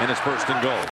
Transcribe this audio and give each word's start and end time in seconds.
and 0.00 0.10
it's 0.10 0.20
first 0.20 0.48
and 0.48 0.62
goal. 0.62 0.90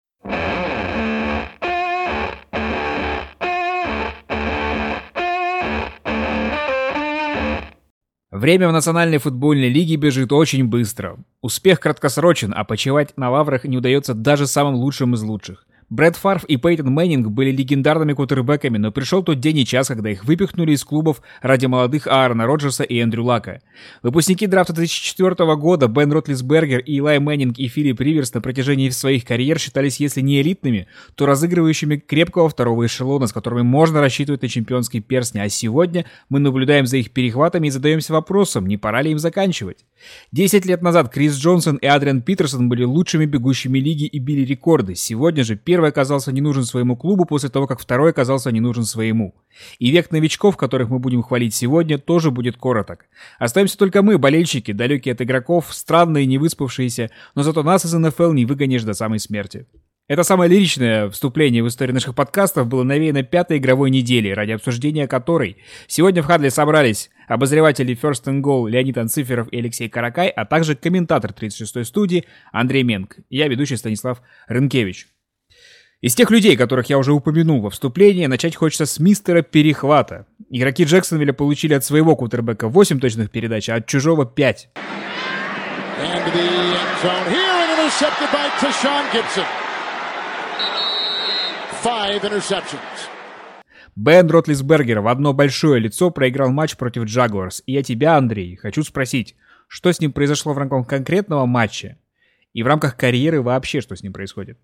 Время 8.32 8.69
в 8.69 8.72
Национальной 8.72 9.19
футбольной 9.19 9.69
лиге 9.69 9.96
бежит 9.96 10.30
очень 10.32 10.66
быстро. 10.66 11.16
Успех 11.40 11.80
краткосрочен, 11.80 12.53
а 12.54 12.64
почивать 12.64 13.16
на 13.16 13.30
лаврах 13.30 13.64
не 13.64 13.79
удается 13.79 14.12
даже 14.12 14.46
самым 14.46 14.74
лучшим 14.74 15.15
из 15.15 15.23
лучших. 15.23 15.67
Бретт 15.88 16.16
Фарв 16.16 16.45
и 16.45 16.56
Пейтон 16.56 16.92
Мэннинг 16.92 17.28
были 17.28 17.52
легендарными 17.52 18.12
квотербэками, 18.12 18.77
но 18.77 18.91
пришел 18.91 19.23
тот 19.23 19.38
день 19.38 19.59
и 19.59 19.64
час, 19.64 19.86
когда 19.86 20.10
их 20.10 20.24
выпихнули 20.24 20.73
из 20.73 20.82
клубов 20.82 21.23
ради 21.42 21.66
молодых 21.66 22.09
Аарона 22.09 22.45
Роджерса 22.45 22.82
и 22.82 22.98
Эндрю 22.98 23.23
Лака. 23.23 23.60
Выпускники 24.02 24.48
драфта 24.48 24.72
2004 24.72 25.34
года 25.54 25.86
Бен 25.86 26.10
Ротлисбергер, 26.10 26.80
Илай 26.80 27.20
Мэннинг 27.20 27.59
и 27.59 27.68
Филипп 27.68 28.00
Риверс 28.00 28.34
на 28.34 28.41
протяжении 28.41 28.88
своих 28.88 29.24
карьер 29.24 29.60
считались, 29.60 30.00
если 30.00 30.22
не 30.22 30.41
элитными, 30.42 30.88
то 31.14 31.24
разыгрывающими 31.24 31.98
крепкого 31.98 32.48
второго 32.48 32.86
эшелона, 32.86 33.28
с 33.28 33.32
которыми 33.32 33.62
можно 33.62 34.00
рассчитывать 34.00 34.42
на 34.42 34.48
чемпионский 34.48 35.00
перстни, 35.00 35.38
а 35.38 35.48
сегодня 35.48 36.05
мы 36.28 36.41
наблюдаем 36.41 36.86
за 36.86 36.96
их 36.96 37.12
перехватами 37.12 37.68
и 37.68 37.70
задаемся 37.70 38.12
вопросом, 38.12 38.66
не 38.66 38.77
пора 38.77 39.02
ли 39.02 39.12
им 39.12 39.20
заканчивать. 39.20 39.84
Десять 40.32 40.66
лет 40.66 40.82
назад 40.82 41.12
Крис 41.12 41.36
Джонсон 41.36 41.77
и 41.77 41.86
Адриан 41.86 42.22
Питерсон 42.22 42.68
были 42.68 42.82
лучшими 42.82 43.24
бегущими 43.24 43.78
лиги 43.78 44.05
и 44.05 44.18
били 44.18 44.44
рекорды. 44.44 44.96
Сегодня 44.96 45.44
же 45.44 45.56
первый 45.56 45.75
оказался 45.84 46.32
не 46.32 46.40
нужен 46.40 46.64
своему 46.64 46.96
клубу 46.96 47.24
после 47.26 47.50
того, 47.50 47.66
как 47.66 47.80
второй 47.80 48.10
оказался 48.10 48.50
не 48.50 48.60
нужен 48.60 48.84
своему. 48.84 49.34
И 49.78 49.90
век 49.90 50.10
новичков, 50.10 50.56
которых 50.56 50.88
мы 50.88 50.98
будем 50.98 51.22
хвалить 51.22 51.54
сегодня, 51.54 51.98
тоже 51.98 52.30
будет 52.30 52.56
короток. 52.56 53.06
Остаемся 53.38 53.76
только 53.76 54.02
мы, 54.02 54.18
болельщики, 54.18 54.72
далекие 54.72 55.12
от 55.12 55.22
игроков, 55.22 55.68
странные, 55.70 56.26
не 56.26 56.38
выспавшиеся, 56.38 57.10
но 57.34 57.42
зато 57.42 57.62
нас 57.62 57.84
из 57.84 57.92
НФЛ 57.92 58.32
не 58.32 58.46
выгонишь 58.46 58.84
до 58.84 58.94
самой 58.94 59.18
смерти. 59.18 59.66
Это 60.08 60.22
самое 60.22 60.48
лиричное 60.48 61.10
вступление 61.10 61.64
в 61.64 61.68
историю 61.68 61.94
наших 61.94 62.14
подкастов 62.14 62.68
было 62.68 62.84
навеяно 62.84 63.24
пятой 63.24 63.58
игровой 63.58 63.90
недели, 63.90 64.28
ради 64.28 64.52
обсуждения 64.52 65.08
которой 65.08 65.56
сегодня 65.88 66.22
в 66.22 66.27
Хадле 66.27 66.50
собрались 66.50 67.11
обозреватели 67.27 67.98
First 68.00 68.27
and 68.27 68.40
Goal 68.40 68.70
Леонид 68.70 68.98
Анциферов 68.98 69.48
и 69.48 69.58
Алексей 69.58 69.88
Каракай, 69.88 70.28
а 70.28 70.44
также 70.44 70.77
комментатор 70.77 71.33
36-й 71.33 71.84
студии 71.84 72.24
Андрей 72.52 72.84
Менг. 72.84 73.16
Я 73.30 73.48
ведущий 73.48 73.77
Станислав 73.77 74.22
Рынкевич. 74.46 75.08
Из 76.02 76.14
тех 76.14 76.30
людей, 76.30 76.58
которых 76.58 76.91
я 76.91 76.98
уже 76.98 77.14
упомянул 77.14 77.62
во 77.62 77.70
вступлении, 77.70 78.27
начать 78.27 78.55
хочется 78.55 78.84
с 78.84 79.00
мистера 79.00 79.41
Перехвата. 79.41 80.27
Игроки 80.50 80.84
Джексонвилля 80.84 81.33
получили 81.33 81.72
от 81.72 81.84
своего 81.84 82.14
кутербека 82.16 82.69
8 82.69 83.00
точных 83.00 83.30
передач, 83.30 83.70
а 83.70 83.77
от 83.77 83.86
чужого 83.86 84.27
5. 84.27 84.69
Бен 93.97 94.28
Ротлисбергер 94.28 95.00
в 95.00 95.08
одно 95.08 95.33
большое 95.33 95.80
лицо 95.80 96.11
проиграл 96.11 96.50
матч 96.50 96.77
против 96.77 97.05
Джагуарс. 97.05 97.62
И 97.64 97.72
я 97.72 97.83
тебя, 97.83 98.19
Андрей, 98.19 98.56
хочу 98.56 98.83
спросить, 98.83 99.34
что 99.67 99.91
с 99.91 99.98
ним 99.98 100.12
произошло 100.12 100.52
в 100.52 100.58
рамках 100.58 100.86
конкретного 100.86 101.47
матча 101.47 101.97
и 102.52 102.62
в 102.62 102.67
рамках 102.67 102.98
карьеры 102.98 103.41
вообще, 103.41 103.80
что 103.80 103.97
с 103.97 104.02
ним 104.02 104.12
происходит? 104.12 104.58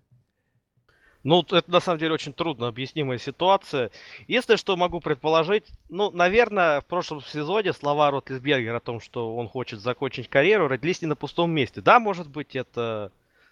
Ну, 1.23 1.41
это 1.41 1.71
на 1.71 1.79
самом 1.79 1.99
деле 1.99 2.13
очень 2.13 2.33
трудно 2.33 2.67
объяснимая 2.67 3.17
ситуация. 3.17 3.91
Если 4.27 4.57
что 4.57 4.75
могу 4.75 4.99
предположить, 4.99 5.65
ну, 5.89 6.11
наверное, 6.11 6.81
в 6.81 6.85
прошлом 6.85 7.21
сезоне 7.21 7.71
слова 7.71 8.11
Ротлисбергера 8.11 8.77
о 8.77 8.81
том, 8.81 8.99
что 8.99 9.35
он 9.35 9.47
хочет 9.47 9.79
закончить 9.79 10.27
карьеру, 10.27 10.67
родились 10.67 11.01
не 11.01 11.07
на 11.07 11.15
пустом 11.15 11.51
месте. 11.51 11.79
Да, 11.79 11.99
может 11.99 12.27
быть, 12.27 12.55
это 12.57 13.11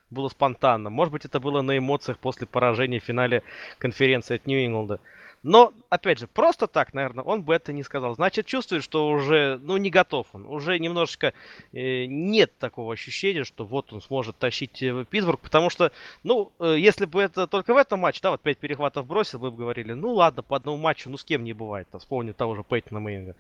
было 0.10 0.28
спонтанно. 0.28 0.90
Может 0.90 1.14
быть, 1.14 1.26
это 1.26 1.40
было 1.40 1.62
на 1.62 1.78
эмоциях 1.78 2.20
после 2.20 2.46
поражения 2.46 3.00
в 3.00 3.06
финале 3.06 3.42
конференции 3.78 4.36
от 4.36 4.46
Нью-Ингланда. 4.46 5.00
Но, 5.44 5.74
опять 5.90 6.20
же, 6.20 6.28
просто 6.28 6.68
так, 6.68 6.94
наверное, 6.94 7.24
он 7.24 7.42
бы 7.42 7.56
это 7.56 7.74
не 7.74 7.82
сказал. 7.82 8.14
Значит, 8.14 8.46
чувствует, 8.46 8.84
что 8.84 9.10
уже, 9.10 9.60
ну, 9.64 9.78
не 9.78 9.90
готов 9.90 10.28
он. 10.34 10.46
Уже 10.46 10.78
немножечко 10.78 11.34
э, 11.74 12.06
нет 12.06 12.56
такого 12.60 12.94
ощущения, 12.94 13.44
что 13.44 13.66
вот 13.66 13.92
он 13.92 14.02
сможет 14.02 14.38
тащить 14.38 14.84
э, 14.84 15.04
Питтсбург. 15.10 15.40
Потому 15.42 15.72
что, 15.72 15.92
ну, 16.22 16.52
э, 16.60 16.76
если 16.78 17.06
бы 17.06 17.24
это 17.24 17.48
только 17.48 17.74
в 17.74 17.78
этом 17.78 18.02
матче, 18.02 18.20
да, 18.22 18.32
вот 18.32 18.42
пять 18.42 18.60
перехватов 18.60 19.08
бросил, 19.08 19.40
вы 19.40 19.50
бы 19.50 19.58
говорили, 19.58 19.94
ну, 19.94 20.14
ладно, 20.14 20.44
по 20.44 20.58
одному 20.58 20.78
матчу, 20.78 21.10
ну, 21.10 21.18
с 21.18 21.24
кем 21.24 21.44
не 21.44 21.54
бывает. 21.54 21.88
Вспомню 21.98 22.36
того 22.36 22.56
же 22.56 22.64
Пейтона 22.64 23.00
Мейнга, 23.00 23.36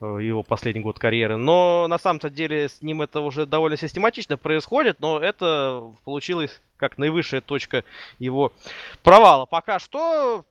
э, 0.00 0.18
его 0.22 0.42
последний 0.42 0.82
год 0.82 0.98
карьеры. 0.98 1.36
Но, 1.36 1.86
на 1.88 1.98
самом-то 1.98 2.30
деле, 2.30 2.68
с 2.68 2.82
ним 2.82 3.00
это 3.02 3.20
уже 3.20 3.46
довольно 3.46 3.76
систематично 3.76 4.36
происходит, 4.36 4.98
но 4.98 5.20
это 5.20 5.92
получилось 6.04 6.60
как 6.76 6.98
наивысшая 6.98 7.40
точка 7.40 7.84
его 8.18 8.52
провала. 9.04 9.46
Пока 9.46 9.78
что 9.78 10.44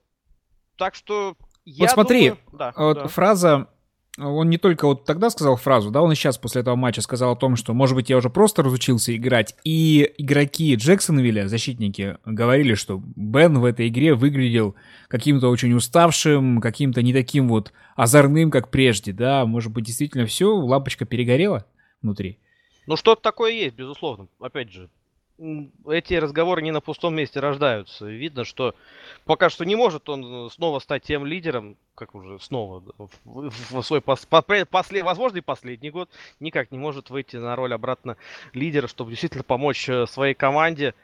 так 0.76 0.94
что 0.94 1.36
я 1.64 1.84
Вот 1.84 1.90
смотри, 1.90 2.30
думаю... 2.30 2.38
да, 2.52 2.72
вот 2.76 2.96
да. 2.96 3.08
фраза 3.08 3.68
он 4.16 4.48
не 4.48 4.58
только 4.58 4.86
вот 4.86 5.04
тогда 5.04 5.28
сказал 5.28 5.56
фразу, 5.56 5.90
да, 5.90 6.00
он 6.00 6.12
и 6.12 6.14
сейчас 6.14 6.38
после 6.38 6.60
этого 6.60 6.76
матча 6.76 7.00
сказал 7.00 7.32
о 7.32 7.36
том, 7.36 7.56
что, 7.56 7.74
может 7.74 7.96
быть, 7.96 8.10
я 8.10 8.16
уже 8.16 8.30
просто 8.30 8.62
разучился 8.62 9.14
играть. 9.16 9.56
И 9.64 10.08
игроки 10.18 10.74
Джексонвилля, 10.76 11.48
защитники, 11.48 12.18
говорили, 12.24 12.74
что 12.74 13.02
Бен 13.16 13.58
в 13.58 13.64
этой 13.64 13.88
игре 13.88 14.14
выглядел 14.14 14.76
каким-то 15.08 15.48
очень 15.48 15.72
уставшим, 15.74 16.60
каким-то 16.60 17.02
не 17.02 17.12
таким 17.12 17.48
вот 17.48 17.72
озорным, 17.96 18.50
как 18.50 18.70
прежде, 18.70 19.12
да. 19.12 19.46
Может 19.46 19.72
быть, 19.72 19.84
действительно 19.84 20.26
все, 20.26 20.54
лампочка 20.54 21.04
перегорела 21.04 21.66
внутри. 22.00 22.38
Ну, 22.86 22.96
что-то 22.96 23.22
такое 23.22 23.52
есть, 23.52 23.74
безусловно. 23.74 24.28
Опять 24.38 24.70
же, 24.70 24.90
эти 25.38 26.14
разговоры 26.14 26.62
не 26.62 26.70
на 26.70 26.80
пустом 26.80 27.14
месте 27.14 27.40
рождаются. 27.40 28.06
Видно, 28.06 28.44
что 28.44 28.74
пока 29.24 29.50
что 29.50 29.64
не 29.64 29.74
может 29.74 30.08
он 30.08 30.50
снова 30.50 30.78
стать 30.78 31.02
тем 31.02 31.26
лидером, 31.26 31.76
как 31.94 32.14
уже 32.14 32.38
снова 32.38 32.82
в, 33.24 33.82
свой 33.82 34.00
пос, 34.00 34.26
после, 34.26 35.02
возможно, 35.02 35.42
последний 35.42 35.90
год, 35.90 36.08
никак 36.38 36.70
не 36.70 36.78
может 36.78 37.10
выйти 37.10 37.36
на 37.36 37.56
роль 37.56 37.74
обратно 37.74 38.16
лидера, 38.52 38.86
чтобы 38.86 39.10
действительно 39.10 39.44
помочь 39.44 39.88
э, 39.88 40.06
своей 40.06 40.34
команде. 40.34 40.94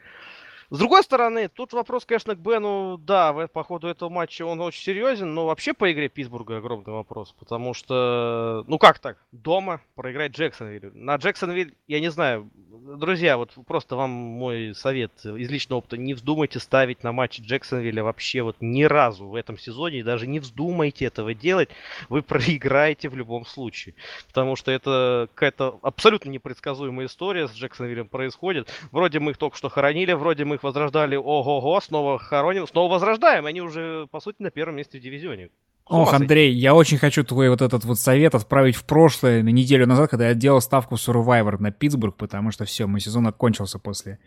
С 0.70 0.78
другой 0.78 1.02
стороны, 1.02 1.48
тут 1.48 1.72
вопрос, 1.72 2.04
конечно, 2.04 2.36
к 2.36 2.38
Бену, 2.38 2.96
да, 2.96 3.32
по 3.48 3.64
ходу 3.64 3.88
этого 3.88 4.08
матча 4.08 4.46
он 4.46 4.60
очень 4.60 4.84
серьезен, 4.84 5.34
но 5.34 5.46
вообще 5.46 5.74
по 5.74 5.90
игре 5.90 6.08
Питтсбурга 6.08 6.58
огромный 6.58 6.92
вопрос, 6.92 7.34
потому 7.40 7.74
что, 7.74 8.64
ну 8.68 8.78
как 8.78 9.00
так, 9.00 9.18
дома 9.32 9.80
проиграть 9.96 10.30
Джексонвилл. 10.30 10.92
На 10.94 11.16
Джексонвилл, 11.16 11.72
я 11.88 11.98
не 11.98 12.08
знаю, 12.08 12.48
друзья, 12.96 13.36
вот 13.36 13.50
просто 13.66 13.96
вам 13.96 14.10
мой 14.10 14.72
совет 14.76 15.10
из 15.24 15.50
личного 15.50 15.80
опыта, 15.80 15.96
не 15.96 16.14
вздумайте 16.14 16.60
ставить 16.60 17.02
на 17.02 17.10
матч 17.10 17.40
Джексонвилля 17.40 18.04
вообще 18.04 18.42
вот 18.42 18.54
ни 18.60 18.84
разу 18.84 19.26
в 19.26 19.34
этом 19.34 19.58
сезоне, 19.58 19.98
и 19.98 20.04
даже 20.04 20.28
не 20.28 20.38
вздумайте 20.38 21.04
этого 21.04 21.34
делать, 21.34 21.70
вы 22.08 22.22
проиграете 22.22 23.08
в 23.08 23.16
любом 23.16 23.44
случае, 23.44 23.96
потому 24.28 24.54
что 24.54 24.70
это 24.70 25.28
какая-то 25.34 25.80
абсолютно 25.82 26.30
непредсказуемая 26.30 27.06
история 27.06 27.48
с 27.48 27.52
Джексонвиллем 27.54 28.08
происходит. 28.08 28.68
Вроде 28.92 29.18
мы 29.18 29.32
их 29.32 29.36
только 29.36 29.56
что 29.56 29.68
хоронили, 29.68 30.12
вроде 30.12 30.44
мы 30.44 30.59
их 30.60 30.62
возрождали, 30.62 31.16
ого-го, 31.16 31.80
снова 31.80 32.18
хороним, 32.18 32.66
снова 32.66 32.92
возрождаем. 32.92 33.46
Они 33.46 33.60
уже, 33.60 34.06
по 34.10 34.20
сути, 34.20 34.36
на 34.40 34.50
первом 34.50 34.76
месте 34.76 34.98
в 34.98 35.02
дивизионе. 35.02 35.48
Ох, 35.86 36.14
Андрей, 36.14 36.54
я 36.54 36.72
очень 36.76 36.98
хочу 36.98 37.24
твой 37.24 37.50
вот 37.50 37.62
этот 37.62 37.84
вот 37.84 37.98
совет 37.98 38.36
отправить 38.36 38.76
в 38.76 38.84
прошлое, 38.84 39.42
на 39.42 39.48
неделю 39.48 39.88
назад, 39.88 40.08
когда 40.08 40.28
я 40.28 40.34
делал 40.34 40.60
ставку 40.60 40.94
Survivor 40.94 41.56
на 41.58 41.72
Питтсбург, 41.72 42.16
потому 42.16 42.52
что 42.52 42.64
все, 42.64 42.86
мой 42.86 43.00
сезон 43.00 43.26
окончился 43.26 43.80
после 43.80 44.20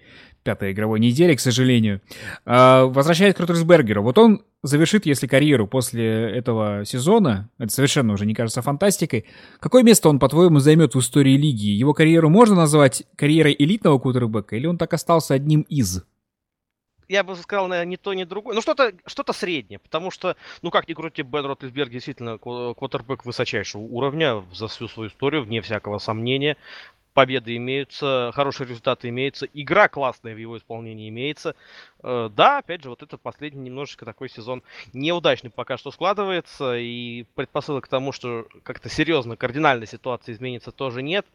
пятой 0.43 0.73
игровой 0.73 0.99
недели, 0.99 1.35
к 1.35 1.39
сожалению. 1.39 2.01
А, 2.45 2.83
возвращаясь 2.87 3.33
к 3.33 3.39
Роттерсбергеру, 3.39 4.03
вот 4.03 4.17
он 4.17 4.43
завершит, 4.61 5.05
если 5.05 5.25
карьеру 5.25 5.65
после 5.65 6.31
этого 6.37 6.83
сезона, 6.83 7.49
это 7.57 7.71
совершенно 7.71 8.11
уже 8.11 8.25
не 8.25 8.33
кажется 8.33 8.61
фантастикой, 8.61 9.25
какое 9.61 9.83
место 9.83 10.09
он, 10.09 10.19
по-твоему, 10.19 10.59
займет 10.59 10.95
в 10.95 10.99
истории 10.99 11.37
лиги? 11.37 11.67
Его 11.67 11.93
карьеру 11.93 12.29
можно 12.29 12.55
назвать 12.55 13.03
карьерой 13.15 13.55
элитного 13.57 13.99
кутербека, 13.99 14.57
или 14.57 14.67
он 14.67 14.77
так 14.77 14.93
остался 14.93 15.33
одним 15.33 15.61
из? 15.61 16.03
Я 17.07 17.23
бы 17.23 17.35
сказал, 17.35 17.67
наверное, 17.67 17.89
не 17.89 17.97
то, 17.97 18.13
ни 18.13 18.23
другое. 18.23 18.55
Ну, 18.55 18.61
что-то 18.61 18.93
что 19.05 19.33
среднее, 19.33 19.79
потому 19.79 20.11
что, 20.11 20.35
ну, 20.61 20.71
как 20.71 20.87
ни 20.87 20.93
крути, 20.93 21.21
Бен 21.21 21.45
Ротлисберг 21.45 21.89
действительно 21.89 22.37
квотербек 22.37 23.25
высочайшего 23.25 23.81
уровня 23.81 24.43
за 24.53 24.67
всю 24.67 24.87
свою 24.87 25.09
историю, 25.09 25.43
вне 25.43 25.61
всякого 25.61 25.97
сомнения. 25.99 26.57
Победы 27.13 27.55
имеются, 27.57 28.31
хорошие 28.33 28.67
результаты 28.67 29.09
имеются, 29.09 29.45
игра 29.53 29.87
классная 29.87 30.33
в 30.33 30.37
его 30.37 30.57
исполнении 30.57 31.09
имеется. 31.09 31.55
Э, 32.01 32.29
да, 32.35 32.57
опять 32.57 32.81
же, 32.81 32.89
вот 32.89 33.03
этот 33.03 33.21
последний 33.21 33.61
немножечко 33.61 34.03
такой 34.03 34.29
сезон 34.29 34.63
неудачный 34.93 35.51
пока 35.51 35.77
что 35.77 35.91
складывается, 35.91 36.75
и 36.75 37.25
предпосылок 37.35 37.85
к 37.85 37.87
тому, 37.87 38.13
что 38.13 38.47
как-то 38.63 38.89
серьезно, 38.89 39.37
кардинально 39.37 39.85
ситуация 39.85 40.33
изменится, 40.33 40.71
тоже 40.71 41.03
нет. 41.03 41.27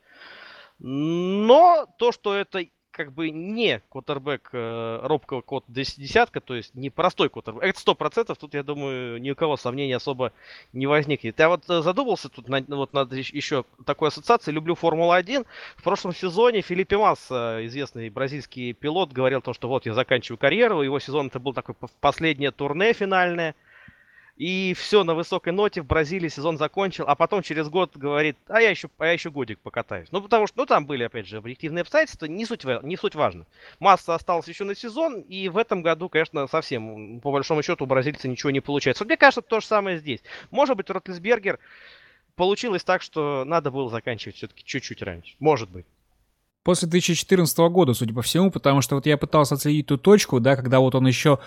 Но 0.81 1.87
то, 1.99 2.11
что 2.11 2.35
это 2.35 2.67
как 2.99 3.13
бы 3.13 3.31
не 3.31 3.81
квотербек 3.91 4.51
э, 4.53 4.99
робкого 5.05 5.41
код 5.41 5.63
десятка, 5.69 6.41
то 6.41 6.57
есть 6.57 6.75
не 6.75 6.91
простой 6.91 7.29
квотербек. 7.29 7.63
Это 7.63 7.79
сто 7.79 7.95
процентов, 7.95 8.39
тут, 8.39 8.55
я 8.55 8.65
думаю, 8.65 9.21
ни 9.21 9.31
у 9.31 9.37
кого 9.37 9.57
сомнений 9.57 9.93
особо 9.93 10.33
не 10.73 10.89
возникнет. 10.89 11.39
Я 11.39 11.49
вот 11.49 11.63
э, 11.71 11.81
задумался 11.81 12.29
тут 12.29 12.49
над, 12.49 12.69
вот 12.69 12.93
над 12.93 13.13
еще 13.13 13.65
такой 13.87 14.09
ассоциацией. 14.09 14.57
Люблю 14.57 14.75
Формулу-1. 14.75 15.47
В 15.77 15.83
прошлом 15.85 16.13
сезоне 16.13 16.61
Филиппе 16.61 16.99
Масса, 16.99 17.61
известный 17.67 18.11
бразильский 18.11 18.73
пилот, 18.73 19.13
говорил 19.13 19.43
то, 19.43 19.53
что 19.53 19.69
вот 19.69 19.87
я 19.87 19.95
заканчиваю 19.95 20.37
карьеру. 20.37 20.83
Его 20.83 20.99
сезон 20.99 21.29
это 21.29 21.39
был 21.39 21.55
такой 21.55 21.77
последнее 22.01 22.51
турне 22.51 22.93
финальное. 22.95 23.55
И 24.39 24.73
все 24.75 25.03
на 25.03 25.17
высокой 25.17 25.53
ноте 25.53 25.83
в 25.83 25.87
Бразилии 25.87 26.29
сезон 26.29 26.59
закончил, 26.59 27.05
а 27.09 27.17
потом 27.17 27.43
через 27.43 27.69
год 27.69 27.97
говорит, 27.97 28.37
а 28.47 28.61
я 28.61 28.71
еще, 28.71 28.89
а 28.97 29.07
я 29.07 29.13
еще 29.13 29.33
годик 29.33 29.59
покатаюсь. 29.59 30.07
Ну, 30.13 30.23
потому 30.23 30.47
что, 30.47 30.59
ну, 30.59 30.67
там 30.67 30.87
были, 30.87 31.03
опять 31.03 31.27
же, 31.27 31.39
объективные 31.39 31.83
обстоятельства, 31.83 32.27
не 32.27 32.47
суть, 32.47 32.65
не 32.65 32.97
суть 32.97 33.17
важно. 33.17 33.47
Масса 33.81 34.15
осталась 34.15 34.47
еще 34.47 34.63
на 34.63 34.77
сезон, 34.77 35.23
и 35.23 35.49
в 35.49 35.59
этом 35.59 35.83
году, 35.83 36.09
конечно, 36.09 36.47
совсем, 36.47 37.19
по 37.19 37.33
большому 37.33 37.65
счету, 37.65 37.83
у 37.83 37.89
бразильца 37.89 38.29
ничего 38.29 38.53
не 38.53 38.61
получается. 38.61 39.05
Мне 39.05 39.17
кажется, 39.17 39.43
то 39.43 39.59
же 39.59 39.67
самое 39.67 39.99
здесь. 39.99 40.21
Может 40.53 40.77
быть, 40.77 40.89
Ротлисбергер 40.89 41.59
получилось 42.37 42.85
так, 42.85 43.03
что 43.03 43.45
надо 43.45 43.73
было 43.73 43.91
заканчивать 43.91 44.37
все-таки 44.37 44.63
чуть-чуть 44.65 45.03
раньше. 45.03 45.35
Может 45.41 45.69
быть. 45.69 45.85
После 46.63 46.87
2014 46.87 47.59
года, 47.71 47.95
судя 47.95 48.15
по 48.15 48.23
всему, 48.23 48.51
потому 48.51 48.83
что 48.83 48.95
вот 48.95 49.07
я 49.07 49.17
пытался 49.17 49.55
отследить 49.55 49.87
ту 49.87 49.97
точку, 49.97 50.39
да, 50.39 50.55
когда 50.55 50.81
вот 50.81 50.95
он 50.95 51.07
еще 51.07 51.39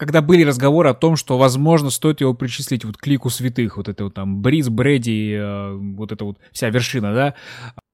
когда 0.00 0.22
были 0.22 0.44
разговоры 0.44 0.88
о 0.88 0.94
том, 0.94 1.14
что, 1.14 1.36
возможно, 1.36 1.90
стоит 1.90 2.22
его 2.22 2.32
причислить 2.32 2.86
вот 2.86 2.96
к 2.96 3.06
лику 3.06 3.28
святых, 3.28 3.76
вот 3.76 3.86
это 3.86 4.04
вот 4.04 4.14
там 4.14 4.40
Бриз, 4.40 4.70
Брэди, 4.70 5.34
э, 5.38 5.74
вот 5.74 6.10
эта 6.10 6.24
вот 6.24 6.38
вся 6.52 6.70
вершина, 6.70 7.12
да, 7.12 7.34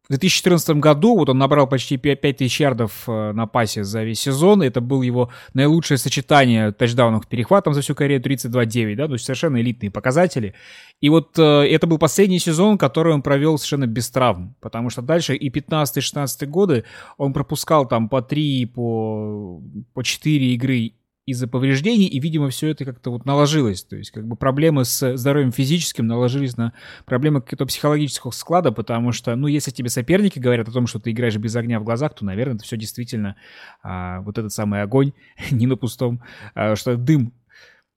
в 0.05 0.11
2014 0.11 0.76
году 0.76 1.17
вот 1.17 1.31
он 1.31 1.38
набрал 1.38 1.67
почти 1.67 1.97
5000 1.97 2.61
ярдов 2.61 3.08
э, 3.08 3.32
на 3.32 3.49
пасе 3.49 3.82
за 3.82 4.05
весь 4.05 4.20
сезон. 4.20 4.62
Это 4.62 4.81
было 4.81 5.03
его 5.03 5.31
наилучшее 5.53 5.99
сочетание 5.99 6.70
тачдаунов 6.70 7.26
перехватом 7.26 7.75
за 7.75 7.81
всю 7.81 7.97
карьеру 7.97 8.23
32-9, 8.23 8.94
да, 8.94 9.09
то 9.09 9.14
есть 9.14 9.25
совершенно 9.25 9.61
элитные 9.61 9.91
показатели. 9.91 10.55
И 11.00 11.09
вот 11.09 11.37
э, 11.41 11.43
это 11.43 11.88
был 11.88 11.99
последний 11.99 12.38
сезон, 12.38 12.79
который 12.79 13.14
он 13.14 13.23
провел 13.23 13.59
совершенно 13.59 13.88
без 13.88 14.09
травм, 14.11 14.55
потому 14.61 14.91
что 14.91 15.02
дальше 15.02 15.35
и 15.35 15.50
15-16 15.50 16.47
годы 16.47 16.85
он 17.17 17.32
пропускал 17.32 17.88
там 17.88 18.09
по 18.09 18.23
3, 18.23 18.67
по, 18.67 19.61
по 19.93 20.05
4 20.05 20.55
игры 20.55 20.93
из-за 21.26 21.49
повреждений, 21.49 22.06
и, 22.06 22.20
видимо, 22.20 22.49
все 22.50 22.69
это 22.69 22.84
как-то 22.84 23.11
вот 23.11 23.26
наложилось. 23.26 23.82
То 23.82 23.96
есть, 23.96 24.12
как 24.12 24.26
бы 24.26 24.37
проблемы 24.37 24.84
с 24.84 25.17
здоровьем 25.17 25.50
физическим 25.50 26.06
наложились 26.06 26.56
на 26.56 26.73
проблемы 27.05 27.43
какого-то 27.43 27.67
психологического 27.67 28.31
склада, 28.31 28.70
потому 28.70 29.11
что, 29.11 29.34
ну, 29.34 29.49
если 29.49 29.73
тебе 29.73 29.90
соперники 29.90 30.38
говорят 30.38 30.69
о 30.69 30.73
том, 30.73 30.87
что 30.87 31.00
ты 31.00 31.11
играешь 31.11 31.37
без 31.37 31.56
огня 31.56 31.81
в 31.81 31.84
глазах, 31.84 32.14
то, 32.14 32.25
наверное, 32.25 32.55
это 32.55 32.64
все 32.64 32.76
действительно 32.76 33.37
а, 33.82 34.20
вот 34.20 34.38
этот 34.38 34.52
самый 34.52 34.82
огонь, 34.82 35.12
не 35.50 35.67
на 35.67 35.76
пустом, 35.76 36.23
а, 36.55 36.76
что 36.76 36.96
дым, 36.96 37.32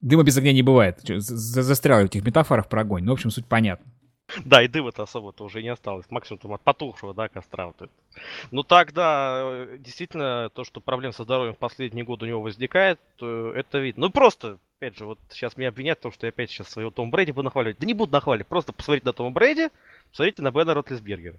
дыма 0.01 0.23
без 0.23 0.35
огня 0.35 0.51
не 0.51 0.63
бывает. 0.63 0.99
Застрял 1.05 2.01
в 2.01 2.05
этих 2.05 2.25
метафорах 2.25 2.67
про 2.67 2.81
огонь. 2.81 3.03
Ну, 3.03 3.11
в 3.11 3.13
общем, 3.13 3.29
суть 3.29 3.45
понятна. 3.45 3.85
Да, 4.45 4.61
и 4.61 4.67
дыма-то 4.67 5.03
особо-то 5.03 5.43
уже 5.43 5.61
не 5.61 5.69
осталось. 5.69 6.05
Максимум 6.09 6.39
там 6.39 6.53
от 6.53 6.61
потухшего, 6.61 7.13
да, 7.13 7.27
костра. 7.27 7.67
Вот 7.67 7.81
это. 7.81 7.91
Ну 8.51 8.63
так, 8.63 8.93
да, 8.93 9.41
э, 9.43 9.77
действительно, 9.79 10.49
то, 10.53 10.63
что 10.63 10.81
проблем 10.81 11.13
со 11.13 11.23
здоровьем 11.23 11.53
в 11.53 11.57
последние 11.57 12.05
годы 12.05 12.25
у 12.25 12.27
него 12.27 12.41
возникает, 12.41 12.99
э, 13.21 13.53
это 13.55 13.79
видно. 13.79 14.07
Ну 14.07 14.11
просто, 14.11 14.59
опять 14.79 14.97
же, 14.97 15.05
вот 15.05 15.19
сейчас 15.29 15.57
меня 15.57 15.69
обвинят 15.69 15.99
в 15.99 16.01
том, 16.01 16.11
что 16.11 16.25
я 16.25 16.29
опять 16.29 16.49
сейчас 16.49 16.69
своего 16.69 16.91
Тома 16.91 17.11
Брэди 17.11 17.31
буду 17.31 17.45
нахваливать. 17.45 17.79
Да 17.79 17.87
не 17.87 17.93
буду 17.93 18.11
нахваливать, 18.11 18.47
просто 18.47 18.73
посмотрите 18.73 19.05
на 19.05 19.13
Тома 19.13 19.31
Брэди, 19.31 19.69
посмотрите 20.09 20.41
на 20.41 20.51
Бена 20.51 20.73
Ротлисбергера. 20.73 21.37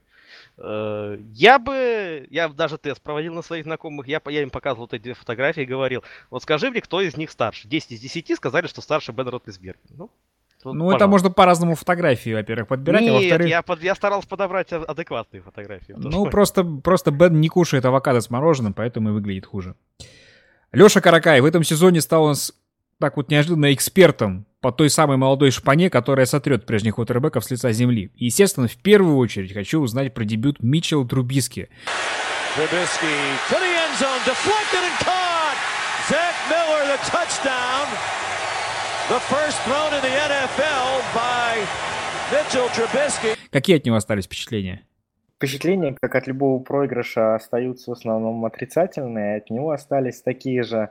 Э, 0.58 1.19
я 1.34 1.58
бы, 1.58 2.26
я 2.31 2.48
даже 2.48 2.78
тест 2.78 3.02
проводил 3.02 3.34
на 3.34 3.42
своих 3.42 3.64
знакомых, 3.64 4.06
я, 4.06 4.20
я 4.26 4.42
им 4.42 4.50
показывал 4.50 4.84
вот 4.84 4.94
эти 4.94 5.12
фотографии 5.12 5.62
и 5.62 5.66
говорил, 5.66 6.02
вот 6.31 6.42
скажи 6.42 6.70
мне, 6.70 6.81
кто 6.81 7.00
из 7.00 7.16
них 7.16 7.31
старше. 7.31 7.69
10 7.69 7.92
из 7.92 8.00
10 8.00 8.37
сказали, 8.37 8.66
что 8.66 8.81
старше 8.81 9.12
Бен 9.12 9.28
Ротлисбергер. 9.28 9.81
Ну, 9.90 10.10
Тут, 10.62 10.74
ну, 10.74 10.80
пожалуйста. 10.80 10.96
это 10.96 11.06
можно 11.06 11.30
по-разному 11.30 11.74
фотографии, 11.74 12.34
во-первых, 12.34 12.68
подбирать, 12.68 13.02
Нет, 13.02 13.10
а 13.10 13.14
во-вторых... 13.14 13.48
я, 13.48 13.62
под, 13.62 13.82
я 13.82 13.94
старался 13.94 14.28
подобрать 14.28 14.72
адекватные 14.72 15.42
фотографии. 15.42 15.94
Ну, 15.96 16.26
просто, 16.26 16.64
просто 16.64 17.10
Бен 17.10 17.40
не 17.40 17.48
кушает 17.48 17.84
авокадо 17.86 18.20
с 18.20 18.28
мороженым, 18.28 18.74
поэтому 18.74 19.08
и 19.08 19.12
выглядит 19.12 19.46
хуже. 19.46 19.74
Леша 20.72 21.00
Каракай 21.00 21.40
в 21.40 21.46
этом 21.46 21.64
сезоне 21.64 22.00
стал 22.02 22.24
у 22.24 22.28
нас 22.28 22.52
так 22.98 23.16
вот 23.16 23.30
неожиданно 23.30 23.72
экспертом 23.72 24.44
по 24.60 24.70
той 24.70 24.90
самой 24.90 25.16
молодой 25.16 25.50
шпане, 25.50 25.88
которая 25.88 26.26
сотрет 26.26 26.66
прежних 26.66 26.96
квотербеков 26.96 27.44
с 27.44 27.50
лица 27.50 27.72
земли. 27.72 28.12
И, 28.16 28.26
естественно, 28.26 28.68
в 28.68 28.76
первую 28.76 29.16
очередь 29.16 29.54
хочу 29.54 29.80
узнать 29.80 30.12
про 30.12 30.24
дебют 30.24 30.62
Митчелл 30.62 31.08
Трубиски. 31.08 31.70
Трубиски 32.54 33.06
to 37.42 38.19
the 39.10 39.18
first 39.18 39.58
thrown 39.66 39.92
in 39.92 40.02
the 40.08 40.14
NFL 40.30 41.02
by 41.12 41.66
Mitchell 42.30 42.68
Trubisky. 42.76 43.36
Какие 43.50 43.76
от 43.78 43.84
него 43.84 43.96
остались 43.96 44.26
впечатления? 44.26 44.82
Впечатления, 45.34 45.96
как 46.00 46.14
от 46.14 46.28
любого 46.28 46.62
проигрыша, 46.62 47.34
остаются 47.34 47.90
в 47.90 47.94
основном 47.94 48.44
отрицательные. 48.44 49.38
От 49.38 49.50
него 49.50 49.72
остались 49.72 50.22
такие 50.22 50.62
же. 50.62 50.90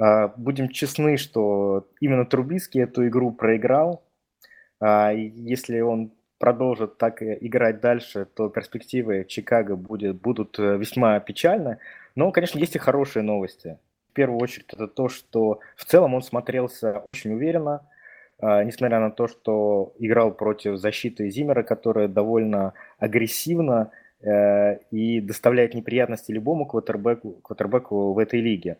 А, 0.00 0.32
будем 0.36 0.70
честны, 0.70 1.16
что 1.16 1.86
именно 2.00 2.26
Трубиски 2.26 2.78
эту 2.78 3.06
игру 3.06 3.30
проиграл. 3.30 4.02
А, 4.80 5.12
если 5.12 5.78
он 5.80 6.10
продолжит 6.38 6.98
так 6.98 7.22
играть 7.22 7.80
дальше, 7.80 8.26
то 8.34 8.48
перспективы 8.48 9.24
Чикаго 9.28 9.76
будет, 9.76 10.20
будут 10.20 10.58
э, 10.58 10.78
весьма 10.78 11.20
печальны. 11.20 11.78
Но, 12.16 12.32
конечно, 12.32 12.58
есть 12.58 12.74
и 12.74 12.80
хорошие 12.80 13.22
новости 13.22 13.78
в 14.12 14.14
первую 14.14 14.40
очередь 14.40 14.66
это 14.74 14.88
то, 14.88 15.08
что 15.08 15.60
в 15.74 15.86
целом 15.86 16.12
он 16.12 16.22
смотрелся 16.22 17.06
очень 17.14 17.32
уверенно, 17.32 17.80
а, 18.38 18.62
несмотря 18.62 19.00
на 19.00 19.10
то, 19.10 19.26
что 19.26 19.94
играл 19.98 20.32
против 20.32 20.76
защиты 20.76 21.30
Зимера, 21.30 21.62
которая 21.62 22.08
довольно 22.08 22.74
агрессивна 22.98 23.90
э, 24.20 24.80
и 24.90 25.22
доставляет 25.22 25.72
неприятности 25.72 26.30
любому 26.30 26.66
квотербеку, 26.66 27.38
квотербеку 27.42 28.12
в 28.12 28.18
этой 28.18 28.40
лиге. 28.40 28.76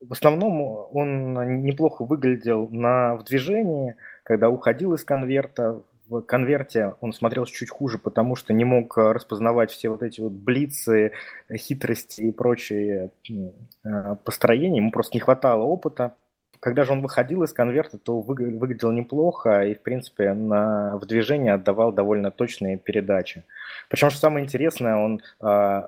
В 0.00 0.12
основном 0.12 0.60
он 0.92 1.62
неплохо 1.64 2.04
выглядел 2.04 2.68
на, 2.68 3.14
в 3.14 3.22
движении, 3.22 3.94
когда 4.24 4.50
уходил 4.50 4.92
из 4.94 5.04
конверта, 5.04 5.82
в 6.08 6.20
конверте 6.22 6.94
он 7.00 7.12
смотрелся 7.12 7.52
чуть 7.52 7.70
хуже, 7.70 7.98
потому 7.98 8.36
что 8.36 8.52
не 8.52 8.64
мог 8.64 8.96
э, 8.98 9.12
распознавать 9.12 9.70
все 9.70 9.88
вот 9.88 10.02
эти 10.02 10.20
вот 10.20 10.32
блицы, 10.32 11.12
хитрости 11.52 12.22
и 12.22 12.32
прочие 12.32 13.10
э, 13.84 14.16
построения. 14.24 14.78
Ему 14.78 14.90
просто 14.90 15.16
не 15.16 15.20
хватало 15.20 15.62
опыта. 15.62 16.16
Когда 16.64 16.86
же 16.86 16.92
он 16.92 17.02
выходил 17.02 17.42
из 17.42 17.52
конверта, 17.52 17.98
то 17.98 18.22
выглядел 18.22 18.90
неплохо 18.90 19.66
и, 19.66 19.74
в 19.74 19.82
принципе, 19.82 20.32
на, 20.32 20.96
в 20.96 21.04
движении 21.04 21.50
отдавал 21.50 21.92
довольно 21.92 22.30
точные 22.30 22.78
передачи. 22.78 23.44
Причем, 23.90 24.08
что 24.08 24.18
самое 24.20 24.46
интересное, 24.46 24.96
он 24.96 25.20
э, 25.42 25.82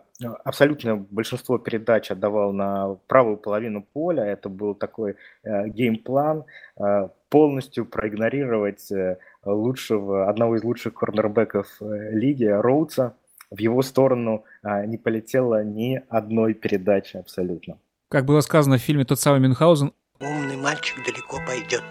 абсолютное 0.44 0.96
большинство 0.96 1.56
передач 1.56 2.10
отдавал 2.10 2.52
на 2.52 2.98
правую 3.06 3.38
половину 3.38 3.86
поля. 3.90 4.26
Это 4.26 4.50
был 4.50 4.74
такой 4.74 5.16
э, 5.44 5.68
геймплан, 5.68 6.44
э, 6.78 7.08
полностью 7.30 7.86
проигнорировать 7.86 8.92
э, 8.92 9.16
лучшего, 9.46 10.28
одного 10.28 10.56
из 10.56 10.62
лучших 10.62 10.92
корнербеков 10.92 11.68
лиги, 11.80 12.44
Роудса. 12.44 13.14
В 13.50 13.60
его 13.60 13.80
сторону 13.80 14.44
а, 14.62 14.84
не 14.84 14.98
полетело 14.98 15.64
ни 15.64 16.02
одной 16.10 16.52
передачи 16.52 17.16
абсолютно. 17.16 17.78
Как 18.10 18.26
было 18.26 18.40
сказано 18.40 18.76
в 18.76 18.82
фильме 18.82 19.06
«Тот 19.06 19.20
самый 19.20 19.40
Мюнхгаузен», 19.40 19.92
умный 20.20 20.56
мальчик 20.56 21.04
далеко 21.04 21.38
пойдет. 21.46 21.84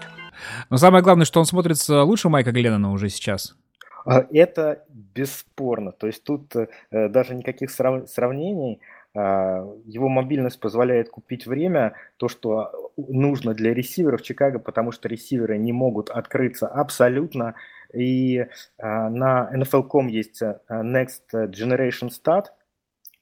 Но 0.70 0.76
самое 0.76 1.02
главное, 1.02 1.24
что 1.24 1.40
он 1.40 1.46
смотрится 1.46 2.02
лучше 2.02 2.28
Майка 2.28 2.52
Гленнона 2.52 2.92
уже 2.92 3.08
сейчас. 3.08 3.56
А, 4.04 4.24
это 4.32 4.84
бесспорно. 4.88 5.92
То 5.92 6.06
есть 6.06 6.22
тут 6.24 6.54
э, 6.54 6.68
даже 6.90 7.34
никаких 7.34 7.70
срав... 7.70 8.08
сравнений. 8.08 8.80
А, 9.14 9.66
его 9.86 10.08
мобильность 10.08 10.60
позволяет 10.60 11.08
купить 11.08 11.46
время, 11.46 11.94
то, 12.16 12.28
что 12.28 12.92
нужно 12.96 13.54
для 13.54 13.74
ресиверов 13.74 14.22
Чикаго, 14.22 14.58
потому 14.58 14.92
что 14.92 15.08
ресиверы 15.08 15.58
не 15.58 15.72
могут 15.72 16.10
открыться 16.10 16.68
абсолютно. 16.68 17.54
И 17.92 18.46
а, 18.78 19.08
на 19.08 19.50
NFL.com 19.54 20.08
есть 20.08 20.42
э, 20.42 20.60
Next 20.68 21.32
Generation 21.32 22.10
Stat, 22.10 22.46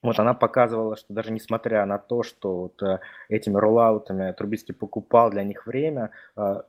вот 0.05 0.19
она 0.19 0.33
показывала, 0.33 0.95
что 0.95 1.13
даже 1.13 1.31
несмотря 1.31 1.85
на 1.85 1.97
то, 1.97 2.23
что 2.23 2.61
вот 2.61 2.83
э, 2.83 2.99
этими 3.29 3.57
роллаутами 3.57 4.31
Трубицкий 4.31 4.73
покупал 4.73 5.29
для 5.29 5.43
них 5.43 5.67
время, 5.67 6.11
э, 6.37 6.61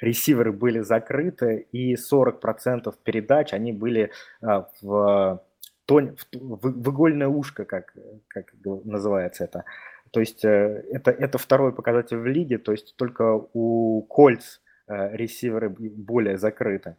ресиверы 0.00 0.52
были 0.52 0.80
закрыты, 0.80 1.66
и 1.72 1.94
40% 1.94 2.94
передач 3.04 3.52
они 3.52 3.72
были 3.72 4.12
в 4.40 5.42
тонь, 5.88 6.16
в, 6.32 6.68
в 6.68 6.90
игольное 6.90 7.28
ушко, 7.28 7.64
как, 7.64 7.94
как 8.28 8.52
называется 8.64 9.44
это. 9.44 9.64
То 10.10 10.20
есть 10.20 10.44
э, 10.44 10.84
это, 10.92 11.10
это 11.10 11.38
второй 11.38 11.72
показатель 11.72 12.18
в 12.18 12.26
лиге, 12.26 12.58
то 12.58 12.72
есть 12.72 12.94
только 12.96 13.40
у 13.52 14.02
Кольц 14.02 14.60
э, 14.86 15.16
ресиверы 15.16 15.70
более 15.70 16.36
закрыты. 16.38 16.96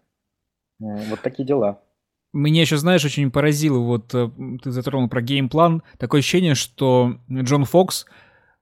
Вот 0.79 1.19
такие 1.21 1.45
дела. 1.45 1.81
Меня 2.31 2.61
еще, 2.61 2.77
знаешь, 2.77 3.03
очень 3.05 3.31
поразило, 3.31 3.79
вот 3.79 4.13
э, 4.13 4.29
ты 4.61 4.71
затронул 4.71 5.09
про 5.09 5.21
геймплан, 5.21 5.81
такое 5.97 6.19
ощущение, 6.19 6.53
что 6.53 7.17
Джон 7.31 7.65
Фокс 7.65 8.05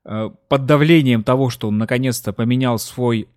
э, 0.05 0.29
под 0.47 0.65
давлением 0.65 1.23
того, 1.23 1.49
что 1.49 1.67
он 1.67 1.77
наконец-то 1.77 2.31
поменял 2.31 2.79
свой 2.79 3.27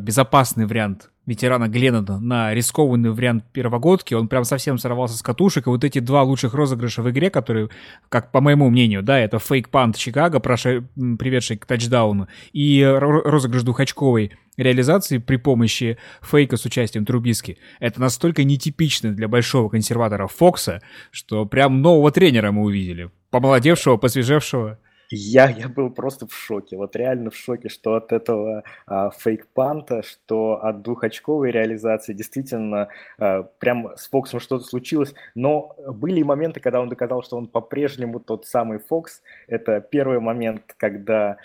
безопасный 0.00 0.66
вариант 0.66 1.10
ветерана 1.26 1.68
Гленнона 1.68 2.20
на 2.20 2.54
рискованный 2.54 3.10
вариант 3.10 3.44
первогодки, 3.52 4.14
он 4.14 4.28
прям 4.28 4.44
совсем 4.44 4.78
сорвался 4.78 5.16
с 5.16 5.22
катушек, 5.22 5.66
и 5.66 5.70
вот 5.70 5.82
эти 5.82 5.98
два 5.98 6.22
лучших 6.22 6.54
розыгрыша 6.54 7.02
в 7.02 7.10
игре, 7.10 7.30
которые, 7.30 7.68
как 8.08 8.30
по 8.30 8.40
моему 8.40 8.70
мнению, 8.70 9.02
да, 9.02 9.18
это 9.18 9.38
фейк-пант 9.38 9.96
Чикаго, 9.96 10.38
приведший 10.38 11.56
к 11.56 11.66
тачдауну, 11.66 12.28
и 12.52 12.84
розыгрыш 12.84 13.62
двухочковой 13.62 14.32
реализации 14.56 15.18
при 15.18 15.36
помощи 15.36 15.98
фейка 16.22 16.56
с 16.56 16.64
участием 16.64 17.04
Трубиски. 17.04 17.58
Это 17.80 18.00
настолько 18.00 18.44
нетипично 18.44 19.12
для 19.12 19.28
большого 19.28 19.68
консерватора 19.68 20.28
Фокса, 20.28 20.80
что 21.10 21.44
прям 21.44 21.82
нового 21.82 22.10
тренера 22.12 22.52
мы 22.52 22.62
увидели. 22.62 23.10
Помолодевшего, 23.30 23.96
посвежевшего. 23.96 24.78
Я, 25.10 25.48
я 25.48 25.68
был 25.68 25.90
просто 25.90 26.26
в 26.26 26.34
шоке, 26.34 26.76
вот 26.76 26.96
реально 26.96 27.30
в 27.30 27.36
шоке, 27.36 27.68
что 27.68 27.94
от 27.94 28.12
этого 28.12 28.64
а, 28.86 29.10
фейк-панта, 29.10 30.02
что 30.02 30.62
от 30.62 30.82
двухочковой 30.82 31.50
реализации 31.50 32.12
действительно 32.12 32.88
а, 33.18 33.44
прям 33.44 33.96
с 33.96 34.08
Фоксом 34.08 34.40
что-то 34.40 34.64
случилось, 34.64 35.14
но 35.34 35.76
были 35.86 36.22
моменты, 36.22 36.60
когда 36.60 36.80
он 36.80 36.88
доказал, 36.88 37.22
что 37.22 37.36
он 37.36 37.46
по-прежнему 37.46 38.18
тот 38.20 38.46
самый 38.46 38.78
Фокс. 38.78 39.22
Это 39.46 39.80
первый 39.80 40.18
момент, 40.18 40.74
когда 40.76 41.36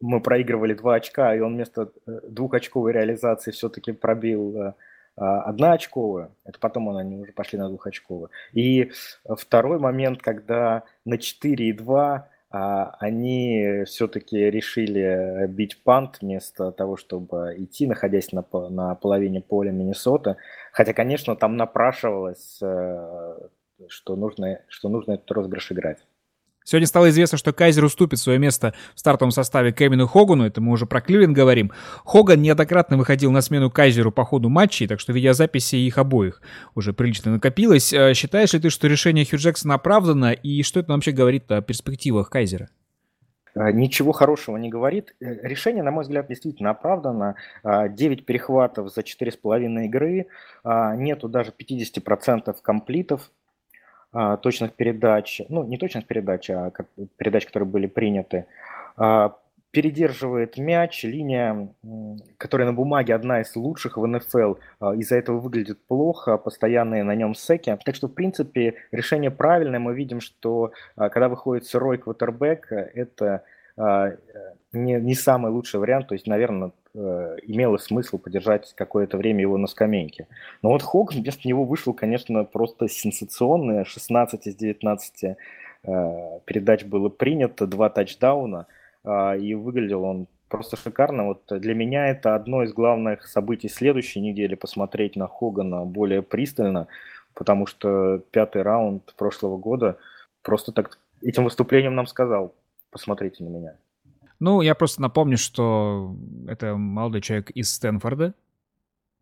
мы 0.00 0.20
проигрывали 0.20 0.74
два 0.74 0.96
очка, 0.96 1.34
и 1.34 1.40
он 1.40 1.54
вместо 1.54 1.92
э, 2.06 2.20
двухочковой 2.28 2.92
реализации 2.92 3.50
все-таки 3.50 3.92
пробил 3.92 4.56
э, 4.56 4.72
а, 5.16 5.42
одноочковую, 5.42 6.32
это 6.44 6.58
потом 6.58 6.94
они 6.94 7.16
уже 7.16 7.32
пошли 7.32 7.58
на 7.58 7.68
двухочковую. 7.68 8.30
И 8.52 8.92
второй 9.24 9.78
момент, 9.78 10.20
когда 10.20 10.82
на 11.06 11.16
4 11.16 11.68
и 11.68 11.72
2 11.72 12.14
а, 12.14 12.28
они 12.98 13.84
все-таки 13.86 14.36
решили 14.50 15.46
бить 15.48 15.82
пант 15.82 16.18
вместо 16.20 16.72
того, 16.72 16.96
чтобы 16.96 17.54
идти, 17.58 17.86
находясь 17.86 18.32
на, 18.32 18.44
на 18.70 18.94
половине 18.94 19.40
поля 19.40 19.70
Миннесота. 19.70 20.36
Хотя, 20.72 20.92
конечно, 20.92 21.36
там 21.36 21.56
напрашивалось, 21.56 22.58
э, 22.62 23.38
что 23.88 24.16
нужно, 24.16 24.60
что 24.68 24.88
нужно 24.88 25.12
этот 25.12 25.30
розыгрыш 25.30 25.72
играть. 25.72 25.98
Сегодня 26.66 26.88
стало 26.88 27.10
известно, 27.10 27.38
что 27.38 27.52
Кайзер 27.52 27.84
уступит 27.84 28.18
свое 28.18 28.40
место 28.40 28.74
в 28.96 28.98
стартовом 28.98 29.30
составе 29.30 29.70
Кевину 29.70 30.08
Хогану, 30.08 30.44
это 30.44 30.60
мы 30.60 30.72
уже 30.72 30.84
про 30.84 31.00
Кливленд 31.00 31.32
говорим. 31.32 31.70
Хоган 32.04 32.42
неоднократно 32.42 32.96
выходил 32.96 33.30
на 33.30 33.40
смену 33.40 33.70
Кайзеру 33.70 34.10
по 34.10 34.24
ходу 34.24 34.48
матчей, 34.48 34.88
так 34.88 34.98
что 34.98 35.12
видеозаписи 35.12 35.76
их 35.76 35.96
обоих 35.96 36.42
уже 36.74 36.92
прилично 36.92 37.30
накопилось. 37.30 37.92
Э, 37.92 38.14
считаешь 38.14 38.52
ли 38.52 38.58
ты, 38.58 38.70
что 38.70 38.88
решение 38.88 39.24
Хью 39.24 39.38
Джексона 39.38 39.74
оправдано, 39.74 40.32
и 40.32 40.64
что 40.64 40.80
это 40.80 40.92
вообще 40.92 41.12
говорит 41.12 41.48
о 41.52 41.62
перспективах 41.62 42.30
Кайзера? 42.30 42.68
Э, 43.54 43.70
ничего 43.70 44.10
хорошего 44.10 44.56
не 44.56 44.68
говорит. 44.68 45.14
Э, 45.20 45.46
решение, 45.46 45.84
на 45.84 45.92
мой 45.92 46.02
взгляд, 46.02 46.26
действительно 46.26 46.70
оправдано. 46.70 47.36
9 47.62 48.26
перехватов 48.26 48.92
за 48.92 49.02
4,5 49.02 49.84
игры, 49.84 50.26
нету 50.64 51.28
даже 51.28 51.52
50% 51.52 52.56
комплитов, 52.60 53.30
точных 54.42 54.72
передач, 54.72 55.42
ну 55.48 55.64
не 55.64 55.78
точных 55.78 56.06
передач, 56.06 56.50
а 56.50 56.72
передач, 57.16 57.46
которые 57.46 57.68
были 57.68 57.86
приняты, 57.86 58.46
а, 58.96 59.36
передерживает 59.70 60.56
мяч, 60.56 61.04
линия, 61.04 61.68
которая 62.38 62.66
на 62.66 62.72
бумаге 62.72 63.14
одна 63.14 63.42
из 63.42 63.54
лучших 63.56 63.98
в 63.98 64.06
НФЛ, 64.06 64.54
а, 64.80 64.94
из-за 64.94 65.16
этого 65.16 65.38
выглядит 65.38 65.78
плохо, 65.86 66.38
постоянные 66.38 67.02
на 67.02 67.14
нем 67.14 67.34
секи. 67.34 67.76
Так 67.84 67.94
что, 67.94 68.08
в 68.08 68.14
принципе, 68.14 68.74
решение 68.90 69.30
правильное. 69.30 69.78
Мы 69.78 69.94
видим, 69.94 70.20
что 70.20 70.72
когда 70.96 71.28
выходит 71.28 71.66
сырой 71.66 71.98
квотербек, 71.98 72.72
это 72.72 73.42
не, 73.76 75.00
не 75.00 75.14
самый 75.14 75.52
лучший 75.52 75.80
вариант. 75.80 76.08
То 76.08 76.14
есть, 76.14 76.26
наверное, 76.26 76.72
Э, 76.98 77.36
имело 77.42 77.76
смысл 77.76 78.16
подержать 78.16 78.72
какое-то 78.74 79.18
время 79.18 79.42
его 79.42 79.58
на 79.58 79.66
скамейке. 79.66 80.28
Но 80.62 80.70
вот 80.70 80.82
Хок 80.82 81.12
вместо 81.12 81.46
него 81.46 81.64
вышел, 81.64 81.92
конечно, 81.92 82.44
просто 82.44 82.88
сенсационный. 82.88 83.84
16 83.84 84.46
из 84.46 84.56
19 84.56 85.24
э, 85.24 85.36
передач 86.46 86.84
было 86.84 87.10
принято, 87.10 87.66
два 87.66 87.90
тачдауна, 87.90 88.66
э, 89.04 89.38
и 89.38 89.54
выглядел 89.54 90.04
он 90.04 90.26
просто 90.48 90.78
шикарно. 90.78 91.26
Вот 91.26 91.42
для 91.48 91.74
меня 91.74 92.08
это 92.08 92.34
одно 92.34 92.62
из 92.62 92.72
главных 92.72 93.26
событий 93.26 93.68
следующей 93.68 94.20
недели, 94.20 94.54
посмотреть 94.54 95.16
на 95.16 95.26
Хогана 95.26 95.84
более 95.84 96.22
пристально, 96.22 96.86
потому 97.34 97.66
что 97.66 98.22
пятый 98.30 98.62
раунд 98.62 99.12
прошлого 99.18 99.58
года 99.58 99.98
просто 100.40 100.72
так 100.72 100.98
этим 101.20 101.44
выступлением 101.44 101.94
нам 101.94 102.06
сказал, 102.06 102.54
посмотрите 102.96 103.44
на 103.44 103.48
меня. 103.48 103.76
Ну, 104.40 104.62
я 104.62 104.74
просто 104.74 105.02
напомню, 105.02 105.36
что 105.36 106.16
это 106.48 106.76
молодой 106.76 107.20
человек 107.20 107.50
из 107.50 107.70
Стэнфорда. 107.74 108.32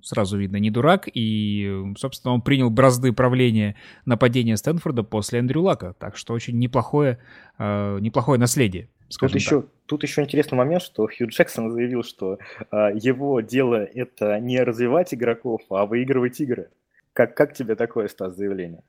Сразу 0.01 0.39
видно, 0.39 0.59
не 0.59 0.71
дурак. 0.71 1.09
И, 1.13 1.83
собственно, 1.97 2.35
он 2.35 2.41
принял 2.41 2.71
бразды 2.71 3.13
правления 3.13 3.75
нападения 4.07 4.57
Стэнфорда 4.57 5.03
после 5.03 5.41
Эндрю 5.41 5.63
Лака. 5.63 5.95
Так 5.99 6.17
что 6.17 6.35
очень 6.35 6.57
неплохое, 6.61 7.19
э, 7.59 7.99
неплохое 8.01 8.39
наследие. 8.39 8.89
Тут 9.19 9.35
еще, 9.35 9.65
тут 9.87 10.05
еще 10.05 10.23
интересный 10.23 10.57
момент, 10.57 10.83
что 10.83 11.09
Хью 11.09 11.27
Джексон 11.29 11.73
заявил, 11.73 12.05
что 12.05 12.39
э, 12.71 12.77
его 12.95 13.41
дело 13.41 13.77
это 13.77 14.39
не 14.39 14.63
развивать 14.63 15.13
игроков, 15.15 15.63
а 15.69 15.85
выигрывать 15.85 16.41
игры. 16.41 16.71
Как, 17.13 17.37
как 17.37 17.55
тебе 17.55 17.75
такое, 17.75 18.07
Стас, 18.07 18.37
заявление? 18.37 18.83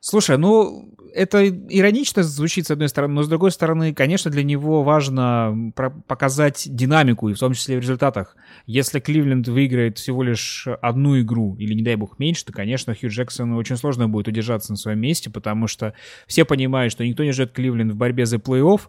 Слушай, 0.00 0.38
ну, 0.38 0.94
это 1.12 1.48
иронично 1.48 2.22
звучит 2.22 2.66
с 2.66 2.70
одной 2.70 2.88
стороны, 2.88 3.14
но 3.14 3.22
с 3.22 3.28
другой 3.28 3.50
стороны, 3.50 3.92
конечно, 3.92 4.30
для 4.30 4.44
него 4.44 4.82
важно 4.82 5.72
показать 6.06 6.66
динамику, 6.68 7.28
и 7.28 7.34
в 7.34 7.38
том 7.38 7.54
числе 7.54 7.78
в 7.78 7.80
результатах. 7.80 8.36
Если 8.66 9.00
Кливленд 9.00 9.48
выиграет 9.48 9.98
всего 9.98 10.22
лишь 10.22 10.68
одну 10.82 11.20
игру, 11.20 11.56
или, 11.56 11.74
не 11.74 11.82
дай 11.82 11.96
бог, 11.96 12.18
меньше, 12.18 12.44
то, 12.44 12.52
конечно, 12.52 12.94
Хью 12.94 13.10
Джексону 13.10 13.56
очень 13.56 13.76
сложно 13.76 14.08
будет 14.08 14.28
удержаться 14.28 14.72
на 14.72 14.76
своем 14.76 15.00
месте, 15.00 15.30
потому 15.30 15.66
что 15.66 15.94
все 16.26 16.44
понимают, 16.44 16.92
что 16.92 17.04
никто 17.04 17.24
не 17.24 17.32
ждет 17.32 17.52
Кливленд 17.52 17.92
в 17.92 17.96
борьбе 17.96 18.26
за 18.26 18.36
плей-офф, 18.36 18.82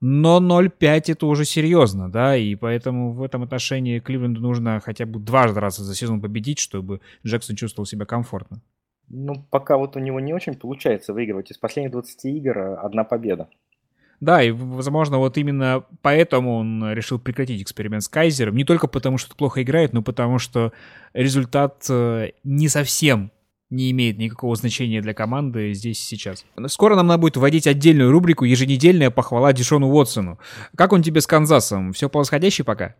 но 0.00 0.40
0-5 0.40 1.12
это 1.12 1.26
уже 1.26 1.44
серьезно, 1.44 2.10
да, 2.10 2.36
и 2.36 2.56
поэтому 2.56 3.12
в 3.12 3.22
этом 3.22 3.44
отношении 3.44 4.00
Кливленду 4.00 4.40
нужно 4.40 4.80
хотя 4.80 5.06
бы 5.06 5.20
дважды 5.20 5.60
раз 5.60 5.76
за 5.76 5.94
сезон 5.94 6.20
победить, 6.20 6.58
чтобы 6.58 7.00
Джексон 7.24 7.54
чувствовал 7.56 7.86
себя 7.86 8.04
комфортно. 8.04 8.60
Ну, 9.12 9.46
пока 9.50 9.76
вот 9.76 9.94
у 9.96 10.00
него 10.00 10.20
не 10.20 10.32
очень 10.32 10.54
получается 10.54 11.12
выигрывать. 11.12 11.50
Из 11.50 11.58
последних 11.58 11.92
20 11.92 12.24
игр 12.24 12.58
э, 12.58 12.74
одна 12.76 13.04
победа. 13.04 13.48
Да, 14.20 14.42
и, 14.42 14.50
возможно, 14.52 15.18
вот 15.18 15.36
именно 15.36 15.84
поэтому 16.00 16.56
он 16.56 16.92
решил 16.92 17.18
прекратить 17.18 17.60
эксперимент 17.60 18.04
с 18.04 18.08
Кайзером. 18.08 18.56
Не 18.56 18.64
только 18.64 18.86
потому, 18.86 19.18
что 19.18 19.36
плохо 19.36 19.62
играет, 19.62 19.92
но 19.92 20.00
потому, 20.00 20.38
что 20.38 20.72
результат 21.12 21.84
э, 21.90 22.30
не 22.42 22.68
совсем 22.68 23.30
не 23.68 23.90
имеет 23.90 24.18
никакого 24.18 24.54
значения 24.54 25.02
для 25.02 25.12
команды 25.12 25.74
здесь 25.74 26.00
и 26.00 26.16
сейчас. 26.16 26.44
Скоро 26.68 26.94
нам 26.94 27.06
надо 27.06 27.20
будет 27.20 27.36
вводить 27.36 27.66
отдельную 27.66 28.12
рубрику 28.12 28.44
«Еженедельная 28.44 29.10
похвала 29.10 29.52
Дишону 29.52 29.88
Уотсону». 29.88 30.38
Как 30.76 30.92
он 30.92 31.02
тебе 31.02 31.20
с 31.20 31.26
Канзасом? 31.26 31.92
Все 31.92 32.08
по 32.08 32.18
восходящей 32.18 32.64
пока? 32.64 32.94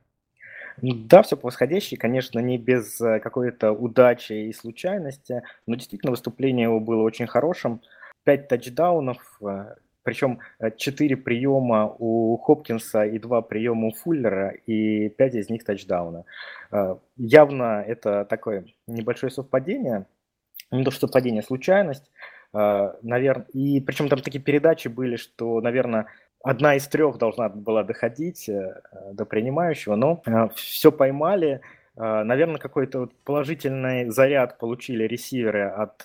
Да, 0.81 1.23
все 1.23 1.37
по 1.37 1.47
восходящей, 1.47 1.97
конечно, 1.97 2.38
не 2.38 2.59
без 2.59 3.00
э, 3.00 3.21
какой-то 3.21 3.73
удачи 3.73 4.33
и 4.33 4.52
случайности, 4.52 5.43
но 5.67 5.75
действительно 5.75 6.11
выступление 6.11 6.64
его 6.64 6.81
было 6.81 7.02
очень 7.02 7.26
хорошим. 7.26 7.81
Пять 8.25 8.49
тачдаунов, 8.49 9.19
э, 9.43 9.75
причем 10.02 10.41
э, 10.59 10.71
четыре 10.76 11.17
приема 11.17 11.95
у 11.99 12.37
Хопкинса 12.38 13.05
и 13.05 13.19
два 13.19 13.43
приема 13.43 13.88
у 13.88 13.93
Фуллера, 13.93 14.50
и 14.67 15.09
пять 15.11 15.35
из 15.35 15.50
них 15.50 15.64
тачдауна. 15.64 16.25
Явно 17.17 17.85
это 17.87 18.25
такое 18.25 18.67
небольшое 18.87 19.31
совпадение, 19.31 20.07
не 20.71 20.85
то 20.85 20.91
что 20.91 21.07
совпадение, 21.07 21.41
а 21.41 21.45
случайность. 21.45 22.11
Наверное, 22.55 23.47
и 23.55 23.81
причем 23.81 24.11
там 24.11 24.21
такие 24.21 24.43
передачи 24.43 24.88
были, 24.88 25.17
что, 25.17 25.61
наверное, 25.62 26.07
одна 26.43 26.77
из 26.77 26.87
трех 26.89 27.19
должна 27.19 27.49
была 27.49 27.85
доходить 27.85 28.49
э, 28.49 28.83
до 29.13 29.25
принимающего, 29.25 29.97
но 29.97 30.23
э, 30.27 30.49
все 30.55 30.93
поймали. 30.93 31.61
Э, 31.97 32.23
наверное, 32.25 32.59
какой-то 32.59 33.09
положительный 33.25 34.11
заряд 34.11 34.59
получили 34.59 35.05
ресиверы 35.05 35.69
от 35.69 36.05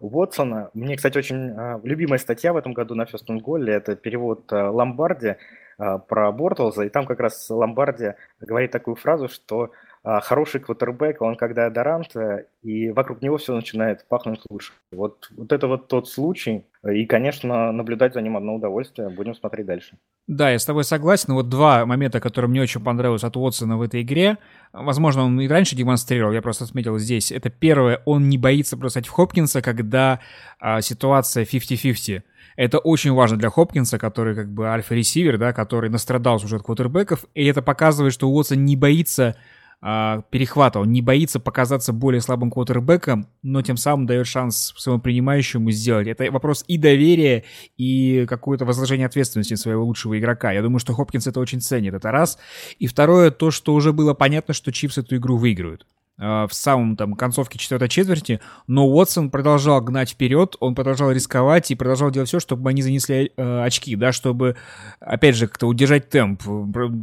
Уотсона. 0.00 0.70
Мне, 0.74 0.96
кстати, 0.96 1.16
очень 1.16 1.54
любимая 1.82 2.18
статья 2.18 2.52
в 2.52 2.56
этом 2.56 2.72
году 2.72 2.94
на 2.94 3.04
First 3.04 3.26
and 3.28 3.70
это 3.70 3.96
перевод 3.96 4.50
Ломбарди 4.50 5.36
про 5.78 6.32
Бортлза, 6.32 6.84
и 6.84 6.88
там 6.88 7.06
как 7.06 7.20
раз 7.20 7.48
Ломбарди 7.48 8.14
говорит 8.40 8.70
такую 8.70 8.96
фразу, 8.96 9.28
что 9.28 9.70
хороший 10.04 10.60
квотербек, 10.60 11.22
он 11.22 11.36
когда 11.36 11.70
Дорант, 11.70 12.14
и 12.62 12.90
вокруг 12.90 13.22
него 13.22 13.38
все 13.38 13.54
начинает 13.54 14.06
пахнуть 14.08 14.40
лучше. 14.50 14.72
Вот, 14.92 15.30
вот 15.36 15.52
это 15.52 15.66
вот 15.66 15.88
тот 15.88 16.08
случай, 16.08 16.66
и, 16.86 17.06
конечно, 17.06 17.72
наблюдать 17.72 18.12
за 18.12 18.20
ним 18.20 18.36
одно 18.36 18.56
удовольствие. 18.56 19.08
Будем 19.08 19.34
смотреть 19.34 19.66
дальше. 19.66 19.96
Да, 20.26 20.50
я 20.50 20.58
с 20.58 20.64
тобой 20.64 20.84
согласен. 20.84 21.34
Вот 21.34 21.48
два 21.48 21.86
момента, 21.86 22.20
которые 22.20 22.50
мне 22.50 22.62
очень 22.62 22.82
понравились 22.82 23.24
от 23.24 23.36
Уотсона 23.36 23.76
в 23.76 23.82
этой 23.82 24.02
игре. 24.02 24.38
Возможно, 24.72 25.24
он 25.24 25.40
и 25.40 25.48
раньше 25.48 25.76
демонстрировал, 25.76 26.32
я 26.32 26.42
просто 26.42 26.64
отметил 26.64 26.98
здесь. 26.98 27.32
Это 27.32 27.50
первое, 27.50 28.00
он 28.04 28.28
не 28.28 28.38
боится 28.38 28.76
бросать 28.76 29.06
в 29.06 29.10
Хопкинса, 29.10 29.62
когда 29.62 30.20
а, 30.58 30.80
ситуация 30.80 31.44
50-50. 31.44 32.22
Это 32.56 32.78
очень 32.78 33.12
важно 33.12 33.36
для 33.36 33.50
Хопкинса, 33.50 33.98
который 33.98 34.34
как 34.34 34.52
бы 34.52 34.68
альфа-ресивер, 34.68 35.38
да, 35.38 35.52
который 35.52 35.90
настрадался 35.90 36.46
уже 36.46 36.56
от 36.56 36.62
квотербеков, 36.62 37.24
и 37.34 37.44
это 37.46 37.62
показывает, 37.62 38.12
что 38.12 38.28
Уотсон 38.28 38.64
не 38.64 38.76
боится 38.76 39.36
а, 39.80 40.22
перехвата, 40.30 40.80
он 40.80 40.92
не 40.92 41.02
боится 41.02 41.40
показаться 41.40 41.92
более 41.92 42.20
слабым 42.20 42.50
квотербеком, 42.50 43.26
но 43.42 43.62
тем 43.62 43.76
самым 43.76 44.06
дает 44.06 44.26
шанс 44.26 44.72
своему 44.76 45.00
принимающему 45.00 45.70
сделать. 45.70 46.08
Это 46.08 46.30
вопрос 46.30 46.64
и 46.68 46.78
доверия, 46.78 47.44
и 47.76 48.26
какое-то 48.28 48.64
возложение 48.64 49.06
ответственности 49.06 49.54
своего 49.54 49.84
лучшего 49.84 50.18
игрока. 50.18 50.52
Я 50.52 50.62
думаю, 50.62 50.78
что 50.78 50.94
Хопкинс 50.94 51.26
это 51.26 51.40
очень 51.40 51.60
ценит, 51.60 51.94
это 51.94 52.10
раз. 52.10 52.38
И 52.78 52.86
второе, 52.86 53.30
то, 53.30 53.50
что 53.50 53.74
уже 53.74 53.92
было 53.92 54.14
понятно, 54.14 54.54
что 54.54 54.72
Чипс 54.72 54.98
эту 54.98 55.16
игру 55.16 55.36
выиграют. 55.36 55.86
Э, 56.16 56.46
в 56.48 56.54
самом 56.54 56.96
там 56.96 57.14
концовке 57.14 57.58
четвертой 57.58 57.88
четверти, 57.88 58.40
но 58.68 58.86
Уотсон 58.86 59.30
продолжал 59.30 59.80
гнать 59.80 60.10
вперед, 60.10 60.54
он 60.60 60.76
продолжал 60.76 61.10
рисковать 61.10 61.72
и 61.72 61.74
продолжал 61.74 62.12
делать 62.12 62.28
все, 62.28 62.38
чтобы 62.38 62.70
они 62.70 62.82
занесли 62.82 63.32
э, 63.36 63.62
очки, 63.64 63.96
да, 63.96 64.12
чтобы, 64.12 64.56
опять 65.00 65.34
же, 65.34 65.48
как-то 65.48 65.66
удержать 65.66 66.08
темп, 66.10 66.42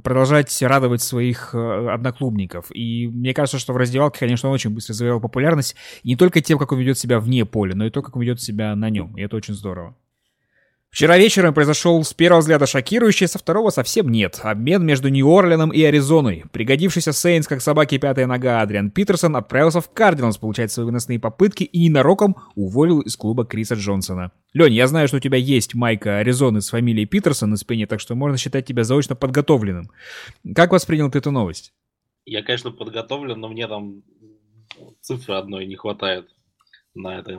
продолжать 0.02 0.62
радовать 0.62 1.02
своих 1.02 1.54
э, 1.54 1.90
одноклубников. 1.90 2.68
И 2.74 3.08
мне 3.08 3.34
кажется, 3.34 3.60
что 3.60 3.74
в 3.74 3.78
раздевалке, 3.78 4.20
конечно, 4.20 4.48
он 4.48 4.56
очень 4.56 4.70
быстро 4.70 4.94
завоевал 4.94 5.20
популярность, 5.20 5.76
не 6.06 6.16
только 6.16 6.40
тем, 6.40 6.58
как 6.58 6.72
он 6.72 6.80
ведет 6.80 6.98
себя 6.98 7.20
вне 7.20 7.46
поля, 7.46 7.76
но 7.76 7.86
и 7.86 7.90
то, 7.90 8.02
как 8.02 8.16
он 8.16 8.22
ведет 8.22 8.42
себя 8.42 8.76
на 8.78 8.90
нем, 8.90 9.18
и 9.18 9.22
это 9.22 9.36
очень 9.36 9.56
здорово. 9.56 9.94
Вчера 10.92 11.18
вечером 11.18 11.54
произошел 11.54 12.04
с 12.04 12.14
первого 12.14 12.42
взгляда 12.42 12.66
шокирующий, 12.66 13.26
со 13.26 13.40
второго 13.40 13.70
совсем 13.70 14.10
нет. 14.10 14.42
Обмен 14.44 14.86
между 14.86 15.08
Нью-Орленом 15.08 15.70
и 15.72 15.82
Аризоной. 15.84 16.44
Пригодившийся 16.52 17.14
Сейнс 17.14 17.48
как 17.48 17.62
собаки 17.62 17.98
пятая 17.98 18.28
нога 18.28 18.60
Адриан 18.60 18.92
Питерсон 18.92 19.38
отправился 19.38 19.80
в 19.80 19.90
Кардиналс 19.90 20.38
получать 20.38 20.70
свои 20.70 20.86
выносные 20.86 21.18
попытки 21.18 21.64
и 21.64 21.86
ненароком 21.86 22.36
уволил 22.56 23.00
из 23.00 23.16
клуба 23.16 23.46
Криса 23.46 23.76
Джонсона. 23.76 24.34
Лень, 24.52 24.74
я 24.74 24.86
знаю, 24.88 25.08
что 25.08 25.16
у 25.16 25.22
тебя 25.22 25.38
есть 25.38 25.76
майка 25.76 26.18
Аризоны 26.18 26.60
с 26.60 26.72
фамилией 26.72 27.06
Питерсон 27.06 27.52
на 27.52 27.56
спине, 27.56 27.88
так 27.88 28.02
что 28.02 28.14
можно 28.16 28.38
считать 28.38 28.66
тебя 28.66 28.84
заочно 28.84 29.16
подготовленным. 29.16 29.92
Как 30.54 30.74
воспринял 30.74 31.10
ты 31.10 31.20
эту 31.20 31.32
новость? 31.32 31.72
Я, 32.26 32.44
конечно, 32.44 32.70
подготовлен, 32.70 33.40
но 33.40 33.48
мне 33.48 33.66
там 33.70 34.04
цифры 35.00 35.36
одной 35.36 35.68
не 35.68 35.78
хватает 35.78 36.28
на 36.94 37.18
этой 37.18 37.38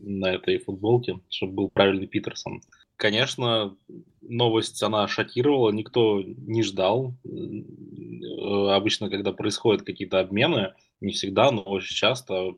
на 0.00 0.32
этой 0.32 0.58
футболке, 0.58 1.20
чтобы 1.28 1.54
был 1.54 1.70
правильный 1.70 2.06
Питерсон. 2.06 2.60
Конечно, 2.96 3.76
новость, 4.22 4.82
она 4.82 5.06
шокировала, 5.06 5.70
никто 5.70 6.20
не 6.22 6.62
ждал. 6.62 7.14
Э, 7.24 8.74
обычно, 8.74 9.08
когда 9.08 9.32
происходят 9.32 9.82
какие-то 9.82 10.20
обмены, 10.20 10.74
не 11.00 11.12
всегда, 11.12 11.50
но 11.52 11.62
очень 11.62 11.94
часто 11.94 12.54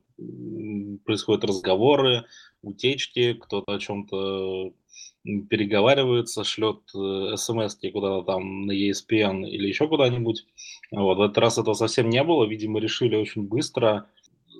происходят 1.04 1.44
разговоры, 1.44 2.24
утечки, 2.62 3.34
кто-то 3.34 3.74
о 3.74 3.78
чем-то 3.78 4.72
переговаривается, 5.50 6.44
шлет 6.44 6.80
э, 6.94 7.36
смс 7.36 7.76
куда-то 7.92 8.22
там 8.22 8.66
на 8.66 8.72
ESPN 8.72 9.44
или 9.44 9.68
еще 9.68 9.86
куда-нибудь. 9.86 10.46
Вот. 10.90 11.18
В 11.18 11.20
этот 11.20 11.38
раз 11.38 11.58
этого 11.58 11.74
совсем 11.74 12.08
не 12.08 12.24
было. 12.24 12.46
Видимо, 12.46 12.80
решили 12.80 13.16
очень 13.16 13.42
быстро 13.42 14.08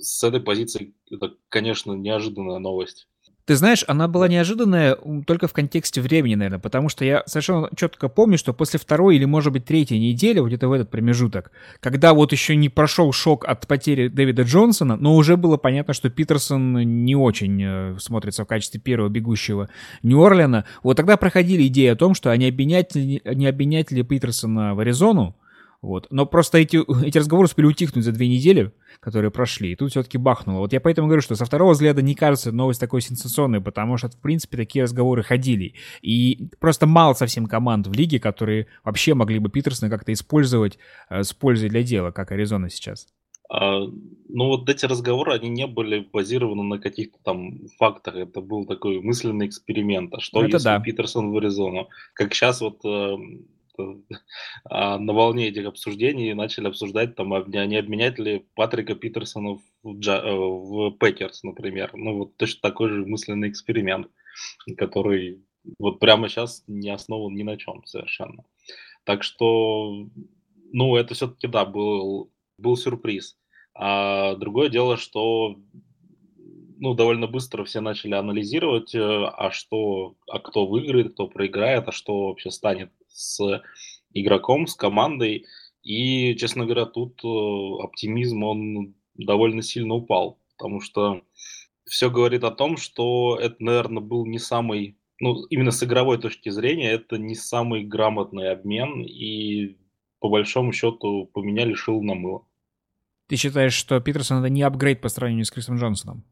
с 0.01 0.25
этой 0.25 0.41
позиции 0.41 0.95
это, 1.11 1.35
конечно, 1.49 1.93
неожиданная 1.93 2.59
новость. 2.59 3.07
Ты 3.51 3.57
знаешь, 3.57 3.85
она 3.89 4.07
была 4.07 4.29
неожиданная 4.29 4.97
только 5.27 5.49
в 5.49 5.53
контексте 5.53 6.01
времени, 6.01 6.37
наверное, 6.37 6.61
потому 6.61 6.89
что 6.89 7.05
я 7.05 7.25
совершенно 7.27 7.69
четко 7.75 8.09
помню, 8.09 8.39
что 8.39 8.53
после 8.53 8.79
второй 8.79 9.17
или, 9.17 9.25
может 9.25 9.53
быть, 9.53 9.65
третьей 9.65 9.99
недели, 9.99 10.39
вот 10.39 10.49
где-то 10.49 10.69
в 10.69 10.73
этот 10.73 10.89
промежуток, 10.89 11.51
когда 11.81 12.15
вот 12.15 12.31
еще 12.31 12.55
не 12.55 12.69
прошел 12.69 13.11
шок 13.11 13.45
от 13.45 13.67
потери 13.67 14.07
Дэвида 14.07 14.43
Джонсона, 14.43 14.97
но 14.97 15.17
уже 15.17 15.37
было 15.37 15.57
понятно, 15.57 15.95
что 15.95 16.11
Питерсон 16.11 17.05
не 17.05 17.17
очень 17.17 17.61
э, 17.61 17.97
смотрится 17.99 18.45
в 18.45 18.47
качестве 18.47 18.81
первого 18.81 19.09
бегущего 19.09 19.69
Нью-Орлеана, 20.05 20.65
вот 20.85 20.97
тогда 20.97 21.17
проходили 21.17 21.67
идеи 21.67 21.89
о 21.89 21.97
том, 21.97 22.15
что 22.15 22.31
а 22.31 22.37
не 22.37 22.47
обменять, 22.47 22.95
не 22.95 23.47
обменять 23.49 23.91
ли 23.91 24.05
Питерсона 24.05 24.77
в 24.77 24.79
Аризону, 24.79 25.35
вот. 25.83 26.07
Но 26.11 26.27
просто 26.27 26.59
эти, 26.59 26.79
эти 27.07 27.19
разговоры 27.19 27.47
успели 27.47 27.67
утихнуть 27.67 28.05
за 28.05 28.13
две 28.13 28.29
недели, 28.29 28.73
которые 29.01 29.31
прошли, 29.31 29.73
и 29.73 29.77
тут 29.77 29.91
все-таки 29.91 30.19
бахнуло. 30.19 30.59
Вот 30.59 30.73
я 30.73 30.81
поэтому 30.81 31.09
говорю, 31.09 31.23
что 31.23 31.35
со 31.35 31.45
второго 31.45 31.73
взгляда 31.73 32.03
не 32.03 32.15
кажется 32.15 32.53
новость 32.53 32.81
такой 32.81 33.01
сенсационной, 33.01 33.61
потому 33.61 33.97
что, 33.97 34.09
в 34.09 34.21
принципе, 34.21 34.57
такие 34.57 34.83
разговоры 34.83 35.23
ходили. 35.23 35.75
И 36.03 36.51
просто 36.59 36.87
мало 36.87 37.15
совсем 37.15 37.47
команд 37.47 37.87
в 37.87 37.93
лиге, 37.93 38.21
которые 38.21 38.67
вообще 38.85 39.15
могли 39.15 39.39
бы 39.39 39.49
Питерсона 39.49 39.91
как-то 39.91 40.13
использовать 40.13 40.79
э, 41.09 41.23
с 41.23 41.33
пользой 41.33 41.71
для 41.71 41.83
дела, 41.83 42.11
как 42.11 42.33
Аризона 42.33 42.69
сейчас. 42.69 43.07
А, 43.53 43.81
ну 43.81 44.47
вот 44.47 44.69
эти 44.69 44.85
разговоры, 44.87 45.33
они 45.33 45.49
не 45.49 45.67
были 45.67 46.07
базированы 46.13 46.63
на 46.63 46.79
каких-то 46.79 47.19
там 47.25 47.67
фактах. 47.79 48.15
Это 48.15 48.41
был 48.41 48.65
такой 48.65 49.01
мысленный 49.01 49.47
эксперимент. 49.47 50.15
А 50.15 50.21
что, 50.21 50.41
ну, 50.41 50.47
если 50.47 50.65
да. 50.65 50.79
Питерсон 50.79 51.33
в 51.33 51.37
Аризону? 51.37 51.89
Как 52.15 52.33
сейчас 52.33 52.61
вот 52.61 52.85
э, 52.85 53.17
на 54.71 55.13
волне 55.13 55.49
этих 55.49 55.67
обсуждений 55.67 56.35
начали 56.35 56.69
обсуждать, 56.69 57.15
там, 57.15 57.33
а 57.35 57.45
не 57.45 57.77
обменять 57.77 58.19
ли 58.19 58.47
Патрика 58.55 58.95
Питерсона 58.95 59.59
в, 59.83 59.99
Джа, 59.99 60.19
э, 60.19 60.35
в 60.35 60.93
Packers, 60.93 61.43
например. 61.43 61.91
Ну, 61.95 62.19
вот 62.19 62.37
точно 62.37 62.61
такой 62.63 62.89
же 62.91 63.07
мысленный 63.07 63.49
эксперимент, 63.49 64.09
который 64.77 65.43
вот 65.79 66.01
прямо 66.01 66.29
сейчас 66.29 66.65
не 66.67 66.91
основан 66.91 67.35
ни 67.35 67.43
на 67.43 67.57
чем 67.57 67.85
совершенно. 67.85 68.45
Так 69.05 69.23
что, 69.23 70.07
ну, 70.73 70.97
это 70.97 71.15
все-таки, 71.15 71.47
да, 71.47 71.65
был, 71.65 72.33
был 72.59 72.77
сюрприз. 72.77 73.37
А 73.75 74.35
другое 74.37 74.69
дело, 74.69 74.97
что 74.97 75.57
ну, 76.81 76.95
довольно 76.95 77.27
быстро 77.27 77.65
все 77.65 77.81
начали 77.81 78.15
анализировать, 78.15 78.95
э, 78.95 78.99
а 79.01 79.51
что, 79.51 80.17
а 80.27 80.39
кто 80.39 80.67
выиграет, 80.67 81.13
кто 81.13 81.29
проиграет, 81.29 81.89
а 81.89 81.93
что 81.93 82.29
вообще 82.29 82.51
станет 82.51 82.91
с 83.13 83.63
игроком, 84.13 84.67
с 84.67 84.75
командой. 84.75 85.47
И, 85.83 86.35
честно 86.37 86.65
говоря, 86.65 86.87
тут 86.87 87.21
э, 87.25 87.83
оптимизм, 87.83 88.43
он 88.43 88.95
довольно 89.15 89.63
сильно 89.63 89.95
упал, 89.95 90.39
потому 90.57 90.81
что 90.81 91.23
все 91.89 92.11
говорит 92.11 92.45
о 92.45 92.51
том, 92.51 92.77
что 92.77 93.37
это, 93.41 93.57
наверное, 93.59 94.03
был 94.03 94.27
не 94.27 94.39
самый, 94.39 94.99
ну, 95.21 95.45
именно 95.47 95.71
с 95.71 95.83
игровой 95.83 96.19
точки 96.19 96.51
зрения, 96.51 96.91
это 96.91 97.19
не 97.19 97.35
самый 97.35 97.85
грамотный 97.85 98.51
обмен, 98.51 99.03
и 99.03 99.77
по 100.21 100.29
большому 100.29 100.73
счету 100.73 101.27
поменяли 101.33 101.75
шил 101.75 102.03
на 102.03 102.15
мыло. 102.15 102.45
Ты 103.27 103.37
считаешь, 103.37 103.75
что 103.75 104.01
Питерсон 104.01 104.39
это 104.39 104.49
не 104.49 104.63
апгрейд 104.63 105.01
по 105.01 105.09
сравнению 105.09 105.45
с 105.45 105.51
Крисом 105.51 105.77
Джонсоном? 105.77 106.25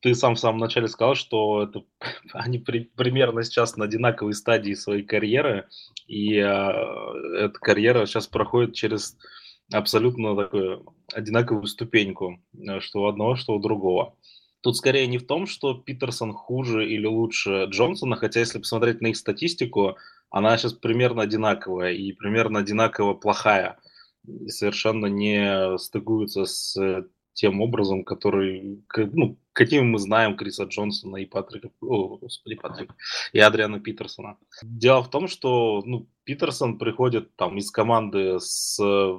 Ты 0.00 0.14
сам 0.14 0.34
в 0.34 0.38
самом 0.38 0.58
начале 0.58 0.88
сказал, 0.88 1.14
что 1.14 1.64
это, 1.64 1.82
они 2.32 2.58
при, 2.58 2.90
примерно 2.96 3.42
сейчас 3.42 3.76
на 3.76 3.84
одинаковой 3.84 4.34
стадии 4.34 4.74
своей 4.74 5.02
карьеры, 5.02 5.68
и 6.06 6.36
э, 6.36 6.42
эта 6.42 7.58
карьера 7.60 8.06
сейчас 8.06 8.26
проходит 8.26 8.74
через 8.74 9.16
абсолютно 9.72 10.36
такую 10.36 10.86
одинаковую 11.12 11.66
ступеньку, 11.66 12.40
э, 12.54 12.80
что 12.80 13.02
у 13.02 13.06
одного, 13.06 13.36
что 13.36 13.54
у 13.54 13.60
другого. 13.60 14.16
Тут 14.62 14.76
скорее 14.76 15.06
не 15.06 15.18
в 15.18 15.26
том, 15.26 15.46
что 15.46 15.74
Питерсон 15.74 16.32
хуже 16.32 16.86
или 16.86 17.06
лучше 17.06 17.64
Джонсона, 17.70 18.16
хотя 18.16 18.40
если 18.40 18.58
посмотреть 18.58 19.00
на 19.00 19.08
их 19.08 19.16
статистику, 19.16 19.96
она 20.30 20.56
сейчас 20.58 20.74
примерно 20.74 21.22
одинаковая 21.22 21.92
и 21.92 22.12
примерно 22.12 22.60
одинаково 22.60 23.14
плохая. 23.14 23.78
И 24.26 24.48
совершенно 24.48 25.06
не 25.06 25.78
стыгуется 25.78 26.44
с 26.44 26.76
тем 27.40 27.62
образом, 27.62 28.04
который, 28.04 28.84
ну, 28.96 29.38
каким 29.54 29.92
мы 29.92 29.98
знаем 29.98 30.36
Криса 30.36 30.64
Джонсона 30.64 31.16
и 31.16 31.24
Патрика, 31.24 31.70
о, 31.80 32.18
господи, 32.18 32.56
Патрика, 32.56 32.94
и 33.32 33.38
Адриана 33.38 33.80
Питерсона. 33.80 34.36
Дело 34.62 35.02
в 35.02 35.08
том, 35.08 35.26
что 35.26 35.82
ну, 35.86 36.06
Питерсон 36.24 36.76
приходит 36.76 37.34
там 37.36 37.56
из 37.56 37.70
команды 37.70 38.38
с 38.40 38.78
э, 38.78 39.18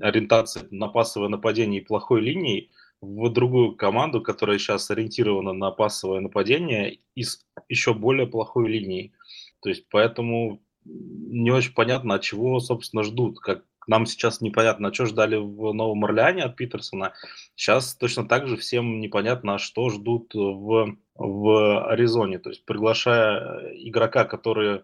ориентацией 0.00 0.66
на 0.70 0.88
пассовое 0.88 1.28
нападение 1.28 1.82
и 1.82 1.84
плохой 1.84 2.22
линией 2.22 2.70
в 3.02 3.28
другую 3.28 3.76
команду, 3.76 4.22
которая 4.22 4.56
сейчас 4.56 4.90
ориентирована 4.90 5.52
на 5.52 5.70
пассовое 5.70 6.20
нападение 6.20 7.00
и 7.14 7.24
с 7.24 7.44
еще 7.68 7.92
более 7.92 8.26
плохой 8.26 8.68
линией. 8.68 9.12
То 9.60 9.68
есть 9.68 9.84
поэтому 9.90 10.62
не 10.86 11.50
очень 11.50 11.74
понятно, 11.74 12.14
от 12.14 12.22
чего, 12.22 12.58
собственно, 12.60 13.02
ждут, 13.02 13.38
как 13.40 13.64
нам 13.86 14.06
сейчас 14.06 14.40
непонятно, 14.40 14.92
что 14.92 15.06
ждали 15.06 15.36
в 15.36 15.72
Новом 15.72 16.04
Орлеане 16.04 16.42
от 16.42 16.56
Питерсона. 16.56 17.12
Сейчас 17.54 17.94
точно 17.94 18.26
так 18.26 18.48
же 18.48 18.56
всем 18.56 19.00
непонятно, 19.00 19.58
что 19.58 19.90
ждут 19.90 20.34
в, 20.34 20.96
в 21.14 21.88
Аризоне. 21.90 22.38
То 22.38 22.50
есть 22.50 22.64
приглашая 22.64 23.72
игрока, 23.74 24.24
который 24.24 24.82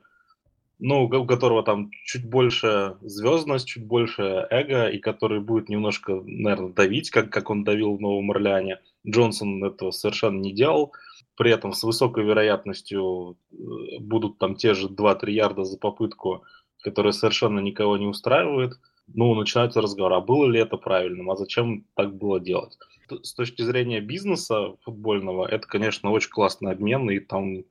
ну, 0.81 1.05
у 1.05 1.27
которого 1.27 1.63
там 1.63 1.91
чуть 2.05 2.25
больше 2.25 2.97
звездность, 3.03 3.69
чуть 3.69 3.85
больше 3.85 4.47
эго, 4.51 4.89
и 4.89 4.99
который 4.99 5.41
будет 5.41 5.69
немножко, 5.69 6.23
наверное, 6.25 6.73
давить, 6.73 7.11
как, 7.11 7.31
как 7.31 7.51
он 7.51 7.65
давил 7.65 7.97
в 7.97 8.01
Новом 8.01 8.31
Орлеане. 8.31 8.81
Джонсон 9.07 9.63
этого 9.63 9.91
совершенно 9.91 10.41
не 10.41 10.53
делал. 10.53 10.93
При 11.37 11.51
этом 11.51 11.75
с 11.75 11.83
высокой 11.85 12.25
вероятностью 12.25 13.37
э, 13.53 13.57
будут 14.01 14.39
там 14.39 14.57
те 14.57 14.75
же 14.75 14.89
2-3 14.89 15.31
ярда 15.31 15.65
за 15.65 15.79
попытку, 15.79 16.45
которые 16.83 17.13
совершенно 17.13 17.61
никого 17.61 17.99
не 17.99 18.07
устраивают. 18.07 18.79
Ну, 19.15 19.35
начинается 19.35 19.81
разговор, 19.81 20.13
а 20.13 20.21
было 20.21 20.47
ли 20.47 20.61
это 20.61 20.77
правильным, 20.77 21.31
а 21.31 21.37
зачем 21.37 21.85
так 21.95 22.17
было 22.17 22.41
делать? 22.41 22.77
С 23.23 23.35
точки 23.35 23.63
зрения 23.63 24.01
бизнеса 24.01 24.77
футбольного, 24.83 25.47
это, 25.47 25.67
конечно, 25.67 26.11
очень 26.11 26.31
классный 26.31 26.73
обмен, 26.73 27.11
и 27.11 27.19
там 27.19 27.65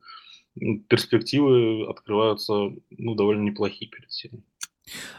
перспективы 0.89 1.89
открываются 1.89 2.71
ну, 2.89 3.15
довольно 3.15 3.43
неплохие 3.43 3.89
перед 3.89 4.09
всеми. 4.09 4.43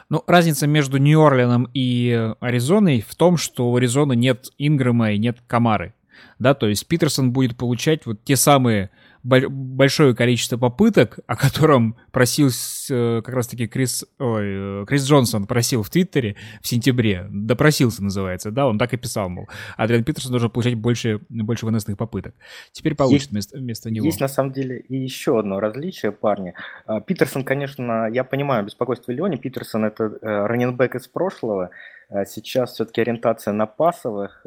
Ну, 0.09 0.23
разница 0.27 0.67
между 0.67 0.99
Нью-Орлеаном 0.99 1.69
и 1.73 2.35
Аризоной 2.41 3.01
в 3.01 3.15
том, 3.15 3.37
что 3.37 3.71
у 3.71 3.77
Аризоны 3.77 4.17
нет 4.17 4.49
Ингрэма 4.59 5.13
и 5.13 5.19
нет 5.19 5.39
Камары. 5.47 5.95
Да, 6.39 6.55
то 6.55 6.67
есть 6.67 6.87
Питерсон 6.87 7.33
будет 7.33 7.57
получать 7.57 8.05
вот 8.07 8.25
те 8.25 8.37
самые 8.37 8.91
большое 9.23 10.15
количество 10.15 10.57
попыток, 10.57 11.19
о 11.27 11.37
котором 11.37 11.97
просил 12.11 12.49
э, 12.49 13.23
как 13.23 13.35
раз-таки 13.35 13.67
Крис, 13.67 14.05
ой, 14.19 14.83
э, 14.83 14.85
Крис 14.87 15.05
Джонсон 15.07 15.47
просил 15.47 15.83
в 15.83 15.91
Твиттере 15.91 16.37
в 16.63 16.69
сентябре, 16.69 17.27
допросился 17.31 18.03
называется, 18.03 18.51
да, 18.51 18.67
он 18.67 18.79
так 18.79 18.95
и 18.95 18.97
писал, 18.97 19.29
мол, 19.29 19.49
Адриан 19.77 20.05
Питерсон 20.05 20.33
должен 20.33 20.51
получать 20.51 20.75
больше, 20.75 21.21
больше 21.29 21.67
выносных 21.67 21.99
попыток. 21.99 22.35
Теперь 22.73 22.95
получит 22.95 23.21
есть, 23.21 23.31
вместо, 23.33 23.59
вместо 23.59 23.91
него. 23.91 24.07
Есть 24.07 24.21
на 24.21 24.29
самом 24.29 24.53
деле 24.53 24.79
и 24.79 24.97
еще 24.97 25.39
одно 25.39 25.61
различие, 25.61 26.13
парни. 26.13 26.55
А, 26.87 27.01
Питерсон, 27.01 27.45
конечно, 27.45 28.09
я 28.11 28.25
понимаю 28.25 28.65
беспокойство 28.65 29.13
Леони, 29.13 29.37
Питерсон 29.37 29.85
это 29.85 30.05
э, 30.05 30.47
раненбэк 30.47 30.95
из 30.95 31.09
прошлого, 31.09 31.71
а 32.09 32.25
Сейчас 32.25 32.73
все-таки 32.73 33.03
ориентация 33.03 33.53
на 33.53 33.67
пасовых, 33.67 34.45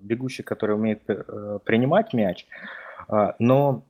бегущих, 0.00 0.46
которые 0.46 0.78
умеют 0.78 1.02
принимать 1.04 2.14
мяч. 2.14 2.46
А, 3.08 3.34
но 3.38 3.84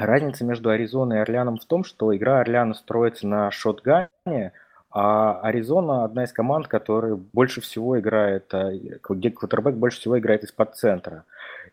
Разница 0.00 0.46
между 0.46 0.70
Аризоной 0.70 1.18
и 1.18 1.20
Орлеаном 1.20 1.58
в 1.58 1.66
том, 1.66 1.84
что 1.84 2.16
игра 2.16 2.40
Орлеана 2.40 2.72
строится 2.72 3.26
на 3.26 3.50
шотгане, 3.50 4.52
а 4.90 5.38
Аризона 5.42 6.04
одна 6.04 6.24
из 6.24 6.32
команд, 6.32 6.68
которая 6.68 7.16
больше 7.16 7.60
всего 7.60 8.00
играет, 8.00 8.46
а, 8.54 8.72
где 8.72 9.30
квотербек 9.30 9.74
больше 9.74 10.00
всего 10.00 10.18
играет 10.18 10.42
из-под 10.42 10.74
центра. 10.74 11.26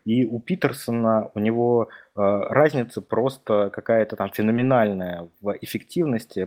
И 0.04 0.26
у 0.26 0.40
Питерсона, 0.40 1.30
у 1.34 1.38
него 1.38 1.88
э, 1.88 2.20
разница 2.20 3.00
просто 3.00 3.70
какая-то 3.70 4.16
там 4.16 4.30
феноменальная 4.30 5.30
в 5.40 5.56
эффективности. 5.62 6.46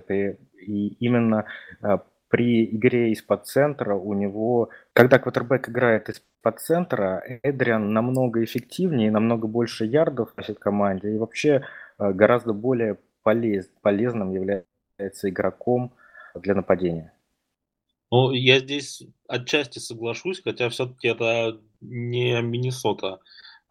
И 0.59 0.87
именно 0.99 1.45
э, 1.81 1.97
при 2.31 2.65
игре 2.65 3.11
из-под 3.11 3.45
центра 3.45 3.93
у 3.93 4.13
него, 4.13 4.69
когда 4.93 5.19
квотербек 5.19 5.69
играет 5.69 6.07
из-под 6.09 6.61
центра, 6.61 7.21
Эдриан 7.43 7.93
намного 7.93 8.43
эффективнее, 8.43 9.11
намного 9.11 9.47
больше 9.47 9.85
ярдов 9.85 10.35
носит 10.37 10.57
команде 10.57 11.13
и 11.13 11.17
вообще 11.17 11.65
э, 11.99 12.11
гораздо 12.13 12.53
более 12.53 12.97
полез, 13.21 13.69
полезным 13.81 14.31
является 14.31 15.29
игроком 15.29 15.91
для 16.33 16.55
нападения. 16.55 17.13
Ну, 18.11 18.31
я 18.31 18.59
здесь 18.59 19.03
отчасти 19.27 19.79
соглашусь, 19.79 20.41
хотя 20.41 20.69
все-таки 20.69 21.09
это 21.09 21.59
не 21.81 22.41
Миннесота. 22.41 23.19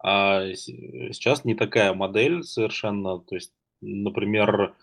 А 0.03 0.53
сейчас 0.53 1.45
не 1.45 1.55
такая 1.55 1.93
модель 1.93 2.43
совершенно. 2.43 3.19
То 3.19 3.35
есть, 3.35 3.53
например, 3.81 4.73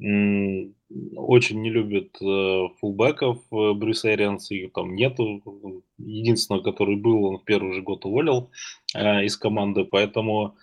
очень 0.00 1.60
не 1.60 1.70
любит 1.70 2.16
э, 2.20 2.68
фулбеков 2.80 3.38
э, 3.52 3.72
Брюс 3.74 4.04
Эрианс, 4.04 4.50
их 4.50 4.72
там 4.72 4.94
нету. 4.94 5.84
Единственного, 5.98 6.62
который 6.62 6.96
был, 6.96 7.24
он 7.24 7.38
в 7.38 7.44
первый 7.44 7.74
же 7.74 7.82
год 7.82 8.04
уволил 8.04 8.50
э, 8.94 9.24
из 9.24 9.36
команды, 9.36 9.84
поэтому 9.84 10.56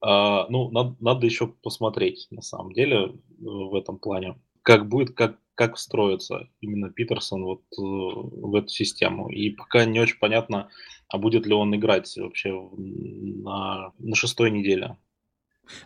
э, 0.00 0.06
ну, 0.48 0.70
надо, 0.70 0.96
надо 1.00 1.26
еще 1.26 1.48
посмотреть, 1.48 2.28
на 2.30 2.42
самом 2.42 2.72
деле, 2.72 3.12
в 3.38 3.74
этом 3.74 3.98
плане, 3.98 4.36
как 4.62 4.88
будет, 4.88 5.14
как, 5.14 5.38
как 5.54 5.76
встроится 5.76 6.48
именно 6.60 6.90
Питерсон 6.90 7.44
вот 7.44 7.62
в 7.76 8.54
эту 8.54 8.68
систему. 8.68 9.28
И 9.28 9.50
пока 9.50 9.84
не 9.84 10.00
очень 10.00 10.18
понятно, 10.18 10.70
а 11.08 11.18
будет 11.18 11.46
ли 11.46 11.52
он 11.52 11.74
играть 11.74 12.16
вообще 12.16 12.52
на, 12.76 13.92
на 13.98 14.14
шестой 14.14 14.50
неделе. 14.50 14.96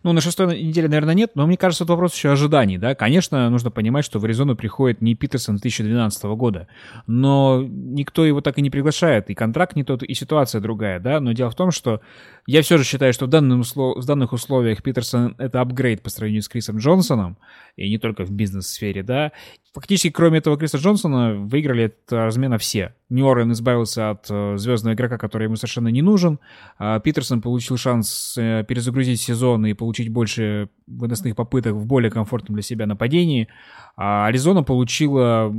Ну, 0.03 0.13
на 0.13 0.21
шестой 0.21 0.63
неделе, 0.63 0.89
наверное, 0.89 1.15
нет, 1.15 1.33
но 1.35 1.47
мне 1.47 1.57
кажется, 1.57 1.85
это 1.85 1.93
вопрос 1.93 2.15
еще 2.15 2.31
ожиданий, 2.31 2.79
да. 2.79 2.95
Конечно, 2.95 3.49
нужно 3.51 3.71
понимать, 3.71 4.05
что 4.05 4.19
в 4.19 4.25
Аризону 4.25 4.57
приходит 4.57 5.01
не 5.01 5.15
Питерсон 5.15 5.57
2012 5.57 6.25
года, 6.25 6.69
но 7.07 7.63
никто 7.63 8.25
его 8.25 8.41
так 8.41 8.59
и 8.59 8.63
не 8.63 8.71
приглашает, 8.71 9.31
и 9.31 9.35
контракт 9.35 9.77
не 9.77 9.85
тот, 9.85 10.03
и 10.03 10.15
ситуация 10.15 10.61
другая, 10.61 11.01
да. 11.01 11.21
Но 11.21 11.33
дело 11.33 11.51
в 11.51 11.55
том, 11.55 11.71
что 11.71 12.01
я 12.47 12.63
все 12.63 12.79
же 12.79 12.85
считаю, 12.85 13.13
что 13.13 13.27
в, 13.27 13.29
данном 13.29 13.63
в 13.63 14.05
данных 14.05 14.33
условиях 14.33 14.83
Питерсон— 14.83 15.35
это 15.39 15.61
апгрейд 15.61 16.03
по 16.03 16.11
сравнению 16.11 16.43
с 16.43 16.49
Крисом 16.49 16.79
Джонсоном, 16.79 17.37
и 17.77 17.89
не 17.89 17.99
только 17.99 18.25
в 18.25 18.31
бизнес-сфере, 18.31 19.03
да. 19.03 19.33
Фактически, 19.75 20.11
кроме 20.11 20.39
этого 20.39 20.57
Криса 20.57 20.79
Джонсона, 20.79 21.35
выиграли 21.35 21.87
от 21.87 22.13
размена 22.13 22.57
все. 22.57 22.95
Нью-Орлен 23.11 23.53
избавился 23.53 24.11
от 24.11 24.27
э, 24.31 24.57
звездного 24.57 24.95
игрока, 24.95 25.19
который 25.19 25.45
ему 25.45 25.57
совершенно 25.57 25.89
не 25.89 26.01
нужен. 26.01 26.39
А 26.79 26.99
Питерсон 27.01 27.43
получил 27.43 27.77
шанс 27.77 28.37
э, 28.39 28.65
перезагрузить 28.67 29.21
сезон 29.21 29.67
и 29.67 29.75
получить 29.75 30.09
больше 30.09 30.71
выносных 30.87 31.37
попыток 31.37 31.75
в 31.75 31.85
более 31.85 32.11
комфортном 32.11 32.55
для 32.55 32.63
себя 32.63 32.87
нападении. 32.87 33.49
А 33.97 34.27
Аризона 34.27 34.63
получила 34.63 35.55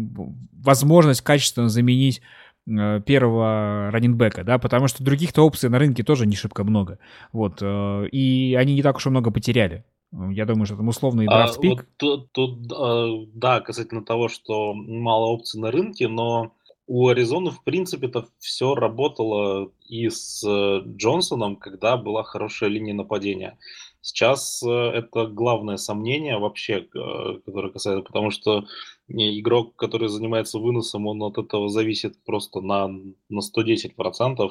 возможность 0.53 1.21
качественно 1.21 1.69
заменить 1.69 2.21
э, 2.67 3.01
первого 3.05 3.91
раненбека, 3.91 4.43
да, 4.43 4.57
потому 4.57 4.87
что 4.87 5.03
других-то 5.03 5.45
опций 5.45 5.69
на 5.69 5.77
рынке 5.77 6.03
тоже 6.03 6.25
не 6.25 6.35
шибко 6.35 6.63
много. 6.63 6.97
Вот, 7.31 7.61
и 7.61 8.57
они 8.59 8.73
не 8.73 8.81
так 8.81 8.97
уж 8.97 9.05
и 9.05 9.09
много 9.09 9.29
потеряли. 9.29 9.85
Я 10.11 10.45
думаю, 10.45 10.65
что 10.65 10.75
там 10.75 10.87
условный 10.87 11.27
драфт-пик. 11.27 11.71
А, 11.71 11.75
вот 11.75 11.87
тут, 11.97 12.31
тут, 12.31 12.71
а, 12.75 13.25
да, 13.33 13.61
касательно 13.61 14.03
того, 14.03 14.27
что 14.27 14.73
мало 14.73 15.27
опций 15.27 15.59
на 15.61 15.71
рынке, 15.71 16.07
но 16.07 16.53
у 16.91 17.07
Аризоны, 17.09 17.51
в 17.51 17.63
принципе, 17.63 18.07
это 18.07 18.25
все 18.39 18.73
работало 18.73 19.71
и 19.87 20.09
с 20.09 20.43
э, 20.43 20.81
Джонсоном, 20.87 21.55
когда 21.55 21.97
была 21.97 22.23
хорошая 22.23 22.71
линия 22.71 22.95
нападения. 22.95 23.59
Сейчас 24.01 24.63
э, 24.63 24.67
это 24.67 25.27
главное 25.27 25.77
сомнение 25.77 26.39
вообще, 26.39 26.87
э, 26.91 27.39
которое 27.45 27.71
касается, 27.71 28.03
потому 28.03 28.31
что 28.31 28.65
игрок, 29.07 29.75
который 29.75 30.07
занимается 30.09 30.57
выносом, 30.57 31.05
он 31.05 31.21
от 31.21 31.37
этого 31.37 31.69
зависит 31.69 32.17
просто 32.25 32.59
на, 32.59 32.87
на 32.87 33.39
110%. 33.39 34.49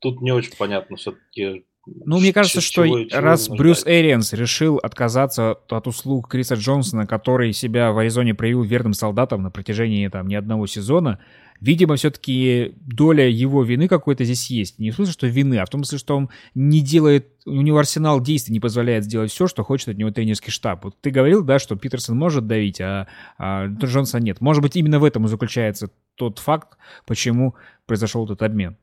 Тут 0.00 0.20
не 0.22 0.32
очень 0.32 0.56
понятно 0.56 0.96
все-таки, 0.96 1.64
ну, 1.86 2.20
мне 2.20 2.32
кажется, 2.32 2.60
что 2.60 2.86
чего, 2.86 3.06
раз 3.12 3.46
чего 3.46 3.56
Брюс 3.56 3.84
Эрианс 3.86 4.32
решил 4.32 4.76
отказаться 4.76 5.52
от 5.52 5.86
услуг 5.86 6.28
Криса 6.28 6.54
Джонсона, 6.54 7.06
который 7.06 7.52
себя 7.52 7.90
в 7.92 7.98
Аризоне 7.98 8.34
проявил 8.34 8.62
верным 8.62 8.92
солдатом 8.92 9.42
на 9.42 9.50
протяжении 9.50 10.06
там 10.08 10.28
ни 10.28 10.34
одного 10.34 10.66
сезона, 10.66 11.20
видимо, 11.60 11.96
все-таки 11.96 12.74
доля 12.76 13.28
его 13.28 13.62
вины 13.62 13.88
какой-то 13.88 14.24
здесь 14.24 14.50
есть. 14.50 14.78
Не 14.78 14.90
в 14.90 14.96
смысле, 14.96 15.12
что 15.12 15.26
вины, 15.26 15.58
а 15.58 15.64
в 15.64 15.70
том 15.70 15.82
смысле, 15.82 15.98
что 15.98 16.16
он 16.16 16.30
не 16.54 16.80
делает, 16.80 17.28
у 17.46 17.62
него 17.62 17.78
арсенал 17.78 18.20
действий 18.20 18.52
не 18.52 18.60
позволяет 18.60 19.04
сделать 19.04 19.30
все, 19.30 19.46
что 19.46 19.64
хочет 19.64 19.88
от 19.88 19.96
него 19.96 20.10
тренерский 20.10 20.52
штаб. 20.52 20.84
Вот 20.84 21.00
ты 21.00 21.10
говорил, 21.10 21.42
да, 21.42 21.58
что 21.58 21.76
Питерсон 21.76 22.16
может 22.16 22.46
давить, 22.46 22.80
а, 22.80 23.08
а 23.38 23.66
Джонсон 23.66 24.20
нет. 24.20 24.40
Может 24.40 24.62
быть, 24.62 24.76
именно 24.76 24.98
в 24.98 25.04
этом 25.04 25.24
и 25.24 25.28
заключается 25.28 25.90
тот 26.14 26.38
факт, 26.38 26.76
почему 27.06 27.54
произошел 27.86 28.24
этот 28.26 28.42
обмен. 28.42 28.76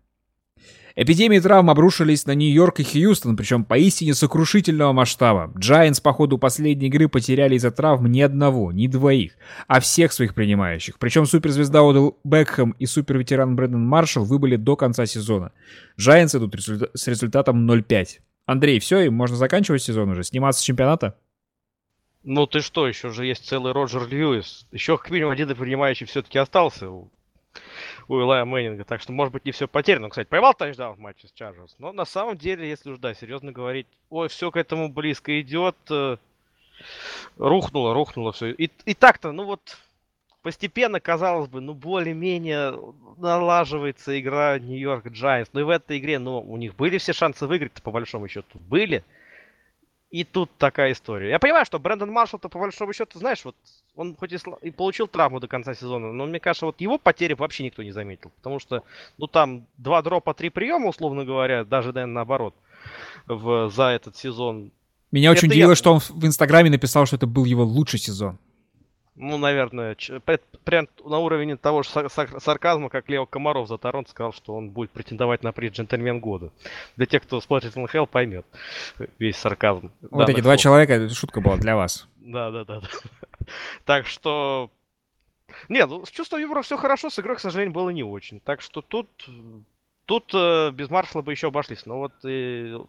Эпидемии 0.99 1.37
травм 1.37 1.69
обрушились 1.69 2.25
на 2.25 2.33
Нью-Йорк 2.33 2.79
и 2.79 2.83
Хьюстон, 2.83 3.37
причем 3.37 3.63
поистине 3.63 4.15
сокрушительного 4.15 4.93
масштаба. 4.93 5.53
Giants 5.55 6.01
по 6.01 6.11
ходу 6.11 6.39
последней 6.39 6.87
игры 6.87 7.07
потеряли 7.07 7.53
из-за 7.53 7.69
травм 7.69 8.07
ни 8.07 8.19
одного, 8.19 8.71
ни 8.71 8.87
двоих, 8.87 9.33
а 9.67 9.79
всех 9.79 10.11
своих 10.11 10.33
принимающих. 10.33 10.97
Причем 10.97 11.27
суперзвезда 11.27 11.87
Одел 11.87 12.17
Бекхэм 12.23 12.71
и 12.79 12.87
суперветеран 12.87 13.55
Брэндон 13.55 13.85
Маршалл 13.85 14.25
выбыли 14.25 14.55
до 14.55 14.75
конца 14.75 15.05
сезона. 15.05 15.51
Giants 15.99 16.35
идут 16.35 16.55
с 16.55 17.07
результатом 17.07 17.69
0-5. 17.69 18.07
Андрей, 18.47 18.79
все, 18.79 19.01
и 19.01 19.09
можно 19.09 19.37
заканчивать 19.37 19.83
сезон 19.83 20.09
уже, 20.09 20.23
сниматься 20.23 20.61
с 20.61 20.63
чемпионата? 20.63 21.15
Ну 22.23 22.47
ты 22.47 22.61
что, 22.61 22.87
еще 22.87 23.11
же 23.11 23.27
есть 23.27 23.45
целый 23.45 23.71
Роджер 23.71 24.07
Льюис. 24.07 24.65
Еще 24.71 24.97
как 24.97 25.11
минимум 25.11 25.33
один 25.33 25.53
принимающий 25.53 26.07
все-таки 26.07 26.39
остался 26.39 26.89
Илая 28.15 28.45
Мэннинга. 28.45 28.83
Так 28.83 29.01
что, 29.01 29.11
может 29.11 29.33
быть, 29.33 29.45
не 29.45 29.51
все 29.51 29.67
потеряно. 29.67 30.09
Кстати, 30.09 30.27
поймал 30.27 30.53
тачдаун 30.53 30.95
в 30.95 30.99
матче 30.99 31.27
с 31.27 31.31
Чарджерс. 31.31 31.75
Но 31.79 31.91
на 31.91 32.05
самом 32.05 32.37
деле, 32.37 32.67
если 32.67 32.91
уж, 32.91 32.99
да, 32.99 33.13
серьезно 33.13 33.51
говорить, 33.51 33.87
ой, 34.09 34.29
все 34.29 34.51
к 34.51 34.57
этому 34.57 34.89
близко 34.89 35.39
идет, 35.41 35.75
э, 35.89 36.17
рухнуло, 37.37 37.93
рухнуло 37.93 38.31
все. 38.31 38.51
И, 38.51 38.69
и 38.85 38.93
так-то, 38.93 39.31
ну 39.31 39.43
вот, 39.43 39.77
постепенно, 40.41 40.99
казалось 40.99 41.49
бы, 41.49 41.59
ну, 41.59 41.73
более-менее 41.73 42.79
налаживается 43.17 44.17
игра 44.19 44.57
Нью-Йорк 44.59 45.07
Giants. 45.07 45.49
Ну 45.51 45.59
и 45.61 45.63
в 45.63 45.69
этой 45.69 45.97
игре, 45.97 46.19
ну, 46.19 46.39
у 46.39 46.57
них 46.57 46.75
были 46.75 46.97
все 46.97 47.13
шансы 47.13 47.47
выиграть 47.47 47.73
по 47.83 47.91
большому 47.91 48.27
счету. 48.27 48.59
Были. 48.69 49.03
И 50.09 50.23
тут 50.23 50.49
такая 50.57 50.93
история. 50.93 51.29
Я 51.31 51.39
понимаю, 51.39 51.65
что 51.65 51.79
Брэндон 51.79 52.11
Маршалл-то 52.11 52.47
по 52.47 52.59
большому 52.59 52.93
счету, 52.93 53.19
знаешь, 53.19 53.43
вот 53.43 53.55
он 53.95 54.15
хоть 54.15 54.31
и, 54.31 54.37
и 54.61 54.71
получил 54.71 55.07
травму 55.07 55.39
до 55.39 55.47
конца 55.47 55.73
сезона, 55.73 56.13
но 56.13 56.25
мне 56.25 56.39
кажется, 56.39 56.65
вот 56.65 56.79
его 56.79 56.97
потери 56.97 57.33
вообще 57.33 57.65
никто 57.65 57.83
не 57.83 57.91
заметил. 57.91 58.31
Потому 58.37 58.59
что, 58.59 58.83
ну 59.17 59.27
там, 59.27 59.67
два 59.77 60.01
дропа, 60.01 60.33
три 60.33 60.49
приема, 60.49 60.87
условно 60.87 61.25
говоря, 61.25 61.65
даже, 61.65 61.91
наверное, 61.91 62.13
наоборот, 62.13 62.55
в, 63.25 63.69
за 63.69 63.89
этот 63.89 64.15
сезон. 64.15 64.71
Меня 65.11 65.31
это 65.31 65.39
очень 65.39 65.49
удивило, 65.49 65.71
я... 65.71 65.75
что 65.75 65.93
он 65.93 65.99
в 65.99 66.25
Инстаграме 66.25 66.69
написал, 66.69 67.05
что 67.05 67.17
это 67.17 67.27
был 67.27 67.43
его 67.43 67.63
лучший 67.63 67.99
сезон 67.99 68.39
ну, 69.17 69.37
наверное, 69.37 69.97
прям 70.63 70.87
на 71.03 71.17
уровне 71.17 71.57
того 71.57 71.81
же 71.81 71.89
сарказма, 71.89 72.89
как 72.89 73.09
Лео 73.09 73.25
Комаров 73.25 73.67
за 73.67 73.77
Торонто 73.77 74.11
сказал, 74.11 74.31
что 74.31 74.55
он 74.55 74.69
будет 74.69 74.91
претендовать 74.91 75.43
на 75.43 75.51
приз 75.51 75.73
джентльмен 75.73 76.19
года. 76.19 76.51
Для 76.95 77.07
тех, 77.07 77.23
кто 77.23 77.41
смотрит 77.41 77.75
НХЛ, 77.75 78.05
поймет 78.05 78.45
весь 79.17 79.37
сарказм. 79.37 79.91
Вот 80.01 80.29
эти 80.29 80.41
два 80.41 80.53
слов. 80.53 80.61
человека, 80.61 81.09
шутка 81.09 81.41
была 81.41 81.57
для 81.57 81.75
вас. 81.75 82.07
Да, 82.17 82.51
да, 82.51 82.63
да. 82.63 82.81
Так 83.85 84.05
что... 84.05 84.69
Нет, 85.69 85.89
ну, 85.89 86.05
с 86.05 86.11
чувством 86.11 86.41
юмора 86.41 86.61
все 86.61 86.77
хорошо, 86.77 87.09
с 87.09 87.17
игрой, 87.17 87.37
к 87.37 87.39
сожалению, 87.39 87.73
было 87.73 87.89
не 87.89 88.03
очень. 88.03 88.39
Так 88.39 88.61
что 88.61 88.81
тут... 88.81 89.09
Тут 90.05 90.31
э, 90.33 90.71
без 90.71 90.89
Маршала 90.89 91.21
бы 91.21 91.33
еще 91.33 91.47
обошлись. 91.47 91.85
Но 91.85 91.97
вот 91.97 92.13
э, 92.23 92.79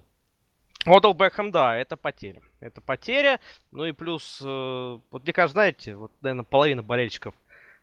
Одал 0.90 1.14
Бэкхэм, 1.14 1.50
да, 1.50 1.76
это 1.76 1.96
потеря. 1.96 2.42
Это 2.60 2.80
потеря. 2.80 3.40
Ну 3.72 3.84
и 3.84 3.92
плюс, 3.92 4.40
э, 4.42 4.98
вот 5.10 5.22
мне 5.22 5.32
кажется, 5.32 5.54
знаете, 5.54 5.96
вот, 5.96 6.12
наверное, 6.20 6.44
половина 6.44 6.82
болельщиков 6.82 7.34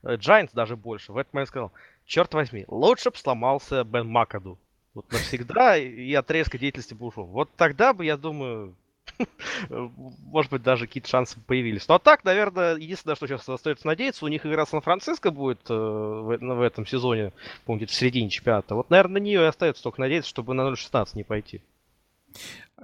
Giants, 0.04 0.50
э, 0.52 0.56
даже 0.56 0.76
больше, 0.76 1.12
в 1.12 1.18
этом 1.18 1.32
момент 1.34 1.50
сказал, 1.50 1.72
черт 2.06 2.34
возьми, 2.34 2.66
лучше 2.68 3.12
бы 3.12 3.18
сломался 3.18 3.84
Бен 3.84 4.08
Макаду. 4.08 4.58
Вот 4.94 5.12
навсегда 5.12 5.78
и 5.78 6.14
от 6.14 6.32
резкой 6.32 6.60
деятельности 6.60 6.94
бы 6.94 7.08
ушел. 7.08 7.26
Вот 7.26 7.50
тогда 7.58 7.94
бы, 7.94 8.06
я 8.06 8.16
думаю, 8.16 8.76
может 9.70 10.52
быть, 10.52 10.64
даже 10.64 10.88
какие-то 10.88 11.10
шансы 11.10 11.38
появились. 11.40 11.88
Ну 11.88 11.96
а 11.96 12.00
так, 12.00 12.24
наверное, 12.24 12.76
единственное, 12.76 13.16
что 13.16 13.28
сейчас 13.28 13.48
остается 13.48 13.88
надеяться, 13.88 14.26
у 14.26 14.30
них 14.30 14.46
игра 14.46 14.66
Сан-Франциско 14.66 15.32
будет 15.32 15.60
э, 15.70 15.74
в, 15.74 16.38
в 16.38 16.62
этом 16.62 16.86
сезоне, 16.86 17.34
помните, 17.66 17.88
в 17.88 17.94
середине 17.94 18.30
чемпионата. 18.30 18.76
Вот, 18.76 18.90
наверное, 18.90 19.20
на 19.20 19.24
нее 19.24 19.42
и 19.42 19.46
остается 19.46 19.84
только 19.84 20.02
надеяться, 20.02 20.30
чтобы 20.30 20.54
на 20.54 20.62
0-16 20.62 21.10
не 21.14 21.24
пойти. 21.24 21.62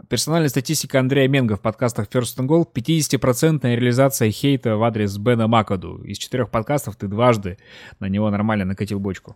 Персональная 0.09 0.49
статистика 0.49 0.99
Андрея 0.99 1.27
Менга 1.27 1.55
в 1.55 1.61
подкастах 1.61 2.07
First 2.07 2.37
and 2.37 2.47
Goal 2.47 2.65
50% 2.71 3.63
реализация 3.63 4.31
хейта 4.31 4.75
в 4.75 4.83
адрес 4.83 5.17
Бена 5.17 5.47
Макаду. 5.47 6.01
Из 6.03 6.17
четырех 6.17 6.49
подкастов 6.49 6.95
ты 6.95 7.07
дважды 7.07 7.57
на 7.99 8.07
него 8.07 8.29
нормально 8.29 8.65
накатил 8.65 8.99
бочку. 8.99 9.35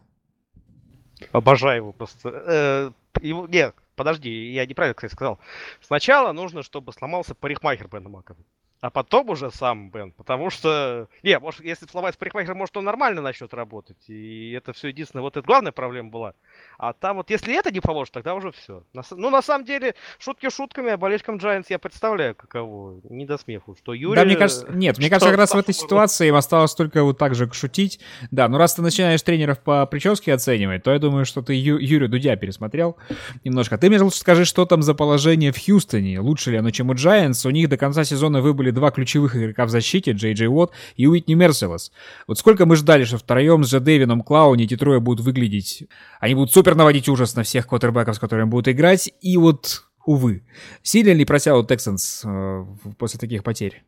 Обожаю 1.32 1.78
его 1.78 1.94
просто. 1.94 2.30
Э, 2.30 2.92
его, 3.22 3.48
нет, 3.48 3.76
подожди, 3.96 4.52
я 4.52 4.66
неправильно, 4.66 4.96
кстати, 4.96 5.14
сказал. 5.14 5.40
Сначала 5.82 6.32
нужно, 6.34 6.64
чтобы 6.64 6.92
сломался 6.94 7.36
парикмахер 7.36 7.88
Бена 7.88 8.10
Макаду 8.10 8.44
а 8.86 8.92
потом 8.92 9.32
уже 9.32 9.50
сам 9.50 9.90
Бен. 9.90 10.12
Потому 10.12 10.52
что, 10.52 11.08
не, 11.24 11.40
может, 11.40 11.62
если 11.62 11.88
сломать 11.88 12.16
парикмахер, 12.20 12.54
может, 12.54 12.78
он 12.78 12.86
нормально 12.86 13.20
начнет 13.20 13.52
работать. 13.52 13.98
И 14.08 14.52
это 14.52 14.74
все 14.74 14.90
единственное, 14.90 15.24
вот 15.24 15.38
это 15.38 15.46
главная 15.46 15.72
проблема 15.72 16.12
была. 16.12 16.34
А 16.78 16.94
там 16.94 17.18
вот, 17.18 17.32
если 17.32 17.58
это 17.58 17.72
не 17.72 17.80
поможет, 17.80 18.14
тогда 18.14 18.36
уже 18.36 18.52
все. 18.52 18.84
Ну, 19.10 19.32
на 19.32 19.42
самом 19.42 19.66
деле, 19.66 19.96
шутки 20.20 20.52
шутками, 20.52 20.92
а 20.92 20.98
болельщикам 20.98 21.38
Giants 21.38 21.66
я 21.70 21.80
представляю, 21.80 22.36
каково. 22.36 23.00
Не 23.10 23.26
до 23.26 23.40
смеху, 23.40 23.76
что 23.76 23.96
Юрий... 23.96 24.18
Да, 24.18 24.24
мне 24.24 24.36
кажется, 24.36 24.68
нет, 24.72 25.00
мне 25.00 25.10
кажется, 25.10 25.32
как 25.32 25.40
раз 25.40 25.56
в 25.56 25.58
этой 25.58 25.74
ситуации 25.74 26.28
им 26.28 26.36
осталось 26.36 26.76
только 26.76 27.04
вот 27.04 27.18
так 27.18 27.34
же 27.34 27.52
шутить. 27.54 28.00
Да, 28.30 28.48
ну 28.48 28.60
раз 28.60 28.76
ты 28.76 28.84
начинаешь 28.84 29.24
тренеров 29.24 29.62
по 29.62 29.88
прическе 29.88 30.32
оценивать, 30.32 30.84
то 30.84 30.92
я 30.92 31.00
думаю, 31.00 31.26
что 31.26 31.42
ты 31.42 31.56
Ю- 31.56 31.80
Юрию 31.80 32.08
Дудя 32.08 32.36
пересмотрел 32.36 32.98
немножко. 33.44 33.80
Ты 33.80 33.90
мне 33.90 34.00
лучше 34.00 34.20
скажи, 34.20 34.46
что 34.46 34.66
там 34.66 34.84
за 34.84 34.94
положение 34.94 35.52
в 35.52 35.58
Хьюстоне. 35.58 36.20
Лучше 36.20 36.52
ли 36.52 36.58
оно, 36.58 36.70
чем 36.70 36.92
у 36.92 36.94
Giants? 36.94 37.48
У 37.48 37.50
них 37.50 37.68
до 37.68 37.78
конца 37.78 38.04
сезона 38.04 38.42
выбыли 38.42 38.75
два 38.76 38.92
ключевых 38.92 39.36
игрока 39.36 39.66
в 39.66 39.70
защите, 39.70 40.12
Джей 40.12 40.34
Джей 40.34 40.48
Уотт 40.48 40.72
и 40.96 41.08
Уитни 41.08 41.34
Мерселес. 41.34 41.92
Вот 42.28 42.38
сколько 42.38 42.68
мы 42.68 42.76
ждали, 42.76 43.04
что 43.04 43.18
втроем 43.18 43.64
с 43.64 43.80
Дэвином 43.80 44.22
Клауни 44.22 44.66
эти 44.66 44.78
трое 44.78 45.00
будут 45.00 45.26
выглядеть... 45.26 45.88
Они 46.20 46.36
будут 46.36 46.52
супер 46.52 46.76
наводить 46.76 47.10
ужас 47.10 47.36
на 47.36 47.42
всех 47.42 47.68
квотербеков, 47.68 48.16
с 48.16 48.20
которыми 48.20 48.50
будут 48.50 48.68
играть, 48.68 49.12
и 49.22 49.38
вот, 49.38 49.84
увы. 50.06 50.46
Сильно 50.84 51.12
ли 51.12 51.26
просяут 51.26 51.68
Тексанс 51.68 52.24
э, 52.24 52.66
после 53.00 53.20
таких 53.20 53.44
потерь? 53.44 53.84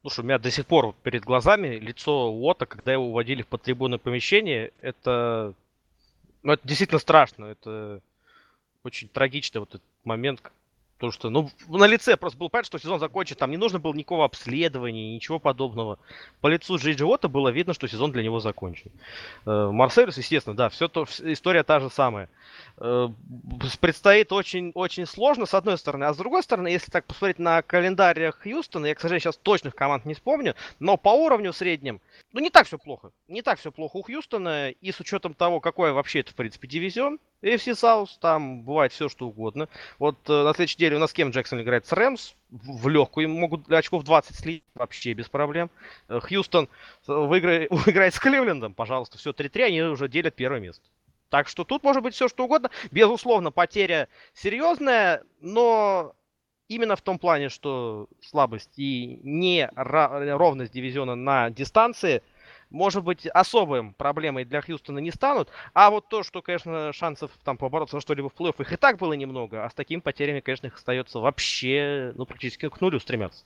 Слушай, 0.00 0.20
у 0.20 0.24
меня 0.24 0.38
до 0.38 0.50
сих 0.50 0.66
пор 0.66 0.94
перед 1.02 1.24
глазами 1.24 1.78
лицо 1.78 2.32
Уота, 2.32 2.66
когда 2.66 2.92
его 2.92 3.08
уводили 3.08 3.42
в 3.42 3.46
подтрибунное 3.46 3.98
помещение, 3.98 4.72
это... 4.80 5.54
Ну, 6.42 6.52
это 6.54 6.66
действительно 6.66 6.98
страшно, 6.98 7.44
это 7.46 8.00
очень 8.82 9.08
трагичный 9.08 9.60
вот 9.60 9.68
этот 9.70 9.82
момент, 10.04 10.40
Потому 11.00 11.12
что, 11.12 11.30
ну, 11.30 11.50
на 11.66 11.86
лице 11.86 12.14
просто 12.18 12.38
был 12.38 12.50
понятно, 12.50 12.66
что 12.66 12.78
сезон 12.78 13.00
закончит. 13.00 13.38
Там 13.38 13.50
не 13.50 13.56
нужно 13.56 13.78
было 13.78 13.94
никакого 13.94 14.26
обследования, 14.26 15.14
ничего 15.14 15.38
подобного. 15.38 15.98
По 16.42 16.48
лицу 16.48 16.76
Джей 16.76 16.92
Джиота 16.92 17.28
было 17.28 17.48
видно, 17.48 17.72
что 17.72 17.88
сезон 17.88 18.12
для 18.12 18.22
него 18.22 18.38
закончен. 18.38 18.90
Э, 19.46 19.70
Марселюс, 19.72 20.18
естественно, 20.18 20.54
да, 20.54 20.68
все 20.68 20.88
то, 20.88 21.06
история 21.20 21.62
та 21.62 21.80
же 21.80 21.88
самая. 21.88 22.28
Э, 22.76 23.08
предстоит 23.80 24.30
очень, 24.30 24.72
очень 24.74 25.06
сложно, 25.06 25.46
с 25.46 25.54
одной 25.54 25.78
стороны. 25.78 26.04
А 26.04 26.12
с 26.12 26.18
другой 26.18 26.42
стороны, 26.42 26.68
если 26.68 26.90
так 26.90 27.06
посмотреть 27.06 27.38
на 27.38 27.62
календарь 27.62 28.32
Хьюстона, 28.32 28.84
я, 28.84 28.94
к 28.94 29.00
сожалению, 29.00 29.22
сейчас 29.22 29.38
точных 29.38 29.74
команд 29.74 30.04
не 30.04 30.12
вспомню, 30.12 30.54
но 30.80 30.98
по 30.98 31.08
уровню 31.08 31.54
среднем, 31.54 32.02
ну, 32.34 32.40
не 32.40 32.50
так 32.50 32.66
все 32.66 32.76
плохо. 32.76 33.10
Не 33.26 33.40
так 33.40 33.58
все 33.58 33.72
плохо 33.72 33.96
у 33.96 34.02
Хьюстона, 34.02 34.68
и 34.68 34.92
с 34.92 35.00
учетом 35.00 35.32
того, 35.32 35.60
какой 35.60 35.92
вообще 35.92 36.20
это, 36.20 36.32
в 36.32 36.34
принципе, 36.34 36.68
дивизион, 36.68 37.18
AFC 37.42 37.72
South, 37.72 38.10
там 38.20 38.62
бывает 38.62 38.92
все, 38.92 39.08
что 39.08 39.28
угодно. 39.28 39.68
Вот 39.98 40.16
э, 40.28 40.44
на 40.44 40.52
следующей 40.54 40.76
неделе 40.76 40.96
у 40.96 40.98
нас 40.98 41.12
кем 41.12 41.30
Джексон 41.30 41.62
играет 41.62 41.86
с 41.86 41.92
Рэмс, 41.92 42.34
в, 42.50 42.82
в 42.82 42.88
легкую, 42.88 43.24
им 43.24 43.32
могут 43.32 43.70
очков 43.72 44.04
20 44.04 44.36
слить 44.36 44.64
вообще 44.74 45.14
без 45.14 45.28
проблем. 45.28 45.70
Э, 46.08 46.20
Хьюстон 46.20 46.68
э, 47.08 47.12
выиграет, 47.12 47.70
выиграет 47.70 48.14
с 48.14 48.18
Кливлендом, 48.18 48.74
пожалуйста, 48.74 49.18
все 49.18 49.30
3-3, 49.30 49.62
они 49.62 49.82
уже 49.82 50.08
делят 50.08 50.34
первое 50.34 50.60
место. 50.60 50.84
Так 51.30 51.48
что 51.48 51.64
тут 51.64 51.82
может 51.82 52.02
быть 52.02 52.14
все, 52.14 52.28
что 52.28 52.44
угодно. 52.44 52.70
Безусловно, 52.90 53.52
потеря 53.52 54.08
серьезная, 54.34 55.22
но 55.40 56.14
именно 56.68 56.96
в 56.96 57.02
том 57.02 57.18
плане, 57.18 57.48
что 57.48 58.08
слабость 58.20 58.78
и 58.78 59.20
неровность 59.22 60.72
дивизиона 60.72 61.14
на 61.14 61.50
дистанции– 61.50 62.22
может 62.70 63.04
быть, 63.04 63.26
особым 63.26 63.94
проблемой 63.94 64.44
для 64.44 64.62
Хьюстона 64.62 64.98
не 64.98 65.10
станут. 65.10 65.50
А 65.74 65.90
вот 65.90 66.08
то, 66.08 66.22
что, 66.22 66.42
конечно, 66.42 66.92
шансов 66.92 67.30
там 67.44 67.56
побороться 67.58 67.96
за 67.96 68.00
что-либо 68.00 68.28
в 68.28 68.34
плей-офф 68.34 68.60
их 68.62 68.72
и 68.72 68.76
так 68.76 68.98
было 68.98 69.12
немного, 69.14 69.64
а 69.64 69.70
с 69.70 69.74
такими 69.74 70.00
потерями, 70.00 70.40
конечно, 70.40 70.66
их 70.68 70.76
остается 70.76 71.18
вообще, 71.20 72.12
ну, 72.16 72.26
практически 72.26 72.68
к 72.68 72.80
нулю 72.80 73.00
стремятся. 73.00 73.44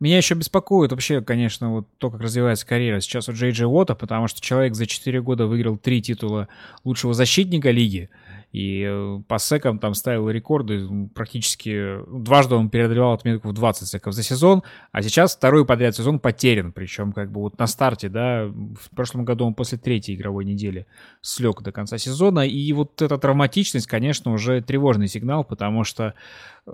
Меня 0.00 0.16
еще 0.16 0.34
беспокоит 0.34 0.90
вообще, 0.90 1.20
конечно, 1.20 1.72
вот 1.72 1.86
то, 1.98 2.10
как 2.10 2.20
развивается 2.20 2.66
карьера 2.66 2.98
сейчас 3.00 3.28
у 3.28 3.32
Джей 3.32 3.52
Джей 3.52 3.66
Уотта, 3.66 3.94
потому 3.94 4.26
что 4.26 4.40
человек 4.40 4.74
за 4.74 4.86
4 4.86 5.22
года 5.22 5.46
выиграл 5.46 5.76
три 5.76 6.02
титула 6.02 6.48
лучшего 6.82 7.14
защитника 7.14 7.70
лиги. 7.70 8.10
И 8.52 8.84
э, 8.86 9.20
по 9.26 9.38
секам 9.38 9.78
там 9.78 9.94
ставил 9.94 10.28
рекорды. 10.28 10.86
Практически 11.14 12.00
дважды 12.06 12.54
он 12.54 12.68
преодолевал 12.68 13.14
отметку 13.14 13.48
в 13.48 13.54
20 13.54 13.88
секов 13.88 14.12
за 14.12 14.22
сезон. 14.22 14.62
А 14.92 15.02
сейчас 15.02 15.34
второй 15.34 15.64
подряд 15.64 15.96
сезон 15.96 16.20
потерян. 16.20 16.72
Причем 16.72 17.12
как 17.12 17.32
бы 17.32 17.40
вот 17.40 17.58
на 17.58 17.66
старте, 17.66 18.10
да, 18.10 18.46
в 18.46 18.90
прошлом 18.94 19.24
году 19.24 19.46
он 19.46 19.54
после 19.54 19.78
третьей 19.78 20.16
игровой 20.16 20.44
недели 20.44 20.86
слег 21.22 21.62
до 21.62 21.72
конца 21.72 21.96
сезона. 21.96 22.46
И 22.46 22.72
вот 22.74 23.00
эта 23.00 23.16
травматичность, 23.16 23.86
конечно, 23.86 24.32
уже 24.32 24.60
тревожный 24.60 25.08
сигнал, 25.08 25.44
потому 25.44 25.84
что 25.84 26.14
э, 26.66 26.72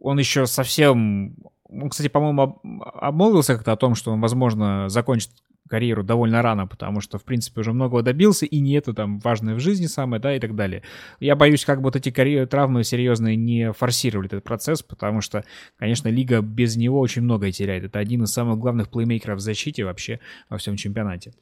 он 0.00 0.18
еще 0.18 0.46
совсем... 0.46 1.36
Он, 1.70 1.88
кстати, 1.88 2.08
по-моему, 2.08 2.60
обмолвился 2.94 3.54
как-то 3.54 3.72
о 3.72 3.76
том, 3.76 3.94
что 3.94 4.12
он, 4.12 4.20
возможно, 4.20 4.88
закончит 4.88 5.30
карьеру 5.70 6.02
довольно 6.02 6.42
рано, 6.42 6.66
потому 6.66 7.00
что, 7.00 7.18
в 7.18 7.24
принципе, 7.24 7.60
уже 7.60 7.72
многого 7.72 8.02
добился, 8.02 8.44
и 8.44 8.60
не 8.60 8.74
это 8.74 8.92
там 8.92 9.20
важное 9.20 9.54
в 9.54 9.60
жизни 9.60 9.86
самое, 9.86 10.20
да, 10.20 10.34
и 10.34 10.40
так 10.40 10.56
далее. 10.56 10.82
Я 11.20 11.36
боюсь, 11.36 11.64
как 11.64 11.78
бы 11.78 11.84
вот 11.84 11.96
эти 11.96 12.10
карьеры, 12.10 12.46
травмы 12.46 12.82
серьезные 12.82 13.36
не 13.36 13.72
форсировали 13.72 14.26
этот 14.26 14.42
процесс, 14.42 14.82
потому 14.82 15.20
что, 15.20 15.44
конечно, 15.78 16.08
лига 16.08 16.40
без 16.40 16.76
него 16.76 16.98
очень 16.98 17.22
многое 17.22 17.52
теряет. 17.52 17.84
Это 17.84 18.00
один 18.00 18.24
из 18.24 18.32
самых 18.32 18.58
главных 18.58 18.90
плеймейкеров 18.90 19.38
в 19.38 19.40
защите 19.40 19.84
вообще 19.84 20.18
во 20.48 20.58
всем 20.58 20.76
чемпионате. 20.76 21.32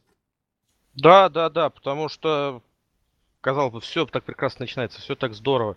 Да, 0.95 1.29
да, 1.31 1.49
да, 1.49 1.71
потому 1.71 2.09
что, 2.09 2.63
казалось 3.41 3.73
бы, 3.73 3.81
все 3.81 4.05
так 4.05 4.25
прекрасно 4.25 4.65
начинается, 4.65 5.01
все 5.01 5.15
так 5.15 5.33
здорово. 5.33 5.77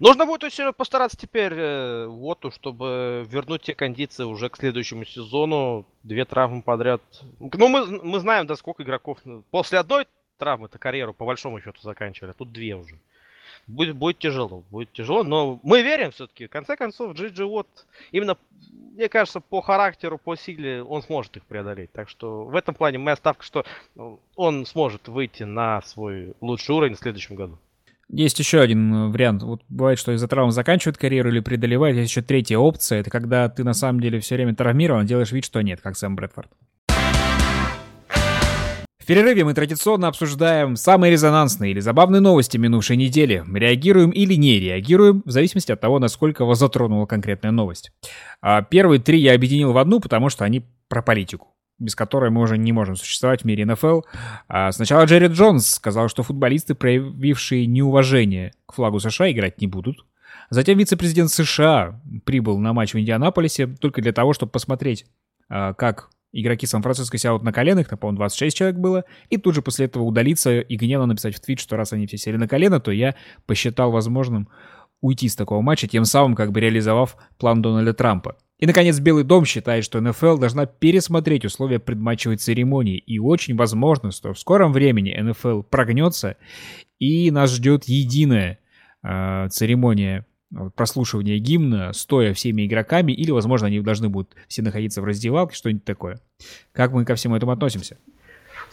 Нужно 0.00 0.24
будет 0.24 0.42
очень 0.44 0.72
постараться 0.72 1.18
теперь 1.18 1.52
э, 1.52 2.06
Воту, 2.06 2.50
чтобы 2.50 3.26
вернуть 3.28 3.62
те 3.62 3.74
кондиции 3.74 4.24
уже 4.24 4.48
к 4.48 4.56
следующему 4.56 5.04
сезону. 5.04 5.84
Две 6.02 6.24
травмы 6.24 6.62
подряд. 6.62 7.02
Ну, 7.38 7.68
мы, 7.68 7.84
мы 8.02 8.18
знаем, 8.18 8.46
да, 8.46 8.56
сколько 8.56 8.82
игроков. 8.82 9.18
После 9.50 9.78
одной 9.78 10.06
травмы 10.38 10.66
это 10.68 10.78
карьеру 10.78 11.12
по 11.12 11.26
большому 11.26 11.60
счету 11.60 11.82
заканчивали, 11.82 12.30
а 12.30 12.34
тут 12.34 12.50
две 12.50 12.74
уже. 12.76 12.98
Будет, 13.66 13.94
будет 13.94 14.18
тяжело, 14.18 14.64
будет 14.70 14.90
тяжело, 14.92 15.22
но 15.22 15.60
мы 15.62 15.82
верим 15.82 16.12
все-таки. 16.12 16.46
В 16.46 16.50
конце 16.50 16.76
концов, 16.76 17.12
Джиджи 17.12 17.44
Уотт 17.44 17.68
именно, 18.10 18.38
мне 18.94 19.10
кажется, 19.10 19.40
по 19.40 19.60
характеру, 19.60 20.16
по 20.16 20.34
силе 20.34 20.82
он 20.82 21.02
сможет 21.02 21.36
их 21.36 21.44
преодолеть. 21.44 21.92
Так 21.92 22.08
что 22.08 22.44
в 22.44 22.56
этом 22.56 22.74
плане 22.74 22.96
моя 22.96 23.16
ставка, 23.16 23.44
что 23.44 23.66
он 24.34 24.64
сможет 24.64 25.08
выйти 25.08 25.42
на 25.42 25.82
свой 25.82 26.32
лучший 26.40 26.74
уровень 26.74 26.94
в 26.94 27.00
следующем 27.00 27.36
году. 27.36 27.58
Есть 28.12 28.40
еще 28.40 28.60
один 28.60 29.12
вариант. 29.12 29.44
Вот 29.44 29.62
бывает, 29.68 29.98
что 29.98 30.10
из-за 30.12 30.26
травм 30.26 30.50
заканчивает 30.50 30.98
карьеру 30.98 31.30
или 31.30 31.38
преодолевает. 31.40 31.96
Есть 31.96 32.10
еще 32.10 32.22
третья 32.22 32.58
опция. 32.58 33.00
Это 33.00 33.10
когда 33.10 33.48
ты 33.48 33.62
на 33.62 33.72
самом 33.72 34.00
деле 34.00 34.18
все 34.18 34.34
время 34.34 34.54
травмирован, 34.54 35.06
делаешь 35.06 35.30
вид, 35.30 35.44
что 35.44 35.60
нет, 35.60 35.80
как 35.80 35.96
Сэм 35.96 36.16
Брэдфорд. 36.16 36.50
В 38.98 39.06
перерыве 39.06 39.44
мы 39.44 39.54
традиционно 39.54 40.08
обсуждаем 40.08 40.76
самые 40.76 41.12
резонансные 41.12 41.70
или 41.70 41.80
забавные 41.80 42.20
новости 42.20 42.56
минувшей 42.58 42.96
недели. 42.96 43.44
Реагируем 43.52 44.10
или 44.10 44.34
не 44.34 44.58
реагируем, 44.58 45.22
в 45.24 45.30
зависимости 45.30 45.70
от 45.72 45.80
того, 45.80 45.98
насколько 45.98 46.44
вас 46.44 46.58
затронула 46.58 47.06
конкретная 47.06 47.52
новость. 47.52 47.92
А 48.40 48.62
первые 48.62 49.00
три 49.00 49.20
я 49.20 49.34
объединил 49.34 49.72
в 49.72 49.78
одну, 49.78 50.00
потому 50.00 50.30
что 50.30 50.44
они 50.44 50.64
про 50.88 51.02
политику 51.02 51.49
без 51.80 51.96
которой 51.96 52.30
мы 52.30 52.42
уже 52.42 52.58
не 52.58 52.72
можем 52.72 52.94
существовать 52.94 53.42
в 53.42 53.44
мире 53.46 53.66
НФЛ. 53.66 54.02
А 54.48 54.70
сначала 54.70 55.04
Джерри 55.04 55.26
Джонс 55.26 55.68
сказал, 55.68 56.08
что 56.08 56.22
футболисты, 56.22 56.74
проявившие 56.74 57.66
неуважение 57.66 58.52
к 58.66 58.74
флагу 58.74 59.00
США, 59.00 59.32
играть 59.32 59.60
не 59.60 59.66
будут. 59.66 60.04
Затем 60.50 60.78
вице-президент 60.78 61.30
США 61.30 62.00
прибыл 62.24 62.58
на 62.58 62.72
матч 62.72 62.94
в 62.94 62.98
Индианаполисе 62.98 63.66
только 63.66 64.02
для 64.02 64.12
того, 64.12 64.32
чтобы 64.32 64.52
посмотреть, 64.52 65.06
а, 65.48 65.74
как 65.74 66.10
игроки 66.32 66.66
Сан-Франциско 66.66 67.18
сядут 67.18 67.42
на 67.42 67.52
коленах, 67.52 67.88
там, 67.88 67.98
по-моему, 67.98 68.18
26 68.18 68.56
человек 68.56 68.78
было, 68.78 69.04
и 69.30 69.36
тут 69.36 69.54
же 69.54 69.62
после 69.62 69.86
этого 69.86 70.04
удалиться 70.04 70.60
и 70.60 70.76
гневно 70.76 71.06
написать 71.06 71.34
в 71.34 71.40
твит, 71.40 71.60
что 71.60 71.76
раз 71.76 71.92
они 71.92 72.06
все 72.06 72.18
сели 72.18 72.36
на 72.36 72.48
колено, 72.48 72.80
то 72.80 72.90
я 72.90 73.14
посчитал 73.46 73.90
возможным 73.90 74.48
уйти 75.00 75.28
с 75.28 75.36
такого 75.36 75.60
матча, 75.60 75.88
тем 75.88 76.04
самым 76.04 76.34
как 76.34 76.52
бы 76.52 76.60
реализовав 76.60 77.16
план 77.38 77.62
Дональда 77.62 77.94
Трампа. 77.94 78.36
И, 78.60 78.66
наконец, 78.66 79.00
Белый 79.00 79.24
дом 79.24 79.46
считает, 79.46 79.84
что 79.84 80.00
НФЛ 80.00 80.36
должна 80.36 80.66
пересмотреть 80.66 81.46
условия 81.46 81.78
предматчевой 81.78 82.36
церемонии, 82.36 82.98
и 82.98 83.18
очень 83.18 83.56
возможно, 83.56 84.12
что 84.12 84.34
в 84.34 84.38
скором 84.38 84.72
времени 84.74 85.16
НФЛ 85.18 85.62
прогнется, 85.62 86.36
и 86.98 87.30
нас 87.30 87.50
ждет 87.50 87.84
единая 87.84 88.58
э, 89.02 89.48
церемония 89.50 90.26
прослушивания 90.74 91.38
гимна, 91.38 91.92
стоя 91.94 92.34
всеми 92.34 92.66
игроками, 92.66 93.12
или, 93.12 93.30
возможно, 93.30 93.68
они 93.68 93.80
должны 93.80 94.10
будут 94.10 94.34
все 94.46 94.60
находиться 94.60 95.00
в 95.00 95.04
раздевалке, 95.04 95.56
что-нибудь 95.56 95.84
такое. 95.84 96.20
Как 96.72 96.92
мы 96.92 97.06
ко 97.06 97.14
всему 97.14 97.36
этому 97.36 97.52
относимся? 97.52 97.96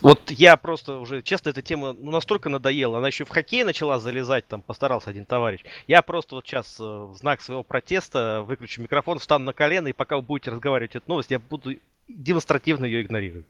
Вот 0.01 0.29
я 0.29 0.57
просто 0.57 0.99
уже, 0.99 1.21
честно, 1.21 1.49
эта 1.49 1.62
тема 1.62 1.93
ну, 1.93 2.12
настолько 2.12 2.49
надоела. 2.49 2.99
Она 2.99 3.07
еще 3.07 3.25
в 3.25 3.29
хоккей 3.29 3.63
начала 3.63 3.99
залезать, 3.99 4.47
там 4.47 4.62
постарался 4.62 5.10
один 5.10 5.25
товарищ. 5.25 5.62
Я 5.88 6.01
просто 6.01 6.36
вот 6.36 6.45
сейчас 6.45 6.79
э, 6.79 6.83
в 6.83 7.15
знак 7.15 7.41
своего 7.41 7.63
протеста 7.63 8.43
выключу 8.43 8.81
микрофон, 8.81 9.19
встану 9.19 9.45
на 9.45 9.53
колено, 9.53 9.88
и 9.88 9.93
пока 9.93 10.17
вы 10.17 10.21
будете 10.21 10.51
разговаривать 10.51 10.95
эту 10.95 11.10
новость, 11.10 11.31
я 11.31 11.39
буду 11.39 11.75
демонстративно 12.07 12.86
ее 12.86 13.01
игнорировать. 13.01 13.45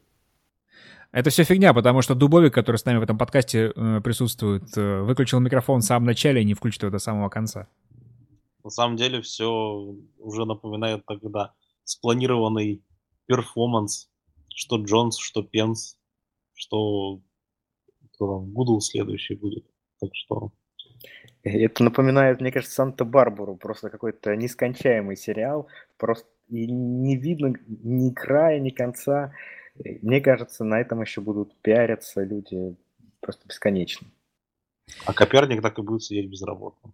Это 1.12 1.30
все 1.30 1.44
фигня, 1.44 1.74
потому 1.74 2.02
что 2.02 2.16
Дубовик, 2.16 2.54
который 2.54 2.78
с 2.78 2.86
нами 2.86 2.98
в 2.98 3.04
этом 3.04 3.18
подкасте 3.18 3.72
э, 3.76 4.02
присутствует, 4.02 4.78
э, 4.78 5.02
выключил 5.02 5.40
микрофон 5.40 5.82
в 5.82 5.86
самом 5.86 6.06
начале 6.06 6.42
и 6.42 6.46
не 6.46 6.54
включит 6.54 6.84
его 6.84 6.92
до 6.92 7.00
самого 7.00 7.30
конца. 7.30 7.68
На 8.64 8.70
самом 8.70 8.98
деле 8.98 9.22
все 9.22 9.50
уже 10.18 10.46
напоминает 10.46 11.06
тогда 11.06 11.54
спланированный 11.86 12.84
перформанс, 13.26 14.10
что 14.54 14.78
Джонс, 14.78 15.18
что 15.18 15.42
Пенс 15.42 15.98
что 16.58 17.22
там, 18.20 18.52
Гуделл 18.52 18.80
следующий 18.82 19.36
будет. 19.36 19.66
Так 20.00 20.10
что... 20.14 20.52
Это 21.44 21.84
напоминает, 21.84 22.42
мне 22.42 22.52
кажется, 22.52 22.76
Санта-Барбару, 22.76 23.56
просто 23.56 23.90
какой-то 23.90 24.36
нескончаемый 24.36 25.16
сериал, 25.16 25.68
просто 25.98 26.28
и 26.50 26.70
не 26.70 27.16
видно 27.16 27.54
ни 27.68 28.12
края, 28.12 28.60
ни 28.60 28.70
конца. 28.70 29.34
Мне 30.02 30.20
кажется, 30.20 30.66
на 30.66 30.82
этом 30.82 31.02
еще 31.02 31.22
будут 31.22 31.56
пиариться 31.62 32.24
люди 32.24 32.76
просто 33.22 33.48
бесконечно. 33.48 34.08
А 35.06 35.14
Коперник 35.14 35.62
так 35.62 35.78
и 35.80 35.82
будет 35.82 36.04
сидеть 36.04 36.30
безработным. 36.30 36.94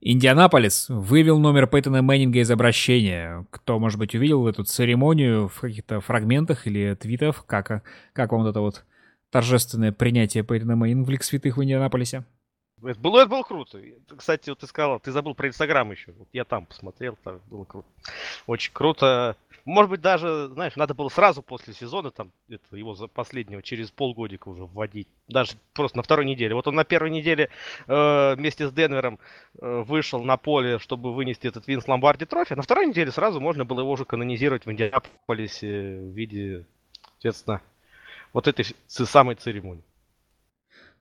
Индианаполис 0.00 0.88
вывел 0.88 1.38
номер 1.38 1.66
Пейтона 1.66 2.02
Мэннинга 2.02 2.38
из 2.38 2.50
обращения. 2.50 3.46
Кто, 3.50 3.78
может 3.78 3.98
быть, 3.98 4.14
увидел 4.14 4.46
эту 4.46 4.64
церемонию 4.64 5.48
в 5.48 5.60
каких-то 5.60 6.00
фрагментах 6.00 6.66
или 6.66 6.94
твитах? 6.94 7.46
Как, 7.46 7.82
как 8.12 8.32
вам 8.32 8.42
вот 8.42 8.50
это 8.50 8.60
вот 8.60 8.84
торжественное 9.30 9.92
принятие 9.92 10.42
Пейтона 10.42 10.76
Мэннинга 10.76 11.06
в 11.06 11.10
Лиг 11.10 11.22
Святых 11.22 11.56
в 11.56 11.62
Индианаполисе? 11.62 12.24
Это 12.82 13.00
было, 13.00 13.20
это 13.20 13.30
было 13.30 13.42
круто. 13.42 13.80
Кстати, 14.16 14.50
вот 14.50 14.60
ты 14.60 14.66
сказал, 14.66 15.00
ты 15.00 15.10
забыл 15.10 15.34
про 15.34 15.48
Инстаграм 15.48 15.90
еще. 15.90 16.12
Вот 16.12 16.28
я 16.32 16.44
там 16.44 16.66
посмотрел, 16.66 17.18
так 17.24 17.44
было 17.48 17.64
круто. 17.64 17.88
Очень 18.46 18.72
круто. 18.72 19.36
Может 19.64 19.90
быть, 19.90 20.00
даже, 20.00 20.48
знаешь, 20.48 20.76
надо 20.76 20.94
было 20.94 21.08
сразу 21.08 21.42
после 21.42 21.74
сезона, 21.74 22.10
там, 22.10 22.30
это, 22.48 22.76
его 22.76 22.94
за 22.94 23.06
последнего, 23.06 23.62
через 23.62 23.90
полгодика 23.90 24.48
уже 24.48 24.64
вводить. 24.64 25.08
Даже 25.26 25.52
просто 25.74 25.98
на 25.98 26.02
второй 26.02 26.24
неделе. 26.24 26.54
Вот 26.54 26.68
он 26.68 26.74
на 26.74 26.84
первой 26.84 27.10
неделе 27.10 27.50
э, 27.86 28.34
вместе 28.34 28.68
с 28.68 28.72
Денвером 28.72 29.18
э, 29.60 29.82
вышел 29.86 30.22
на 30.22 30.36
поле, 30.36 30.78
чтобы 30.78 31.12
вынести 31.12 31.48
этот 31.48 31.66
Винс 31.66 31.86
Ломбарди 31.86 32.24
трофи. 32.24 32.54
На 32.54 32.62
второй 32.62 32.86
неделе 32.86 33.10
сразу 33.10 33.40
можно 33.40 33.64
было 33.64 33.80
его 33.80 33.90
уже 33.90 34.04
канонизировать 34.04 34.64
в 34.64 34.70
Индианаполисе 34.70 35.98
в 35.98 36.14
виде, 36.14 36.64
соответственно, 37.16 37.60
вот 38.32 38.48
этой 38.48 38.66
самой 38.86 39.36
церемонии. 39.36 39.84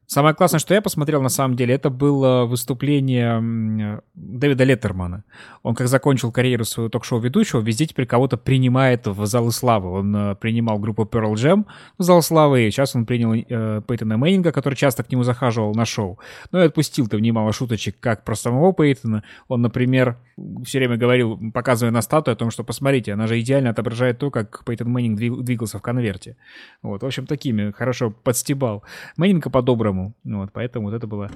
Самое 0.10 0.34
классное, 0.34 0.60
что 0.60 0.74
я 0.74 0.82
посмотрел 0.82 1.22
на 1.22 1.28
самом 1.28 1.58
деле, 1.58 1.76
это 1.76 1.90
было 1.90 2.46
выступление 2.46 4.02
Дэвида 4.16 4.64
Леттермана. 4.64 5.26
Он 5.64 5.76
как 5.76 5.90
закончил 5.90 6.32
карьеру 6.32 6.64
своего 6.64 6.90
ток-шоу 6.90 7.20
ведущего, 7.20 7.60
везде 7.60 7.86
теперь 7.88 8.06
кого-то 8.06 8.38
принимает 8.38 9.06
в 9.06 9.26
залы 9.26 9.52
славы. 9.52 9.90
Он 9.90 10.16
э, 10.16 10.36
принимал 10.36 10.80
группу 10.80 11.04
Pearl 11.04 11.34
Jam 11.34 11.66
в 11.98 12.04
зал 12.04 12.22
славы, 12.22 12.66
и 12.68 12.72
сейчас 12.72 12.96
он 12.96 13.06
принял 13.06 13.34
э, 13.34 13.82
Пейтона 13.86 14.16
Мэннинга, 14.16 14.54
который 14.54 14.76
часто 14.76 15.04
к 15.04 15.12
нему 15.12 15.24
захаживал 15.24 15.76
на 15.76 15.84
шоу. 15.84 16.20
Но 16.52 16.60
ну 16.60 16.64
и 16.64 16.68
отпустил-то 16.68 17.20
немало 17.20 17.52
шуточек 17.52 18.00
как 18.00 18.24
про 18.24 18.36
самого 18.36 18.74
Пейтона. 18.74 19.26
Он, 19.50 19.62
например, 19.62 20.18
все 20.64 20.78
время 20.80 20.98
говорил, 20.98 21.40
показывая 21.52 21.92
на 21.92 22.02
статую 22.02 22.34
о 22.34 22.38
том, 22.38 22.52
что 22.52 22.64
посмотрите, 22.64 23.14
она 23.14 23.28
же 23.28 23.40
идеально 23.40 23.72
отображает 23.72 24.20
то, 24.20 24.32
как 24.32 24.64
Пейтон 24.64 24.90
Мэннинг 24.90 25.44
двигался 25.44 25.80
в 25.80 25.82
конверте. 25.82 26.38
Вот, 26.82 27.04
в 27.04 27.06
общем, 27.06 27.26
такими 27.26 27.72
хорошо 27.72 28.12
подстебал. 28.12 28.84
Мэннинга 29.18 29.50
по-доброму 29.50 29.98
по-другому. 29.98 30.16
Вот, 30.24 30.52
поэтому 30.54 30.90
вот 30.90 30.96
это 30.96 31.08
было 31.08 31.32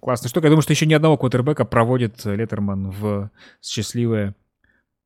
классная 0.00 0.28
штука. 0.28 0.46
Я 0.46 0.50
думаю, 0.50 0.62
что 0.62 0.72
еще 0.72 0.86
ни 0.86 0.94
одного 0.94 1.16
квотербека 1.16 1.64
проводит 1.64 2.24
Леттерман 2.24 2.90
в 2.90 3.30
счастливое, 3.62 4.34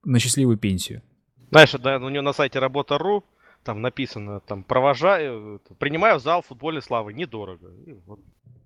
на 0.05 0.19
счастливую 0.19 0.59
пенсию. 0.59 1.03
Знаешь, 1.51 1.73
да, 1.73 1.99
у 1.99 2.09
него 2.09 2.23
на 2.23 2.33
сайте 2.33 2.59
работа.ру 2.59 3.25
там 3.65 3.81
написано, 3.81 4.41
там, 4.41 4.65
провожаю, 4.65 5.61
принимаю 5.79 6.19
в 6.19 6.23
зал 6.23 6.43
футбольной 6.43 6.83
славы, 6.83 7.13
недорого. 7.13 7.71
Вот. 8.07 8.19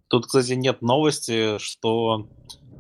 Тут, 0.09 0.27
кстати, 0.27 0.53
нет 0.53 0.81
новости, 0.81 1.59
что 1.59 2.29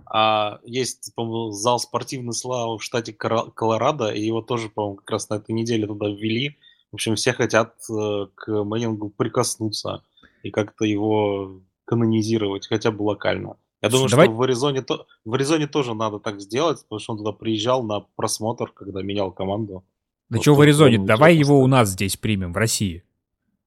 а, 0.07 0.61
есть, 0.65 1.13
по-моему, 1.15 1.51
зал 1.51 1.79
спортивной 1.79 2.33
славы 2.33 2.79
в 2.79 2.83
штате 2.83 3.13
Колорадо, 3.13 4.11
и 4.11 4.25
его 4.25 4.41
тоже, 4.41 4.69
по-моему, 4.69 4.97
как 4.97 5.11
раз 5.11 5.29
на 5.29 5.35
этой 5.35 5.53
неделе 5.53 5.87
туда 5.87 6.09
ввели. 6.09 6.57
В 6.93 6.95
общем, 6.95 7.17
все 7.17 7.33
хотят 7.33 7.75
э, 7.91 8.27
к 8.35 8.65
Мэннингу 8.65 9.11
прикоснуться 9.11 10.05
и 10.43 10.51
как-то 10.51 10.85
его 10.85 11.61
канонизировать, 11.85 12.69
хотя 12.69 12.91
бы 12.91 13.03
локально. 13.03 13.57
Я 13.83 13.91
думаю, 13.91 14.09
Давай... 14.09 14.27
что 14.27 14.35
в 14.35 14.43
Аризоне, 14.43 14.83
то... 14.83 15.07
в 15.25 15.35
Аризоне 15.35 15.67
тоже 15.67 15.95
надо 15.95 16.19
так 16.19 16.41
сделать, 16.41 16.83
потому 16.83 16.99
что 16.99 17.13
он 17.13 17.19
туда 17.19 17.33
приезжал 17.33 17.83
на 17.83 18.01
просмотр, 18.17 18.71
когда 18.73 19.03
менял 19.03 19.33
команду. 19.33 19.85
Да 20.29 20.39
вот 20.39 20.43
что 20.43 20.55
в 20.55 20.61
Аризоне? 20.61 20.99
Давай 20.99 21.37
его 21.37 21.61
у 21.61 21.67
нас 21.67 21.91
здесь 21.91 22.17
примем, 22.17 22.53
в 22.53 22.57
России. 22.57 23.05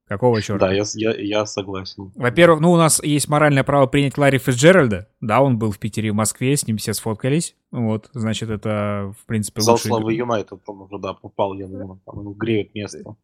Какого 0.09 0.41
черта? 0.41 0.67
Да, 0.67 0.73
я, 0.73 0.83
я, 0.95 1.11
я 1.11 1.45
согласен. 1.45 2.11
Во-первых, 2.15 2.61
ну, 2.61 2.71
у 2.71 2.77
нас 2.77 3.01
есть 3.03 3.29
моральное 3.29 3.63
право 3.63 3.85
принять 3.85 4.17
Ларри 4.17 4.39
Фитджеральда. 4.39 5.07
Да, 5.21 5.39
он 5.39 5.59
был 5.59 5.71
в 5.71 5.77
Питере 5.77 6.11
в 6.11 6.15
Москве, 6.15 6.57
с 6.57 6.65
ним 6.65 6.77
все 6.77 6.95
сфоткались. 6.95 7.55
Вот, 7.71 8.09
значит, 8.13 8.49
это, 8.49 9.13
в 9.21 9.25
принципе, 9.27 9.61
Зал 9.61 9.75
лучший... 9.75 9.89
славы 9.89 10.13
Юнайтед, 10.15 10.61
он 10.65 10.81
уже, 10.81 10.97
да, 10.97 11.13
попал, 11.13 11.53
я 11.53 11.67
думаю, 11.67 12.01
там 12.07 12.33
греет 12.33 12.73
место. 12.73 13.15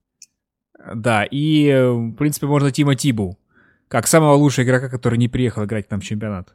Да, 0.94 1.24
и, 1.24 1.74
в 1.74 2.14
принципе, 2.14 2.46
можно 2.46 2.72
Тима 2.72 2.96
Тибу 2.96 3.40
как 3.88 4.06
самого 4.06 4.36
лучшего 4.36 4.66
игрока, 4.66 4.88
который 4.88 5.18
не 5.18 5.28
приехал 5.28 5.66
играть 5.66 5.88
к 5.88 5.92
нам 5.92 6.02
в 6.02 6.04
чемпионат. 6.04 6.54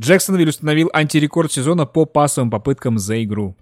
Джексонвиль 0.00 0.48
установил 0.48 0.90
антирекорд 0.92 1.52
сезона 1.52 1.86
по 1.86 2.06
пасовым 2.06 2.50
попыткам 2.50 2.98
за 2.98 3.22
игру. 3.22 3.56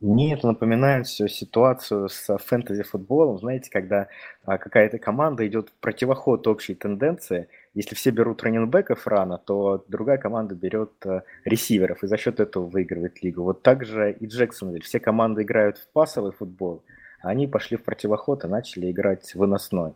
Мне 0.00 0.34
это 0.34 0.46
напоминает 0.46 1.08
всю 1.08 1.26
ситуацию 1.26 2.08
с 2.08 2.38
фэнтези-футболом. 2.38 3.38
Знаете, 3.38 3.68
когда 3.68 4.06
а, 4.44 4.56
какая-то 4.56 4.98
команда 4.98 5.44
идет 5.48 5.70
в 5.70 5.72
противоход 5.80 6.46
общей 6.46 6.76
тенденции. 6.76 7.48
Если 7.74 7.96
все 7.96 8.10
берут 8.10 8.44
раненбеков 8.44 9.08
рано, 9.08 9.38
то 9.38 9.84
другая 9.88 10.18
команда 10.18 10.54
берет 10.54 10.92
а, 11.04 11.24
ресиверов 11.44 12.04
и 12.04 12.06
за 12.06 12.16
счет 12.16 12.38
этого 12.38 12.66
выигрывает 12.66 13.24
лигу. 13.24 13.42
Вот 13.42 13.62
так 13.62 13.84
же 13.84 14.12
и 14.12 14.26
Джексонвиль. 14.26 14.84
Все 14.84 15.00
команды 15.00 15.42
играют 15.42 15.78
в 15.78 15.88
пасовый 15.88 16.30
футбол, 16.30 16.84
а 17.20 17.30
они 17.30 17.48
пошли 17.48 17.76
в 17.76 17.82
противоход 17.82 18.44
и 18.44 18.48
начали 18.48 18.92
играть 18.92 19.34
выносной. 19.34 19.94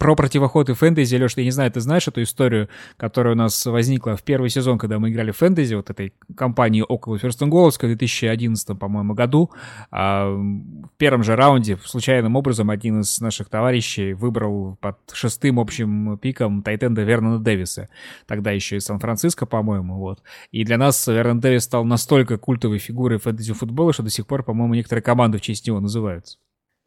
Про 0.00 0.16
противоход 0.16 0.70
и 0.70 0.72
фэнтези, 0.72 1.16
Леш, 1.16 1.36
я 1.36 1.44
не 1.44 1.50
знаю, 1.50 1.70
ты 1.70 1.80
знаешь 1.80 2.08
эту 2.08 2.22
историю, 2.22 2.70
которая 2.96 3.34
у 3.34 3.36
нас 3.36 3.66
возникла 3.66 4.16
в 4.16 4.22
первый 4.22 4.48
сезон, 4.48 4.78
когда 4.78 4.98
мы 4.98 5.10
играли 5.10 5.30
в 5.30 5.36
фэнтези, 5.36 5.74
вот 5.74 5.90
этой 5.90 6.14
компании 6.34 6.80
около 6.80 7.16
Goals 7.16 7.72
в 7.72 7.80
2011, 7.80 8.78
по-моему, 8.78 9.12
году. 9.12 9.50
А 9.90 10.30
в 10.30 10.88
первом 10.96 11.22
же 11.22 11.36
раунде 11.36 11.76
случайным 11.84 12.34
образом 12.34 12.70
один 12.70 13.00
из 13.00 13.20
наших 13.20 13.50
товарищей 13.50 14.14
выбрал 14.14 14.78
под 14.80 14.96
шестым 15.12 15.60
общим 15.60 16.16
пиком 16.16 16.62
Тайтенда 16.62 17.02
Вернона 17.02 17.38
Дэвиса, 17.38 17.90
тогда 18.26 18.52
еще 18.52 18.76
из 18.76 18.86
Сан-Франциско, 18.86 19.44
по-моему, 19.44 19.98
вот. 19.98 20.22
И 20.50 20.64
для 20.64 20.78
нас 20.78 21.06
Вернон 21.06 21.40
Дэвис 21.40 21.64
стал 21.64 21.84
настолько 21.84 22.38
культовой 22.38 22.78
фигурой 22.78 23.18
фэнтези-футбола, 23.18 23.92
что 23.92 24.02
до 24.02 24.08
сих 24.08 24.26
пор, 24.26 24.44
по-моему, 24.44 24.72
некоторые 24.72 25.02
команды 25.02 25.36
в 25.36 25.42
честь 25.42 25.66
него 25.66 25.78
называются. 25.78 26.38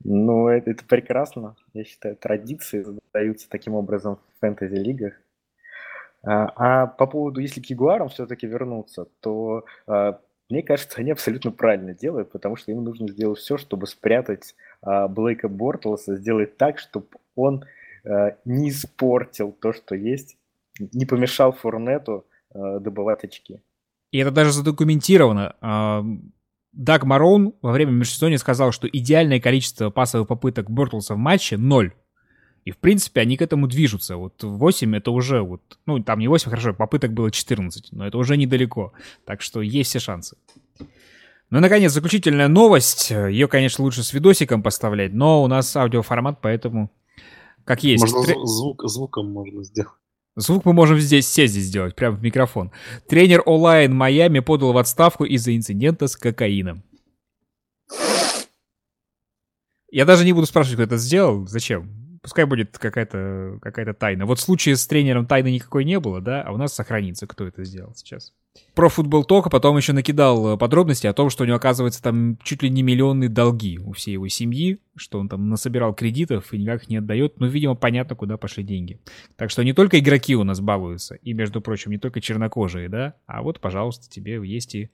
Ну, 0.04 0.48
это, 0.48 0.72
это 0.72 0.84
прекрасно. 0.86 1.56
Я 1.74 1.86
считаю, 1.86 2.16
традиции 2.16 2.84
задаются 2.84 3.50
таким 3.50 3.76
образом 3.76 4.18
в 4.18 4.40
фэнтези-лигах. 4.42 5.14
А, 6.24 6.52
а 6.56 6.88
по 6.88 7.08
поводу, 7.08 7.40
если 7.40 7.62
к 7.62 7.66
Ягуарам 7.66 8.10
все-таки 8.10 8.48
вернуться, 8.48 9.08
то 9.22 9.66
а, 9.88 10.20
мне 10.50 10.62
кажется, 10.62 11.00
они 11.00 11.12
абсолютно 11.12 11.52
правильно 11.52 11.94
делают, 11.94 12.32
потому 12.32 12.56
что 12.56 12.72
им 12.72 12.84
нужно 12.84 13.08
сделать 13.08 13.40
все, 13.40 13.58
чтобы 13.58 13.88
спрятать 13.88 14.56
а, 14.82 15.08
Блейка 15.08 15.48
Бортлса, 15.48 16.16
сделать 16.16 16.58
так, 16.58 16.80
чтобы 16.80 17.08
он 17.36 17.66
а, 18.06 18.36
не 18.46 18.70
испортил 18.70 19.52
то, 19.52 19.74
что 19.74 19.96
есть, 19.96 20.38
не 20.80 21.06
помешал 21.06 21.54
Фурнету 21.54 22.26
а, 22.54 22.80
добывать 22.80 23.24
очки. 23.24 23.62
И 24.12 24.20
это 24.20 24.32
даже 24.32 24.52
задокументировано. 24.52 25.56
Даг 26.74 27.04
Марон 27.06 27.54
во 27.62 27.72
время 27.72 27.92
межсезонья 27.92 28.38
сказал, 28.38 28.72
что 28.72 28.88
идеальное 28.88 29.40
количество 29.40 29.92
пасовых 29.92 30.28
попыток 30.28 30.70
Бортлса 30.70 31.14
в 31.14 31.18
матче— 31.18 31.58
ноль. 31.58 31.94
И, 32.66 32.72
в 32.72 32.78
принципе, 32.78 33.22
они 33.22 33.38
к 33.38 33.42
этому 33.42 33.68
движутся. 33.68 34.16
Вот 34.16 34.42
8— 34.42 34.96
это 34.98 35.12
уже 35.12 35.42
вот... 35.42 35.62
Ну, 35.86 36.02
там 36.02 36.20
не 36.20 36.28
8, 36.28 36.50
хорошо, 36.50 36.74
попыток 36.74 37.14
было 37.14 37.30
14, 37.30 37.92
но 37.92 38.08
это 38.08 38.18
уже 38.18 38.38
недалеко. 38.38 38.94
Так 39.26 39.42
что 39.42 39.62
есть 39.62 39.90
все 39.90 40.00
шансы. 40.00 40.38
Ну 41.50 41.60
и, 41.60 41.62
наконец, 41.62 41.92
заключительная 41.92 42.48
новость. 42.48 43.12
Ее, 43.12 43.48
конечно, 43.48 43.84
лучше 43.84 44.02
с 44.02 44.14
видосиком 44.14 44.64
поставлять, 44.64 45.14
но 45.14 45.44
у 45.44 45.48
нас 45.48 45.76
аудиоформат, 45.76 46.40
поэтому 46.42 46.90
как 47.66 47.84
есть. 47.84 48.02
Можно 48.02 48.24
Тре... 48.24 48.36
звук, 48.46 48.84
звуком 48.86 49.32
можно 49.32 49.64
сделать. 49.64 49.92
Звук 50.36 50.66
мы 50.66 50.74
можем 50.74 50.98
здесь 51.00 51.28
сесть 51.28 51.54
здесь 51.54 51.66
сделать, 51.66 51.96
прямо 51.96 52.18
в 52.18 52.24
микрофон. 52.24 52.72
Тренер 53.08 53.44
онлайн 53.46 53.94
Майами 53.94 54.40
подал 54.40 54.74
в 54.74 54.78
отставку 54.78 55.26
из-за 55.26 55.56
инцидента 55.56 56.08
с 56.08 56.16
кокаином. 56.16 56.84
Я 59.92 60.06
даже 60.06 60.26
не 60.26 60.34
буду 60.34 60.48
спрашивать, 60.48 60.78
кто 60.78 60.84
это 60.84 60.98
сделал. 60.98 61.46
Зачем? 61.46 62.20
Пускай 62.24 62.46
будет 62.46 62.80
какая-то 62.80 63.60
какая 63.62 63.94
тайна. 63.94 64.26
Вот 64.26 64.40
в 64.40 64.42
случае 64.42 64.76
с 64.76 64.88
тренером 64.88 65.28
тайны 65.28 65.52
никакой 65.52 65.86
не 65.86 66.00
было, 66.00 66.20
да, 66.20 66.42
а 66.42 66.52
у 66.52 66.58
нас 66.58 66.74
сохранится, 66.74 67.28
кто 67.28 67.46
это 67.46 67.64
сделал 67.64 67.94
сейчас. 67.94 68.34
Про 68.76 68.90
футбол 68.90 69.24
только 69.24 69.50
потом 69.50 69.78
еще 69.78 69.94
накидал 69.94 70.54
э, 70.54 70.58
подробности 70.58 71.06
о 71.06 71.14
том, 71.14 71.30
что 71.30 71.44
у 71.44 71.48
него, 71.48 71.58
оказывается, 71.58 72.02
там 72.02 72.38
чуть 72.44 72.64
ли 72.64 72.70
не 72.70 72.82
миллионные 72.82 73.30
долги 73.30 73.80
у 73.80 73.94
всей 73.94 74.14
его 74.14 74.28
семьи, 74.28 74.80
что 74.96 75.20
он 75.20 75.30
там 75.30 75.50
насобирал 75.50 75.94
кредитов 75.94 76.54
и 76.54 76.58
никак 76.58 76.84
их 76.84 76.90
не 76.90 76.98
отдает. 76.98 77.40
Ну, 77.40 77.48
видимо, 77.48 77.76
понятно, 77.76 78.16
куда 78.16 78.38
пошли 78.38 78.64
деньги. 78.64 79.00
Так 79.36 79.52
что 79.52 79.64
не 79.64 79.74
только 79.74 80.00
игроки 80.00 80.36
у 80.36 80.44
нас 80.44 80.60
балуются, 80.60 81.16
и, 81.16 81.34
между 81.34 81.62
прочим, 81.62 81.92
не 81.92 82.00
только 82.00 82.20
чернокожие, 82.20 82.90
да, 82.90 83.16
а 83.28 83.44
вот, 83.44 83.60
пожалуйста, 83.60 84.10
тебе 84.10 84.42
есть 84.44 84.74
и 84.74 84.90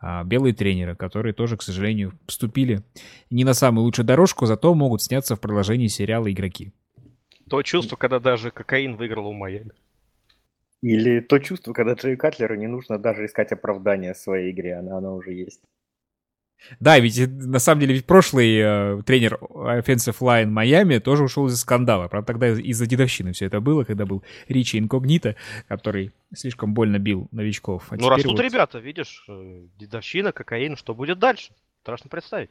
а, 0.00 0.22
белые 0.24 0.52
тренеры, 0.52 0.94
которые 0.94 1.32
тоже, 1.32 1.56
к 1.56 1.62
сожалению, 1.62 2.12
вступили 2.26 2.82
не 3.30 3.44
на 3.44 3.54
самую 3.54 3.84
лучшую 3.84 4.04
дорожку, 4.04 4.44
зато 4.44 4.74
могут 4.74 5.02
сняться 5.02 5.34
в 5.34 5.40
продолжении 5.40 5.86
сериала 5.86 6.30
«Игроки». 6.30 6.72
То 7.48 7.62
чувство, 7.62 7.96
когда 7.96 8.20
даже 8.20 8.50
кокаин 8.50 8.96
выиграл 8.96 9.28
у 9.28 9.32
Майами. 9.32 9.72
Или 10.84 11.20
то 11.20 11.38
чувство, 11.38 11.72
когда 11.72 11.94
Джей 11.94 12.14
Катлеру 12.14 12.56
не 12.56 12.66
нужно 12.66 12.98
даже 12.98 13.24
искать 13.24 13.52
оправдания 13.52 14.14
своей 14.14 14.52
игре, 14.52 14.76
она, 14.76 14.98
она 14.98 15.14
уже 15.14 15.32
есть. 15.32 15.62
Да, 16.78 16.98
ведь 16.98 17.18
э, 17.18 17.26
на 17.26 17.58
самом 17.58 17.80
деле 17.80 17.94
ведь 17.94 18.04
прошлый 18.04 18.58
э, 18.58 19.02
тренер 19.06 19.38
Offensive 19.40 20.18
Line 20.20 20.48
Майами 20.48 20.98
тоже 20.98 21.24
ушел 21.24 21.46
из 21.46 21.58
скандала. 21.58 22.08
Правда, 22.08 22.26
тогда 22.26 22.48
из-за 22.50 22.86
дедовщины 22.86 23.32
все 23.32 23.46
это 23.46 23.60
было, 23.60 23.84
когда 23.84 24.04
был 24.04 24.22
Ричи 24.46 24.78
Инкогнито, 24.78 25.36
который 25.68 26.12
слишком 26.34 26.74
больно 26.74 26.98
бил 26.98 27.28
новичков. 27.32 27.86
А 27.88 27.96
ну, 27.96 28.10
растут 28.10 28.32
вот... 28.32 28.40
ребята, 28.42 28.78
видишь, 28.78 29.24
э, 29.26 29.62
дедовщина, 29.78 30.32
кокаин, 30.32 30.76
что 30.76 30.94
будет 30.94 31.18
дальше? 31.18 31.54
Страшно 31.80 32.10
представить. 32.10 32.50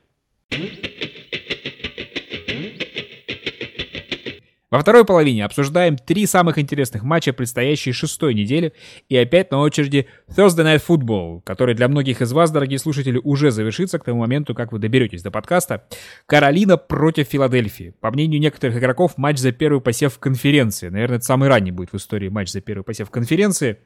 Во 4.73 4.79
второй 4.79 5.05
половине 5.05 5.45
обсуждаем 5.45 5.99
три 5.99 6.25
самых 6.25 6.57
интересных 6.57 7.03
матча 7.03 7.31
предстоящей 7.31 7.91
шестой 7.91 8.33
недели. 8.33 8.73
И 9.07 9.15
опять 9.15 9.51
на 9.51 9.59
очереди 9.59 10.07
Thursday 10.27 10.65
Night 10.65 10.81
Football, 10.87 11.41
который 11.43 11.75
для 11.75 11.87
многих 11.87 12.23
из 12.23 12.33
вас, 12.33 12.49
дорогие 12.49 12.79
слушатели, 12.79 13.21
уже 13.23 13.51
завершится 13.51 13.99
к 13.99 14.03
тому 14.03 14.21
моменту, 14.21 14.55
как 14.55 14.71
вы 14.71 14.79
доберетесь 14.79 15.21
до 15.21 15.29
подкаста. 15.29 15.85
Каролина 16.25 16.77
против 16.77 17.27
Филадельфии. 17.27 17.93
По 18.01 18.09
мнению 18.09 18.41
некоторых 18.41 18.75
игроков, 18.75 19.15
матч 19.15 19.37
за 19.37 19.51
первый 19.51 19.79
посев 19.79 20.15
в 20.15 20.17
конференции. 20.17 20.89
Наверное, 20.89 21.17
это 21.17 21.25
самый 21.25 21.49
ранний 21.49 21.69
будет 21.69 21.91
в 21.91 21.97
истории 21.97 22.29
матч 22.29 22.49
за 22.49 22.59
первый 22.61 22.81
посев 22.81 23.09
в 23.09 23.11
конференции. 23.11 23.77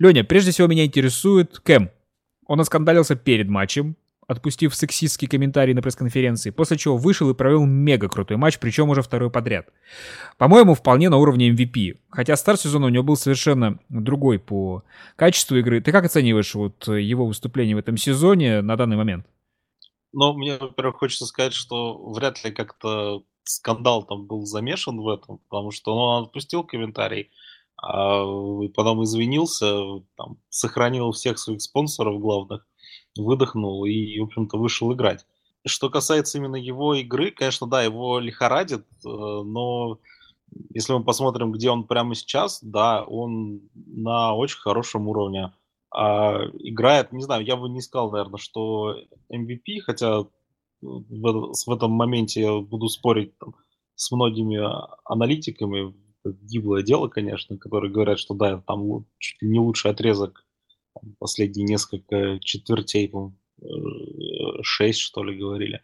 Леня, 0.00 0.24
прежде 0.24 0.50
всего 0.50 0.66
меня 0.66 0.84
интересует 0.84 1.60
Кэм. 1.60 1.88
Он 2.48 2.58
оскандалился 2.58 3.14
перед 3.14 3.48
матчем, 3.48 3.94
отпустив 4.32 4.74
сексистский 4.74 5.28
комментарий 5.28 5.74
на 5.74 5.82
пресс-конференции, 5.82 6.50
после 6.50 6.76
чего 6.76 6.96
вышел 6.96 7.30
и 7.30 7.34
провел 7.34 7.64
мега 7.64 8.08
крутой 8.08 8.36
матч, 8.36 8.58
причем 8.58 8.90
уже 8.90 9.02
второй 9.02 9.30
подряд. 9.30 9.68
По-моему, 10.38 10.74
вполне 10.74 11.08
на 11.08 11.18
уровне 11.18 11.50
MVP. 11.50 11.98
Хотя 12.10 12.36
старт 12.36 12.60
сезона 12.60 12.86
у 12.86 12.88
него 12.88 13.04
был 13.04 13.16
совершенно 13.16 13.78
другой 13.88 14.38
по 14.38 14.82
качеству 15.16 15.56
игры. 15.56 15.80
Ты 15.80 15.92
как 15.92 16.04
оцениваешь 16.04 16.54
вот 16.54 16.88
его 16.88 17.26
выступление 17.26 17.76
в 17.76 17.78
этом 17.78 17.96
сезоне 17.96 18.62
на 18.62 18.76
данный 18.76 18.96
момент? 18.96 19.26
Ну, 20.12 20.34
мне, 20.34 20.58
во-первых, 20.58 20.96
хочется 20.96 21.26
сказать, 21.26 21.54
что 21.54 22.10
вряд 22.12 22.44
ли 22.44 22.50
как-то 22.50 23.24
скандал 23.44 24.04
там 24.04 24.26
был 24.26 24.44
замешан 24.44 25.00
в 25.00 25.08
этом, 25.08 25.38
потому 25.48 25.70
что 25.70 25.94
ну, 25.94 26.00
он 26.00 26.24
отпустил 26.24 26.64
комментарий, 26.64 27.30
а 27.82 28.24
потом 28.74 29.02
извинился, 29.02 30.00
там, 30.16 30.38
сохранил 30.48 31.10
всех 31.12 31.38
своих 31.38 31.62
спонсоров 31.62 32.20
главных, 32.20 32.66
выдохнул 33.16 33.84
и, 33.84 34.18
в 34.20 34.24
общем-то, 34.24 34.58
вышел 34.58 34.92
играть. 34.92 35.26
Что 35.64 35.90
касается 35.90 36.38
именно 36.38 36.56
его 36.56 36.94
игры, 36.94 37.30
конечно, 37.30 37.66
да, 37.66 37.82
его 37.82 38.18
лихорадит, 38.18 38.84
э, 39.04 39.08
но 39.08 39.98
если 40.74 40.92
мы 40.92 41.04
посмотрим, 41.04 41.52
где 41.52 41.70
он 41.70 41.84
прямо 41.84 42.14
сейчас, 42.14 42.62
да, 42.62 43.04
он 43.04 43.62
на 43.74 44.34
очень 44.34 44.58
хорошем 44.58 45.08
уровне. 45.08 45.52
А 45.94 46.38
играет, 46.58 47.12
не 47.12 47.22
знаю, 47.22 47.44
я 47.44 47.56
бы 47.56 47.68
не 47.68 47.80
сказал, 47.80 48.10
наверное, 48.10 48.38
что 48.38 48.96
MVP, 49.30 49.80
хотя 49.84 50.22
в, 50.80 51.52
в 51.66 51.70
этом 51.70 51.92
моменте 51.92 52.40
я 52.40 52.58
буду 52.58 52.88
спорить 52.88 53.36
там, 53.38 53.54
с 53.94 54.10
многими 54.10 54.58
аналитиками, 55.04 55.94
гиблое 56.24 56.82
дело, 56.82 57.08
конечно, 57.08 57.58
которые 57.58 57.92
говорят, 57.92 58.18
что 58.18 58.34
да, 58.34 58.62
там 58.66 59.04
чуть 59.18 59.42
ли 59.42 59.48
не 59.48 59.58
лучший 59.58 59.90
отрезок 59.90 60.44
последние 61.18 61.66
несколько 61.66 62.38
четвертей, 62.40 63.08
по 63.08 63.32
э, 63.60 63.64
шесть, 64.62 65.00
что 65.00 65.22
ли, 65.24 65.38
говорили, 65.38 65.80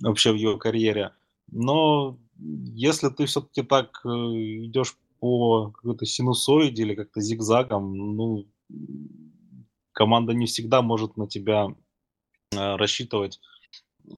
вообще 0.00 0.32
в 0.32 0.36
его 0.36 0.56
карьере. 0.58 1.12
Но 1.50 2.18
если 2.38 3.08
ты 3.08 3.26
все-таки 3.26 3.62
так 3.62 4.00
э, 4.04 4.08
идешь 4.08 4.96
по 5.20 5.70
какой-то 5.70 6.06
синусоиде 6.06 6.82
или 6.82 6.94
как-то 6.94 7.20
зигзагом, 7.20 8.16
ну, 8.16 8.46
команда 9.92 10.32
не 10.32 10.46
всегда 10.46 10.82
может 10.82 11.16
на 11.16 11.26
тебя 11.26 11.68
э, 12.52 12.76
рассчитывать 12.76 13.40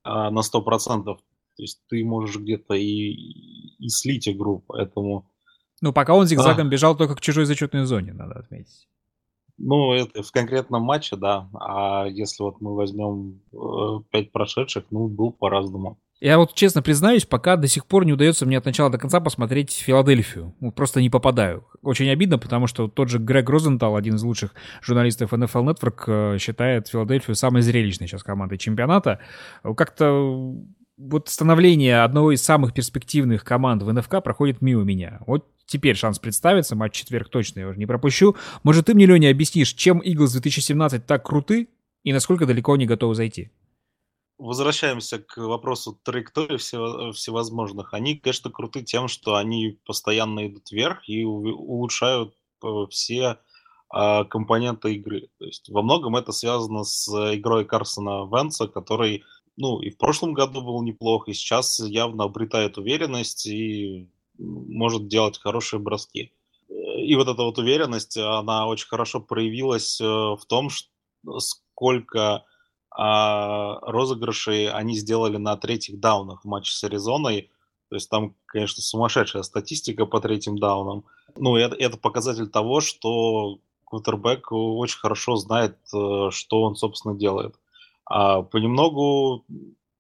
а, 0.03 0.31
на 0.31 0.43
сто 0.43 0.63
процентов. 0.63 1.21
То 1.57 1.63
есть 1.63 1.81
ты 1.89 2.05
можешь 2.05 2.37
где-то 2.37 2.75
и, 2.75 3.13
и 3.79 3.89
слить 3.89 4.29
игру, 4.29 4.65
поэтому... 4.67 5.29
Ну, 5.81 5.93
пока 5.93 6.15
он 6.15 6.27
зигзагом 6.27 6.67
а... 6.69 6.71
бежал 6.71 6.97
только 6.97 7.17
к 7.17 7.21
чужой 7.21 7.47
зачетной 7.47 7.85
зоне, 7.85 8.13
надо 8.13 8.41
отметить. 8.41 8.89
Ну, 9.59 9.93
это 9.93 10.23
в 10.23 10.31
конкретном 10.31 10.83
матче, 10.83 11.17
да. 11.17 11.49
А 11.55 12.07
если 12.07 12.43
вот 12.45 12.61
мы 12.61 12.75
возьмем 12.75 13.41
э, 13.53 14.03
пять 14.11 14.31
прошедших, 14.31 14.85
ну, 14.91 15.09
был 15.09 15.33
по-разному. 15.33 15.99
Я 16.21 16.39
вот 16.39 16.55
честно 16.55 16.83
признаюсь, 16.83 17.25
пока 17.25 17.57
до 17.57 17.69
сих 17.69 17.87
пор 17.87 18.05
не 18.05 18.13
удается 18.13 18.45
мне 18.45 18.59
от 18.59 18.65
начала 18.65 18.91
до 18.91 18.99
конца 18.99 19.21
посмотреть 19.21 19.73
Филадельфию. 19.73 20.55
Ну, 20.61 20.73
просто 20.73 21.01
не 21.01 21.11
попадаю. 21.11 21.65
Очень 21.83 22.11
обидно, 22.11 22.39
потому 22.39 22.67
что 22.67 22.89
тот 22.89 23.09
же 23.09 23.19
Грег 23.19 23.49
Розентал, 23.49 23.95
один 23.95 24.17
из 24.17 24.23
лучших 24.23 24.55
журналистов 24.81 25.33
NFL 25.33 25.75
Network, 25.75 26.05
э, 26.07 26.39
считает 26.39 26.89
Филадельфию 26.89 27.35
самой 27.35 27.63
зрелищной 27.63 28.09
сейчас 28.09 28.23
командой 28.23 28.59
чемпионата. 28.59 29.21
Как-то 29.63 30.55
вот 30.97 31.29
становление 31.29 32.03
одного 32.03 32.33
из 32.33 32.43
самых 32.43 32.75
перспективных 32.75 33.45
команд 33.45 33.83
в 33.83 33.93
НФК 33.93 34.23
проходит 34.23 34.61
мимо 34.61 34.83
меня. 34.83 35.21
Вот 35.27 35.47
теперь 35.69 35.95
шанс 35.95 36.19
представиться, 36.19 36.75
матч 36.75 36.95
четверг 36.95 37.29
точно 37.29 37.61
я 37.61 37.69
уже 37.69 37.79
не 37.79 37.87
пропущу. 37.87 38.35
Может, 38.65 38.87
ты 38.87 38.95
мне, 38.95 39.07
Леня, 39.07 39.31
объяснишь, 39.31 39.75
чем 39.75 40.01
Eagles 40.01 40.33
2017 40.33 41.07
так 41.07 41.25
круты 41.25 41.69
и 42.03 42.13
насколько 42.13 42.47
далеко 42.47 42.73
они 42.73 42.87
готовы 42.87 43.15
зайти? 43.15 43.51
возвращаемся 44.39 45.19
к 45.19 45.37
вопросу 45.37 45.99
траектории 46.05 46.59
всевозможных. 46.59 47.93
Они, 47.93 48.17
конечно, 48.17 48.51
круты 48.51 48.83
тем, 48.83 49.09
что 49.09 49.35
они 49.35 49.79
постоянно 49.85 50.47
идут 50.47 50.71
вверх 50.71 51.09
и 51.09 51.25
улучшают 51.25 52.35
э, 52.63 52.69
все 52.91 53.39
а, 53.91 54.25
компоненты 54.25 54.95
игры. 54.95 55.29
То 55.39 55.45
есть 55.45 55.69
во 55.69 55.83
многом 55.83 56.17
это 56.17 56.33
связано 56.33 56.85
с 56.85 57.09
игрой 57.35 57.65
Карсона 57.65 58.29
Венса, 58.31 58.69
который, 58.69 59.25
ну, 59.57 59.81
и 59.81 59.91
в 59.91 59.99
прошлом 59.99 60.35
году 60.35 60.63
был 60.63 60.83
неплох, 60.83 61.29
и 61.29 61.33
сейчас 61.33 61.81
явно 61.81 62.25
обретает 62.25 62.79
уверенность 62.79 63.47
и 63.47 64.09
может 64.39 65.09
делать 65.09 65.39
хорошие 65.39 65.81
броски. 65.81 66.33
И 66.69 67.15
вот 67.17 67.29
эта 67.29 67.43
вот 67.43 67.59
уверенность, 67.59 68.17
она 68.17 68.67
очень 68.67 68.89
хорошо 68.89 69.21
проявилась 69.21 70.01
э, 70.01 70.05
в 70.05 70.41
том, 70.47 70.69
сколько 71.39 72.45
а 72.91 73.79
розыгрышей 73.83 74.69
они 74.71 74.97
сделали 74.97 75.37
на 75.37 75.57
третьих 75.57 76.01
даунах 76.01 76.43
в 76.43 76.49
матче 76.49 76.73
с 76.73 76.83
Аризоной. 76.83 77.51
То 77.91 77.95
есть 77.95 78.11
там, 78.11 78.35
конечно, 78.47 78.83
сумасшедшая 78.83 79.43
статистика 79.45 80.05
по 80.05 80.21
третьим 80.21 80.59
даунам. 80.59 81.05
Ну, 81.37 81.57
это, 81.57 81.77
это 81.77 81.97
показатель 81.97 82.49
того, 82.49 82.81
что 82.81 83.61
квотербек 83.85 84.51
очень 84.51 84.99
хорошо 84.99 85.37
знает, 85.37 85.79
э, 85.95 86.31
что 86.31 86.63
он, 86.63 86.75
собственно, 86.75 87.15
делает. 87.17 87.55
А 88.05 88.43
понемногу, 88.43 89.45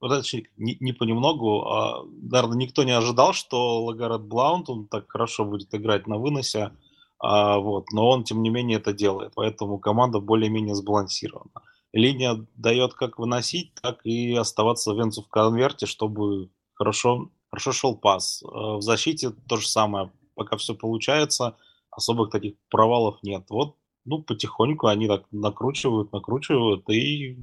точнее, 0.00 0.48
не, 0.56 0.76
не 0.80 0.92
понемногу, 0.92 1.62
а, 1.62 2.04
наверное, 2.04 2.56
никто 2.56 2.84
не 2.84 2.92
ожидал, 2.92 3.32
что 3.32 3.84
Лагарет 3.84 4.22
Блаунд, 4.22 4.70
он 4.70 4.86
так 4.86 5.10
хорошо 5.10 5.44
будет 5.44 5.74
играть 5.74 6.06
на 6.06 6.18
выносе, 6.18 6.72
а, 7.18 7.58
вот, 7.58 7.90
но 7.92 8.08
он, 8.08 8.24
тем 8.24 8.42
не 8.42 8.50
менее, 8.50 8.78
это 8.78 8.92
делает, 8.92 9.32
поэтому 9.34 9.78
команда 9.78 10.20
более-менее 10.20 10.74
сбалансирована 10.74 11.62
линия 11.92 12.46
дает 12.56 12.94
как 12.94 13.18
выносить, 13.18 13.74
так 13.82 14.04
и 14.04 14.34
оставаться 14.34 14.92
Венцу 14.92 15.22
в 15.22 15.28
конверте, 15.28 15.86
чтобы 15.86 16.50
хорошо, 16.74 17.30
хорошо 17.50 17.72
шел 17.72 17.96
пас. 17.96 18.42
Э, 18.42 18.76
в 18.76 18.82
защите 18.82 19.30
то 19.48 19.56
же 19.56 19.68
самое. 19.68 20.12
Пока 20.34 20.56
все 20.56 20.74
получается, 20.74 21.56
особых 21.90 22.30
таких 22.30 22.54
провалов 22.70 23.18
нет. 23.22 23.46
Вот, 23.50 23.76
ну, 24.04 24.22
потихоньку 24.22 24.86
они 24.86 25.08
так 25.08 25.24
накручивают, 25.32 26.12
накручивают 26.12 26.88
и 26.90 27.42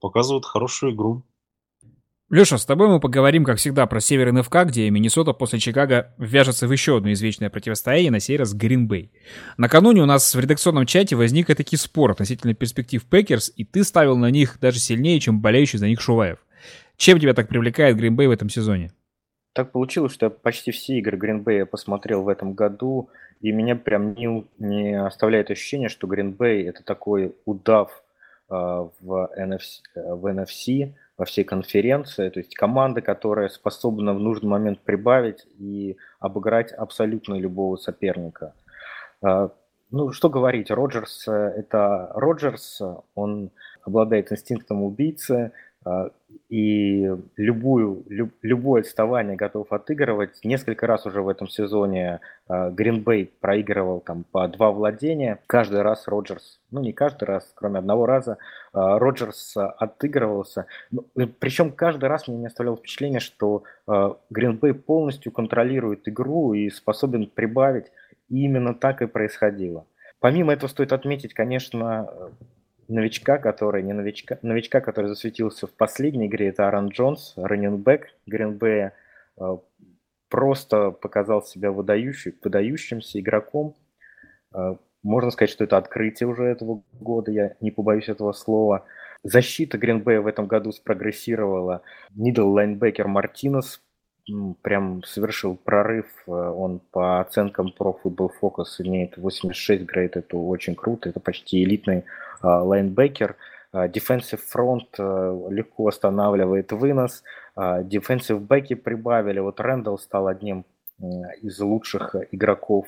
показывают 0.00 0.44
хорошую 0.44 0.92
игру. 0.92 1.22
Леша, 2.28 2.58
с 2.58 2.66
тобой 2.66 2.88
мы 2.88 2.98
поговорим, 2.98 3.44
как 3.44 3.58
всегда, 3.58 3.86
про 3.86 4.00
Север 4.00 4.32
НФК, 4.32 4.64
где 4.64 4.90
Миннесота 4.90 5.32
после 5.32 5.60
Чикаго 5.60 6.12
вяжется 6.18 6.66
в 6.66 6.72
еще 6.72 6.96
одно 6.96 7.12
извечное 7.12 7.50
противостояние, 7.50 8.10
на 8.10 8.18
сей 8.18 8.36
раз 8.36 8.52
Гринбей. 8.52 9.12
Накануне 9.58 10.02
у 10.02 10.06
нас 10.06 10.34
в 10.34 10.40
редакционном 10.40 10.86
чате 10.86 11.14
возник 11.14 11.46
таки 11.46 11.76
спор 11.76 12.10
относительно 12.10 12.52
перспектив 12.52 13.04
Packers, 13.04 13.52
и 13.54 13.64
ты 13.64 13.84
ставил 13.84 14.16
на 14.16 14.28
них 14.32 14.58
даже 14.60 14.80
сильнее, 14.80 15.20
чем 15.20 15.40
болеющий 15.40 15.78
за 15.78 15.86
них 15.86 16.00
Шуваев. 16.00 16.44
Чем 16.96 17.20
тебя 17.20 17.32
так 17.32 17.46
привлекает 17.46 17.96
Гринбей 17.96 18.26
в 18.26 18.32
этом 18.32 18.48
сезоне? 18.48 18.90
Так 19.52 19.70
получилось, 19.70 20.12
что 20.12 20.26
я 20.26 20.30
почти 20.30 20.72
все 20.72 20.98
игры 20.98 21.16
Гринбея 21.16 21.64
посмотрел 21.64 22.22
в 22.24 22.28
этом 22.28 22.54
году, 22.54 23.08
и 23.40 23.52
меня 23.52 23.76
прям 23.76 24.14
не, 24.14 24.44
не 24.58 25.00
оставляет 25.00 25.52
ощущение, 25.52 25.88
что 25.88 26.08
Гринбей 26.08 26.66
это 26.66 26.82
такой 26.82 27.36
удав 27.44 28.02
э, 28.50 28.52
в, 28.52 29.30
NFC, 29.38 29.82
в 29.94 30.26
NFC, 30.26 30.92
во 31.16 31.24
всей 31.24 31.44
конференции, 31.44 32.28
то 32.28 32.40
есть 32.40 32.54
команда, 32.54 33.00
которая 33.00 33.48
способна 33.48 34.12
в 34.14 34.20
нужный 34.20 34.48
момент 34.48 34.80
прибавить 34.80 35.46
и 35.58 35.96
обыграть 36.20 36.72
абсолютно 36.72 37.34
любого 37.34 37.76
соперника. 37.76 38.54
А, 39.22 39.50
ну, 39.90 40.12
что 40.12 40.28
говорить, 40.28 40.70
Роджерс– 40.70 41.26
это 41.28 42.10
Роджерс, 42.14 42.82
он 43.14 43.50
обладает 43.82 44.32
инстинктом 44.32 44.82
убийцы, 44.82 45.52
и 46.48 47.10
любую, 47.36 48.04
люб, 48.08 48.32
любое 48.42 48.82
отставание 48.82 49.36
готов 49.36 49.72
отыгрывать. 49.72 50.44
Несколько 50.44 50.86
раз 50.86 51.06
уже 51.06 51.22
в 51.22 51.28
этом 51.28 51.48
сезоне 51.48 52.20
Гринбей 52.48 53.32
проигрывал 53.40 54.00
там 54.00 54.24
по 54.24 54.46
два 54.48 54.70
владения. 54.70 55.40
Каждый 55.46 55.82
раз 55.82 56.06
Роджерс, 56.06 56.60
ну 56.70 56.80
не 56.80 56.92
каждый 56.92 57.24
раз, 57.24 57.50
кроме 57.54 57.78
одного 57.78 58.06
раза, 58.06 58.38
Роджерс 58.72 59.56
отыгрывался. 59.56 60.66
Ну, 60.90 61.06
Причем 61.38 61.72
каждый 61.72 62.08
раз 62.08 62.28
мне 62.28 62.36
не 62.36 62.46
оставляло 62.46 62.76
впечатление, 62.76 63.20
что 63.20 63.64
Гринбей 64.30 64.74
полностью 64.74 65.32
контролирует 65.32 66.08
игру 66.08 66.54
и 66.54 66.70
способен 66.70 67.26
прибавить. 67.26 67.86
И 68.28 68.44
именно 68.44 68.74
так 68.74 69.02
и 69.02 69.06
происходило. 69.06 69.86
Помимо 70.18 70.52
этого 70.52 70.68
стоит 70.68 70.92
отметить, 70.92 71.34
конечно, 71.34 72.08
новичка, 72.88 73.38
который 73.38 73.82
не 73.82 73.92
новичка, 73.92 74.38
новичка, 74.42 74.80
который 74.80 75.08
засветился 75.08 75.66
в 75.66 75.72
последней 75.72 76.26
игре, 76.26 76.48
это 76.48 76.66
Аарон 76.66 76.88
Джонс, 76.88 77.34
раненбэк 77.36 78.14
Гринбея, 78.26 78.92
э, 79.38 79.56
просто 80.28 80.90
показал 80.90 81.42
себя 81.42 81.70
выдающим, 81.70 82.34
выдающимся 82.42 83.20
игроком. 83.20 83.74
Э, 84.54 84.76
можно 85.02 85.30
сказать, 85.30 85.50
что 85.50 85.64
это 85.64 85.76
открытие 85.76 86.28
уже 86.28 86.44
этого 86.44 86.82
года, 86.92 87.30
я 87.30 87.56
не 87.60 87.70
побоюсь 87.70 88.08
этого 88.08 88.32
слова. 88.32 88.84
Защита 89.22 89.78
Гринбея 89.78 90.20
в 90.20 90.26
этом 90.26 90.46
году 90.46 90.72
спрогрессировала. 90.72 91.82
Middle 92.14 92.48
linebacker 92.48 93.08
Мартинес 93.08 93.80
прям 94.62 95.02
совершил 95.04 95.56
прорыв. 95.56 96.06
Э, 96.26 96.30
он 96.30 96.80
по 96.90 97.20
оценкам 97.20 97.72
Pro 97.78 97.96
Football 98.02 98.30
Focus 98.40 98.80
имеет 98.80 99.16
86 99.16 99.84
grade. 99.84 100.16
Это 100.16 100.36
очень 100.36 100.74
круто. 100.74 101.08
Это 101.08 101.20
почти 101.20 101.62
элитный 101.62 102.04
а, 102.40 102.62
linebacker. 102.62 103.36
А, 103.72 103.88
defensive 103.88 104.40
front 104.44 104.88
э, 104.98 105.48
легко 105.50 105.88
останавливает 105.88 106.72
вынос. 106.72 107.22
А, 107.54 107.82
defensive 107.82 108.38
бэки 108.38 108.74
прибавили. 108.74 109.38
Вот 109.38 109.60
Рэндалл 109.60 109.98
стал 109.98 110.26
одним 110.28 110.64
из 111.42 111.60
лучших 111.60 112.14
игроков 112.32 112.86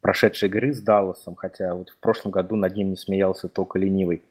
прошедшей 0.00 0.48
игры 0.48 0.72
с 0.72 0.80
Далласом, 0.80 1.34
хотя 1.34 1.74
вот 1.74 1.90
в 1.90 1.98
прошлом 1.98 2.32
году 2.32 2.56
над 2.56 2.74
ним 2.74 2.88
не 2.90 2.96
смеялся 2.96 3.48
только 3.48 3.78
ленивый. 3.78 4.22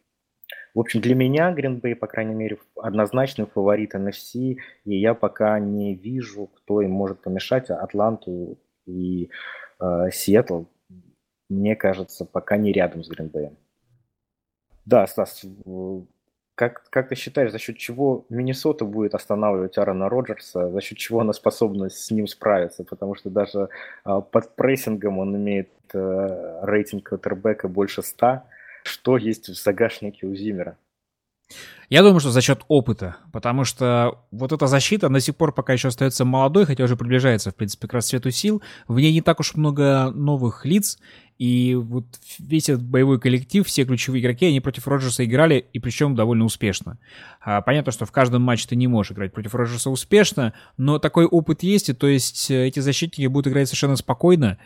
В 0.75 0.79
общем, 0.81 0.99
для 0.99 1.15
меня 1.15 1.53
Гринбей, 1.53 1.95
по 1.95 2.05
крайней 2.05 2.35
мере, 2.35 2.57
однозначный 2.75 3.45
фаворит 3.45 3.95
NFC, 3.95 4.57
и 4.83 4.99
я 4.99 5.13
пока 5.13 5.57
не 5.57 5.95
вижу, 5.95 6.47
кто 6.47 6.81
им 6.81 6.91
может 6.91 7.21
помешать. 7.21 7.69
Атланту 7.69 8.57
и 8.85 9.29
э, 9.79 10.09
Сиэтл, 10.11 10.63
мне 11.49 11.77
кажется, 11.77 12.25
пока 12.25 12.57
не 12.57 12.73
рядом 12.73 13.05
с 13.05 13.07
Гринбеем. 13.07 13.55
Да, 14.85 15.07
Стас, 15.07 15.45
как, 16.55 16.83
как 16.89 17.07
ты 17.07 17.15
считаешь, 17.15 17.51
за 17.51 17.57
счет 17.57 17.77
чего 17.77 18.25
Миннесота 18.27 18.83
будет 18.83 19.15
останавливать 19.15 19.77
Аарона 19.77 20.09
Роджерса, 20.09 20.71
за 20.71 20.81
счет 20.81 20.97
чего 20.97 21.21
она 21.21 21.31
способна 21.31 21.89
с 21.89 22.11
ним 22.11 22.27
справиться? 22.27 22.83
Потому 22.83 23.15
что 23.15 23.29
даже 23.29 23.69
э, 24.05 24.21
под 24.29 24.55
прессингом 24.57 25.19
он 25.19 25.37
имеет 25.37 25.69
э, 25.93 26.59
рейтинг 26.63 27.07
квотербека 27.07 27.69
больше 27.69 28.03
100, 28.03 28.43
что 28.87 29.17
есть 29.17 29.49
в 29.49 29.55
загашнике 29.55 30.27
у 30.27 30.35
Зимера? 30.35 30.77
Я 31.89 32.01
думаю, 32.01 32.19
что 32.19 32.31
за 32.31 32.41
счет 32.41 32.61
опыта, 32.67 33.17
потому 33.31 33.63
что 33.63 34.25
вот 34.31 34.51
эта 34.51 34.65
защита 34.65 35.09
до 35.09 35.19
сих 35.19 35.35
пор 35.35 35.53
пока 35.53 35.73
еще 35.73 35.89
остается 35.89 36.25
молодой, 36.25 36.65
хотя 36.65 36.83
уже 36.83 36.97
приближается, 36.97 37.51
в 37.51 37.55
принципе, 37.55 37.87
к 37.87 37.93
расцвету 37.93 38.31
сил. 38.31 38.63
В 38.87 38.99
ней 38.99 39.13
не 39.13 39.21
так 39.21 39.39
уж 39.39 39.53
много 39.55 40.11
новых 40.11 40.65
лиц, 40.65 40.97
и 41.37 41.75
вот 41.75 42.05
весь 42.39 42.69
этот 42.69 42.83
боевой 42.83 43.19
коллектив, 43.19 43.67
все 43.67 43.83
ключевые 43.83 44.21
игроки, 44.21 44.45
они 44.45 44.61
против 44.61 44.87
Роджерса 44.87 45.25
играли, 45.25 45.65
и 45.73 45.79
причем 45.79 46.15
довольно 46.15 46.45
успешно. 46.45 46.97
А, 47.41 47.61
понятно, 47.61 47.91
что 47.91 48.05
в 48.05 48.11
каждом 48.11 48.41
матче 48.41 48.67
ты 48.69 48.77
не 48.77 48.87
можешь 48.87 49.11
играть 49.11 49.33
против 49.33 49.53
Роджерса 49.53 49.89
успешно, 49.89 50.53
но 50.77 50.97
такой 50.97 51.25
опыт 51.25 51.61
есть, 51.63 51.89
и 51.89 51.93
то 51.93 52.07
есть 52.07 52.49
э, 52.49 52.67
эти 52.67 52.79
защитники 52.79 53.27
будут 53.27 53.51
играть 53.51 53.67
совершенно 53.67 53.97
спокойно, 53.97 54.57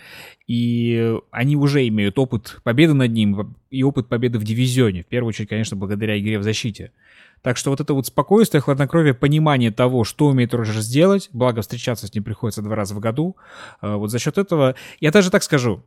и 0.46 1.16
они 1.32 1.56
уже 1.56 1.88
имеют 1.88 2.20
опыт 2.20 2.60
победы 2.64 2.94
над 2.94 3.12
ним 3.12 3.56
и 3.72 3.82
опыт 3.82 4.08
победы 4.08 4.38
в 4.38 4.44
дивизионе, 4.44 5.02
в 5.02 5.08
первую 5.08 5.30
очередь, 5.30 5.50
конечно, 5.50 5.76
благодаря 5.76 6.20
игре 6.20 6.38
в 6.38 6.44
защите. 6.44 6.92
Так 7.42 7.58
что 7.58 7.72
вот 7.72 7.80
это 7.80 7.94
вот 7.94 8.06
спокойствие, 8.06 8.62
хладнокровие, 8.62 9.14
понимание 9.14 9.72
того, 9.72 10.04
что 10.04 10.28
умеет 10.28 10.54
Роджерс 10.54 10.86
сделать, 10.86 11.30
благо 11.34 11.62
встречаться 11.62 12.06
с 12.06 12.14
ним 12.14 12.24
приходится 12.24 12.62
два 12.62 12.76
раза 12.76 12.94
в 12.94 13.00
году, 13.00 13.38
э, 13.82 13.96
вот 13.96 14.12
за 14.12 14.20
счет 14.20 14.38
этого, 14.38 14.76
я 15.00 15.12
даже 15.12 15.32
так 15.32 15.42
скажу, 15.42 15.84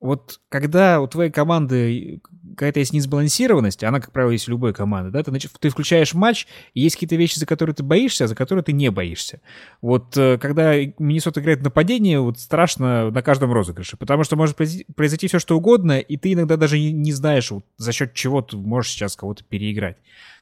вот 0.00 0.40
когда 0.48 1.00
у 1.00 1.06
твоей 1.08 1.30
команды 1.30 2.20
какая-то 2.58 2.80
есть 2.80 2.92
несбалансированность, 2.92 3.84
она, 3.84 4.00
как 4.00 4.10
правило, 4.10 4.32
есть 4.32 4.48
у 4.48 4.50
любой 4.50 4.74
команды, 4.74 5.10
да, 5.10 5.22
ты, 5.22 5.32
ты 5.60 5.68
включаешь 5.68 6.12
матч, 6.12 6.46
и 6.74 6.80
есть 6.80 6.96
какие-то 6.96 7.14
вещи, 7.14 7.38
за 7.38 7.46
которые 7.46 7.74
ты 7.74 7.84
боишься, 7.84 8.24
а 8.24 8.26
за 8.26 8.34
которые 8.34 8.64
ты 8.64 8.72
не 8.72 8.90
боишься. 8.90 9.40
Вот 9.80 10.16
э, 10.16 10.38
когда 10.38 10.74
Миннесота 10.76 11.40
играет 11.40 11.62
нападение, 11.62 12.20
вот 12.20 12.38
страшно 12.40 13.10
на 13.10 13.22
каждом 13.22 13.52
розыгрыше, 13.52 13.96
потому 13.96 14.24
что 14.24 14.36
может 14.36 14.56
произойти 14.56 15.28
все, 15.28 15.38
что 15.38 15.56
угодно, 15.56 16.00
и 16.00 16.16
ты 16.16 16.32
иногда 16.32 16.56
даже 16.56 16.78
не 16.78 17.12
знаешь, 17.12 17.50
вот, 17.50 17.64
за 17.76 17.92
счет 17.92 18.12
чего 18.14 18.42
ты 18.42 18.56
можешь 18.56 18.90
сейчас 18.90 19.14
кого-то 19.14 19.44
переиграть. 19.44 19.96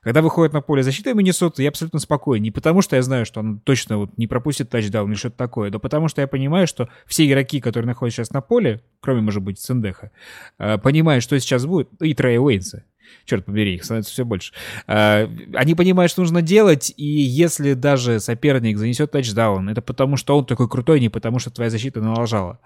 Когда 0.06 0.22
выходит 0.22 0.52
на 0.52 0.60
поле 0.60 0.84
защиты 0.84 1.14
Миннесоты, 1.14 1.64
я 1.64 1.70
абсолютно 1.70 1.98
спокоен. 1.98 2.40
Не 2.40 2.52
потому, 2.52 2.80
что 2.80 2.94
я 2.94 3.02
знаю, 3.02 3.26
что 3.26 3.40
он 3.40 3.58
точно 3.58 3.98
вот 3.98 4.16
не 4.16 4.28
пропустит 4.28 4.70
тачдаун 4.70 5.10
или 5.10 5.18
что-то 5.18 5.36
такое, 5.36 5.68
но 5.72 5.80
потому, 5.80 6.06
что 6.06 6.20
я 6.20 6.28
понимаю, 6.28 6.68
что 6.68 6.88
все 7.06 7.26
игроки, 7.26 7.60
которые 7.60 7.88
находятся 7.88 8.18
сейчас 8.18 8.30
на 8.30 8.40
поле, 8.40 8.82
кроме, 9.00 9.20
может 9.20 9.42
быть, 9.42 9.58
Сендеха, 9.58 10.12
э, 10.60 10.78
понимают, 10.78 11.24
что 11.24 11.36
сейчас 11.40 11.66
будет, 11.66 11.88
и 12.06 12.14
Трея 12.14 12.40
Уэйнса. 12.40 12.84
черт 13.24 13.44
побери, 13.44 13.74
их 13.74 13.84
становится 13.84 14.12
все 14.12 14.24
больше. 14.24 14.52
А, 14.86 15.30
они 15.54 15.74
понимают, 15.74 16.10
что 16.10 16.22
нужно 16.22 16.42
делать, 16.42 16.92
и 16.96 17.04
если 17.04 17.74
даже 17.74 18.20
соперник 18.20 18.78
занесет 18.78 19.10
тачдаун, 19.10 19.68
это 19.68 19.82
потому, 19.82 20.16
что 20.16 20.38
он 20.38 20.46
такой 20.46 20.68
крутой, 20.68 21.00
не 21.00 21.08
потому, 21.08 21.38
что 21.38 21.50
твоя 21.50 21.70
защита 21.70 22.00
налажала. 22.00 22.60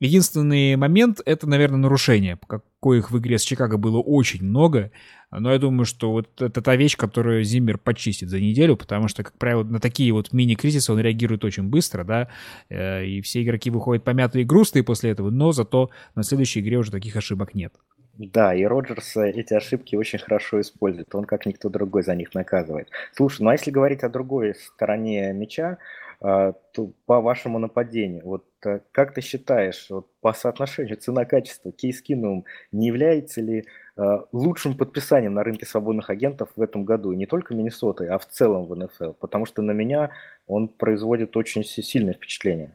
Единственный 0.00 0.74
момент— 0.76 1.20
это, 1.26 1.48
наверное, 1.48 1.78
нарушение, 1.78 2.38
коих 2.82 3.12
в 3.12 3.18
игре 3.18 3.38
с 3.38 3.42
Чикаго 3.42 3.76
было 3.76 4.00
очень 4.00 4.44
много, 4.44 4.90
но 5.30 5.52
я 5.52 5.58
думаю, 5.58 5.86
что 5.86 6.10
вот 6.10 6.42
это 6.42 6.60
та 6.60 6.74
вещь, 6.74 6.96
которую 6.96 7.44
Зиммер 7.44 7.78
почистит 7.78 8.28
за 8.28 8.40
неделю, 8.40 8.76
потому 8.76 9.06
что, 9.06 9.22
как 9.22 9.38
правило, 9.38 9.62
на 9.62 9.78
такие 9.78 10.12
вот 10.12 10.32
мини-кризисы 10.32 10.92
он 10.92 10.98
реагирует 10.98 11.44
очень 11.44 11.64
быстро, 11.64 12.02
да, 12.02 12.28
э, 12.68 13.06
и 13.06 13.20
все 13.22 13.42
игроки 13.42 13.70
выходят 13.70 14.02
помятые 14.02 14.42
и 14.42 14.44
грустные 14.44 14.82
после 14.82 15.10
этого, 15.10 15.30
но 15.30 15.52
зато 15.52 15.90
на 16.16 16.24
следующей 16.24 16.60
игре 16.60 16.78
уже 16.78 16.90
таких 16.90 17.14
ошибок 17.14 17.54
нет. 17.54 17.72
Да, 18.18 18.54
и 18.54 18.64
Роджерс 18.64 19.16
эти 19.16 19.54
ошибки 19.54 19.96
очень 19.96 20.18
хорошо 20.18 20.60
использует. 20.60 21.14
Он 21.14 21.24
как 21.24 21.46
никто 21.46 21.68
другой 21.68 22.02
за 22.02 22.14
них 22.14 22.34
наказывает. 22.34 22.88
Слушай, 23.12 23.42
ну 23.42 23.50
а 23.50 23.52
если 23.52 23.70
говорить 23.70 24.02
о 24.02 24.10
другой 24.10 24.54
стороне 24.54 25.32
мяча, 25.32 25.78
а, 26.24 26.52
то 26.72 26.92
по 27.06 27.20
вашему 27.20 27.58
нападению, 27.58 28.22
вот 28.24 28.44
э, 28.64 28.78
как 28.92 29.12
ты 29.12 29.20
считаешь, 29.20 29.86
вот 29.90 30.06
по 30.20 30.32
соотношению 30.32 30.96
цена-качество, 30.96 31.72
Кейс 31.72 32.00
Кинум 32.00 32.44
не 32.70 32.86
является 32.86 33.40
ли 33.40 33.64
э, 33.96 34.18
лучшим 34.30 34.76
подписанием 34.76 35.34
на 35.34 35.42
рынке 35.42 35.66
свободных 35.66 36.10
агентов 36.10 36.50
в 36.54 36.62
этом 36.62 36.84
году, 36.84 37.12
не 37.12 37.26
только 37.26 37.54
Миннесоты, 37.54 38.06
а 38.06 38.18
в 38.18 38.28
целом 38.28 38.66
в 38.66 38.76
НФЛ? 38.76 39.14
Потому 39.14 39.46
что 39.46 39.62
на 39.62 39.72
меня 39.72 40.10
он 40.46 40.68
производит 40.68 41.36
очень 41.36 41.64
сильное 41.64 42.14
впечатление. 42.14 42.72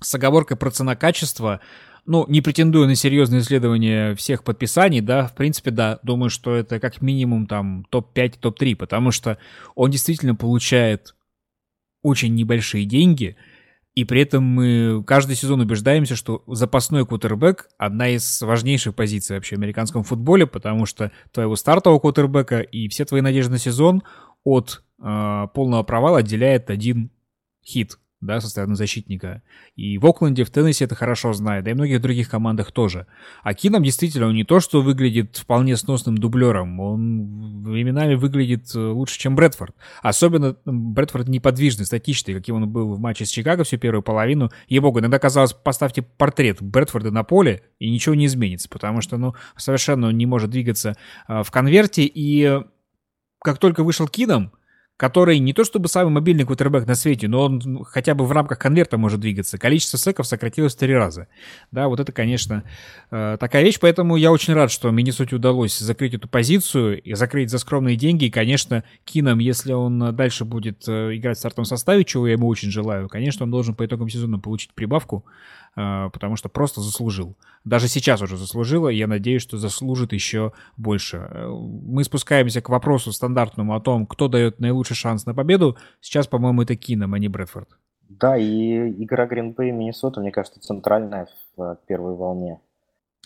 С 0.00 0.14
оговоркой 0.14 0.56
про 0.56 0.70
цена-качество, 0.70 1.60
ну, 2.04 2.26
не 2.28 2.40
претендую 2.40 2.86
на 2.88 2.94
серьезное 2.94 3.40
исследование 3.40 4.14
всех 4.16 4.42
подписаний, 4.42 5.00
да, 5.00 5.26
в 5.26 5.34
принципе, 5.34 5.70
да, 5.70 6.00
думаю, 6.02 6.30
что 6.30 6.54
это 6.54 6.80
как 6.80 7.00
минимум 7.00 7.46
там 7.46 7.86
топ-5, 7.90 8.38
топ-3, 8.40 8.76
потому 8.76 9.12
что 9.12 9.38
он 9.74 9.90
действительно 9.90 10.34
получает 10.34 11.14
очень 12.02 12.34
небольшие 12.34 12.84
деньги, 12.84 13.36
и 13.94 14.04
при 14.04 14.22
этом 14.22 14.42
мы 14.42 15.04
каждый 15.06 15.36
сезон 15.36 15.60
убеждаемся, 15.60 16.16
что 16.16 16.42
запасной 16.46 17.06
квотербек— 17.06 17.68
одна 17.78 18.08
из 18.08 18.40
важнейших 18.40 18.94
позиций 18.94 19.36
вообще 19.36 19.56
в 19.56 19.58
американском 19.58 20.02
футболе, 20.02 20.46
потому 20.46 20.86
что 20.86 21.12
твоего 21.30 21.56
стартового 21.56 22.00
квотербека 22.00 22.60
и 22.60 22.88
все 22.88 23.04
твои 23.04 23.20
надежды 23.20 23.52
на 23.52 23.58
сезон 23.58 24.02
от 24.44 24.82
э, 24.98 25.46
полного 25.54 25.82
провала 25.82 26.18
отделяет 26.18 26.70
один 26.70 27.10
хит 27.62 27.98
да, 28.22 28.40
со 28.40 28.48
стороны 28.48 28.76
защитника. 28.76 29.42
И 29.74 29.98
в 29.98 30.06
Окленде, 30.06 30.44
в 30.44 30.50
Теннессе 30.50 30.84
это 30.84 30.94
хорошо 30.94 31.32
знает, 31.32 31.64
да 31.64 31.72
и 31.72 31.74
в 31.74 31.76
многих 31.76 32.00
других 32.00 32.30
командах 32.30 32.70
тоже. 32.70 33.06
А 33.42 33.52
Кином 33.52 33.82
действительно, 33.82 34.28
он 34.28 34.34
не 34.34 34.44
то, 34.44 34.60
что 34.60 34.80
выглядит 34.80 35.36
вполне 35.36 35.76
сносным 35.76 36.16
дублером, 36.16 36.78
он 36.80 37.64
временами 37.64 38.14
выглядит 38.14 38.74
э, 38.74 38.78
лучше, 38.78 39.18
чем 39.18 39.34
Брэдфорд. 39.34 39.74
Особенно 40.02 40.56
Брэдфорд 40.64 41.28
неподвижный, 41.28 41.84
статичный, 41.84 42.34
каким 42.34 42.56
он 42.56 42.68
был 42.68 42.94
в 42.94 43.00
матче 43.00 43.26
с 43.26 43.28
Чикаго 43.28 43.64
всю 43.64 43.76
первую 43.76 44.02
половину. 44.02 44.50
Ей-богу, 44.68 45.00
иногда 45.00 45.18
казалось, 45.18 45.52
поставьте 45.52 46.02
портрет 46.02 46.62
Брэдфорда 46.62 47.10
на 47.10 47.24
поле, 47.24 47.62
и 47.80 47.90
ничего 47.90 48.14
не 48.14 48.26
изменится, 48.26 48.68
потому 48.68 49.00
что, 49.00 49.16
ну, 49.16 49.34
совершенно 49.56 50.06
он 50.08 50.16
не 50.16 50.26
может 50.26 50.50
двигаться 50.50 50.96
э, 51.26 51.42
в 51.42 51.50
конверте, 51.50 52.04
и 52.04 52.60
как 53.42 53.58
только 53.58 53.82
вышел 53.82 54.06
Кином, 54.06 54.52
который 54.96 55.38
не 55.38 55.52
то 55.52 55.64
чтобы 55.64 55.88
самый 55.88 56.10
мобильный 56.10 56.44
квотербек 56.44 56.86
на 56.86 56.94
свете, 56.94 57.28
но 57.28 57.42
он 57.42 57.84
хотя 57.84 58.14
бы 58.14 58.24
в 58.24 58.32
рамках 58.32 58.58
конверта 58.58 58.98
может 58.98 59.20
двигаться. 59.20 59.58
Количество 59.58 59.98
секов 59.98 60.26
сократилось 60.26 60.74
в 60.74 60.78
три 60.78 60.94
раза. 60.94 61.28
Да, 61.70 61.88
вот 61.88 61.98
это, 61.98 62.12
конечно, 62.12 62.64
э, 63.10 63.36
такая 63.40 63.62
вещь, 63.62 63.78
поэтому 63.80 64.16
я 64.16 64.30
очень 64.30 64.54
рад, 64.54 64.70
что 64.70 64.90
Миннесоте 64.90 65.36
удалось 65.36 65.78
закрыть 65.78 66.14
эту 66.14 66.28
позицию 66.28 67.02
и 67.02 67.14
закрыть 67.14 67.50
за 67.50 67.58
скромные 67.58 67.96
деньги. 67.96 68.26
И, 68.26 68.30
конечно, 68.30 68.84
Кином, 69.04 69.38
если 69.38 69.72
он 69.72 70.14
дальше 70.14 70.44
будет 70.44 70.84
э, 70.86 71.16
играть 71.16 71.36
в 71.36 71.40
стартовом 71.40 71.64
составе, 71.64 72.04
чего 72.04 72.26
я 72.26 72.34
ему 72.34 72.46
очень 72.46 72.70
желаю, 72.70 73.08
конечно, 73.08 73.44
он 73.44 73.50
должен 73.50 73.74
по 73.74 73.84
итогам 73.84 74.08
сезона 74.08 74.38
получить 74.38 74.72
прибавку, 74.74 75.24
потому 75.74 76.36
что 76.36 76.48
просто 76.48 76.80
заслужил. 76.80 77.36
Даже 77.64 77.88
сейчас 77.88 78.20
уже 78.22 78.36
заслужила, 78.36 78.88
и 78.88 78.96
я 78.96 79.06
надеюсь, 79.06 79.42
что 79.42 79.56
заслужит 79.56 80.12
еще 80.12 80.52
больше. 80.76 81.28
Мы 81.48 82.04
спускаемся 82.04 82.60
к 82.60 82.68
вопросу 82.68 83.12
стандартному 83.12 83.74
о 83.74 83.80
том, 83.80 84.06
кто 84.06 84.28
дает 84.28 84.60
наилучший 84.60 84.96
шанс 84.96 85.26
на 85.26 85.34
победу. 85.34 85.76
Сейчас, 86.00 86.26
по-моему, 86.26 86.62
это 86.62 86.76
Кином, 86.76 87.14
а 87.14 87.18
не 87.18 87.28
Брэдфорд. 87.28 87.68
Да, 88.08 88.36
и 88.36 88.90
игра 89.02 89.26
Гринбей 89.26 89.70
и 89.70 89.72
Миннесота, 89.72 90.20
мне 90.20 90.30
кажется, 90.32 90.60
центральная 90.60 91.28
в 91.56 91.78
первой 91.86 92.14
волне. 92.14 92.60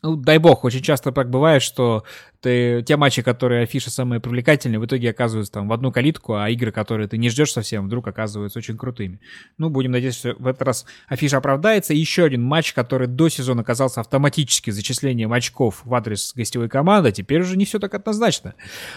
Ну, 0.02 0.14
дай 0.14 0.36
бог, 0.36 0.64
очень 0.64 0.82
часто 0.82 1.10
так 1.10 1.30
бывает, 1.30 1.62
что 1.62 2.04
ты, 2.40 2.82
те 2.86 2.98
матчи, 2.98 3.22
которые 3.22 3.62
афиши 3.62 3.90
самые 3.90 4.20
привлекательные, 4.20 4.78
в 4.78 4.84
итоге 4.84 5.08
оказываются 5.10 5.54
там 5.54 5.68
в 5.68 5.72
одну 5.72 5.90
калитку, 5.90 6.34
а 6.34 6.50
игры, 6.50 6.70
которые 6.70 7.08
ты 7.08 7.16
не 7.16 7.30
ждешь 7.30 7.52
совсем, 7.52 7.86
вдруг 7.86 8.06
оказываются 8.06 8.58
очень 8.58 8.76
крутыми. 8.76 9.20
Ну, 9.56 9.70
будем 9.70 9.92
надеяться, 9.92 10.32
что 10.32 10.42
в 10.42 10.46
этот 10.46 10.62
раз 10.62 10.86
афиша 11.08 11.38
оправдается. 11.38 11.94
Еще 11.94 12.24
один 12.24 12.42
матч, 12.42 12.74
который 12.74 13.08
до 13.08 13.30
сезона 13.30 13.62
оказался 13.62 14.00
автоматически 14.00 14.70
зачислением 14.70 15.32
очков 15.32 15.80
в 15.84 15.94
адрес 15.94 16.34
гостевой 16.34 16.68
команды, 16.68 17.10
теперь 17.10 17.40
уже 17.40 17.56
не 17.56 17.64
все 17.64 17.78
так 17.78 17.94
однозначно. 17.94 18.54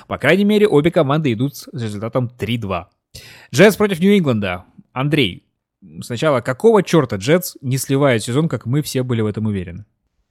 По 0.08 0.18
крайней 0.18 0.46
мере, 0.46 0.68
обе 0.68 0.92
команды 0.92 1.32
идут 1.32 1.56
с 1.56 1.70
результатом 1.74 2.30
3-2. 2.38 2.86
Джетс 3.54 3.78
против 3.78 4.02
Нью-Ингланда. 4.02 4.66
Андрей, 4.92 5.46
сначала 6.02 6.42
какого 6.42 6.84
черта 6.84 7.16
Джетс 7.16 7.56
не 7.62 7.78
сливает 7.78 8.22
сезон, 8.22 8.50
как 8.50 8.66
мы 8.66 8.82
все 8.82 9.04
были 9.04 9.22
в 9.22 9.28
этом 9.28 9.46
уверены? 9.46 9.86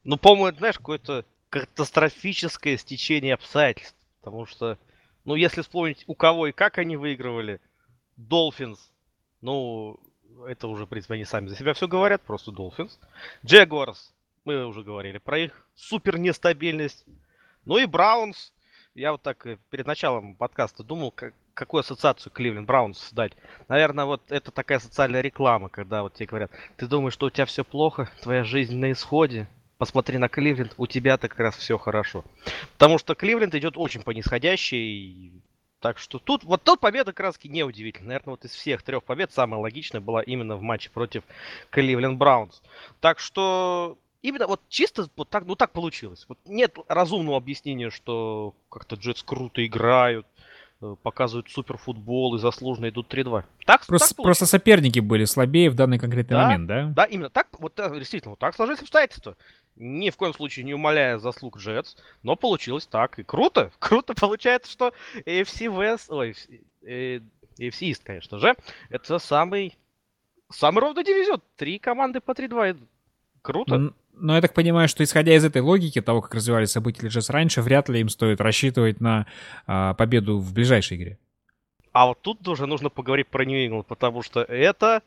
Ну, 0.09 0.17
по-моему, 0.17 0.47
это, 0.47 0.59
знаешь, 0.61 0.79
какое-то 0.79 1.27
катастрофическое 1.51 2.79
стечение 2.79 3.35
обстоятельств. 3.35 3.95
Потому 4.23 4.47
что, 4.47 4.79
ну, 5.27 5.35
если 5.35 5.61
вспомнить, 5.61 6.03
у 6.07 6.15
кого 6.15 6.47
и 6.47 6.53
как 6.53 6.79
они 6.79 6.97
выигрывали, 6.97 7.61
Долфинс, 8.17 8.91
ну, 9.43 10.01
это 10.47 10.67
уже, 10.69 10.87
в 10.87 10.89
принципе, 10.89 11.13
они 11.13 11.27
сами 11.27 11.49
за 11.49 11.57
себя 11.57 11.75
все 11.75 11.87
говорят, 11.87 12.23
просто 12.23 12.53
Долфинс. 12.53 12.99
Джегуарс, 13.45 14.15
мы 14.47 14.65
уже 14.65 14.83
говорили 14.83 15.19
про 15.19 15.41
их 15.41 15.67
супер 15.75 16.17
нестабильность. 16.17 17.05
Ну 17.67 17.77
и 17.77 17.85
Браунс, 17.85 18.55
я 18.95 19.13
вот 19.13 19.21
так 19.21 19.45
э, 19.45 19.59
перед 19.69 19.87
началом 19.87 20.37
подкаста 20.37 20.83
думал, 20.85 21.11
как, 21.11 21.35
какую 21.53 21.81
ассоциацию 21.81 22.33
Кливленд 22.33 22.67
Браунс 22.67 23.13
дать. 23.13 23.35
Наверное, 23.69 24.07
вот 24.07 24.23
это 24.31 24.53
такая 24.53 24.79
социальная 24.79 25.21
реклама, 25.21 25.69
когда 25.69 26.03
вот 26.03 26.15
тебе 26.15 26.29
говорят, 26.29 26.51
ты 26.79 26.87
думаешь, 26.87 27.13
что 27.13 27.27
у 27.27 27.31
тебя 27.31 27.45
все 27.45 27.63
плохо, 27.63 28.11
твоя 28.23 28.43
жизнь 28.43 28.79
на 28.79 28.91
исходе, 28.93 29.49
посмотри 29.79 30.19
на 30.19 30.29
Кливленд, 30.29 30.75
у 30.77 30.87
тебя-то 30.87 31.29
как 31.29 31.39
раз 31.39 31.57
все 31.57 31.79
хорошо. 31.79 32.25
Потому 32.75 32.99
что 32.99 33.15
Кливленд 33.15 33.55
идет 33.55 33.77
очень 33.77 34.03
по 34.03 34.11
нисходящей. 34.11 35.33
Так 35.81 35.99
что 35.99 36.19
тут, 36.19 36.43
вот 36.43 36.65
тут 36.65 36.81
победа 36.81 37.13
как 37.13 37.21
раз 37.21 37.39
не 37.45 37.63
удивительна. 37.63 38.09
Наверное, 38.09 38.33
вот 38.33 38.45
из 38.45 38.51
всех 38.51 38.83
трех 38.83 39.05
побед 39.05 39.33
самая 39.33 39.61
логичная 39.61 40.01
была 40.01 40.23
именно 40.23 40.57
в 40.57 40.63
матче 40.63 40.91
против 40.91 41.23
Кливленд 41.71 42.19
Браунс. 42.19 42.61
Так 43.01 43.21
что 43.21 43.97
именно 44.21 44.49
вот 44.49 44.61
чисто 44.69 45.09
вот 45.17 45.29
так, 45.29 45.47
ну 45.47 45.55
так 45.55 45.71
получилось. 45.71 46.25
Вот 46.29 46.39
нет 46.47 46.77
разумного 46.89 47.37
объяснения, 47.37 47.91
что 47.91 48.55
как-то 48.71 48.97
Джетс 48.97 49.23
круто 49.23 49.65
играют, 49.65 50.27
показывают 51.03 51.51
суперфутбол 51.51 52.37
и 52.37 52.39
заслуженно 52.39 52.89
идут 52.89 53.13
3-2. 53.13 53.45
Так, 53.67 53.87
просто, 53.87 54.15
так 54.15 54.23
просто 54.23 54.47
соперники 54.47 55.01
были 55.01 55.25
слабее 55.25 55.71
в 55.71 55.75
данный 55.75 55.99
конкретный 55.99 56.37
да, 56.37 56.47
момент, 56.47 56.67
да? 56.67 56.85
Да, 56.95 57.05
именно 57.05 57.31
так, 57.31 57.49
вот 57.59 57.75
действительно, 57.77 58.31
вот 58.31 58.39
так 58.39 58.55
сложились 58.55 58.81
обстоятельства. 58.81 59.37
Ни 59.77 60.11
в 60.11 60.17
коем 60.17 60.35
случае 60.35 60.65
не 60.65 60.75
умаляя 60.75 61.19
заслуг 61.19 61.59
Джетс, 61.59 61.97
но 62.23 62.37
получилось 62.37 62.87
так. 62.87 63.19
И 63.19 63.25
круто, 63.25 63.73
круто 63.79 64.15
получается, 64.15 64.71
что 64.71 64.93
AFC 65.27 65.67
West, 65.67 66.07
ой, 66.09 66.35
AFC 66.83 67.91
East, 67.91 68.03
конечно 68.05 68.39
же, 68.39 68.57
это 68.89 69.19
самый, 69.19 69.77
самый 70.51 70.81
ровный 70.81 71.05
дивизион. 71.05 71.43
Три 71.57 71.79
команды 71.79 72.21
по 72.21 72.33
3-2. 72.33 72.79
Круто. 73.43 73.93
Но 74.21 74.35
я 74.35 74.41
так 74.41 74.55
понимаю, 74.55 74.89
что 74.89 75.05
исходя 75.05 75.35
из 75.35 75.45
этой 75.45 75.63
логики, 75.63 76.01
того, 76.01 76.21
как 76.21 76.35
развивались 76.35 76.71
события 76.71 77.07
Legends 77.07 77.33
раньше, 77.33 77.63
вряд 77.63 77.89
ли 77.89 78.01
им 78.01 78.09
стоит 78.09 78.41
рассчитывать 78.41 79.01
на 79.01 79.27
а, 79.67 79.95
победу 79.95 80.39
в 80.39 80.53
ближайшей 80.53 80.97
игре. 80.97 81.19
А 81.93 82.07
вот 82.07 82.21
тут 82.21 82.41
тоже 82.41 82.67
нужно 82.67 82.91
поговорить 82.91 83.29
про 83.29 83.45
Нью-Ингланд, 83.45 83.87
потому 83.87 84.23
что 84.23 84.43
это 84.43 85.03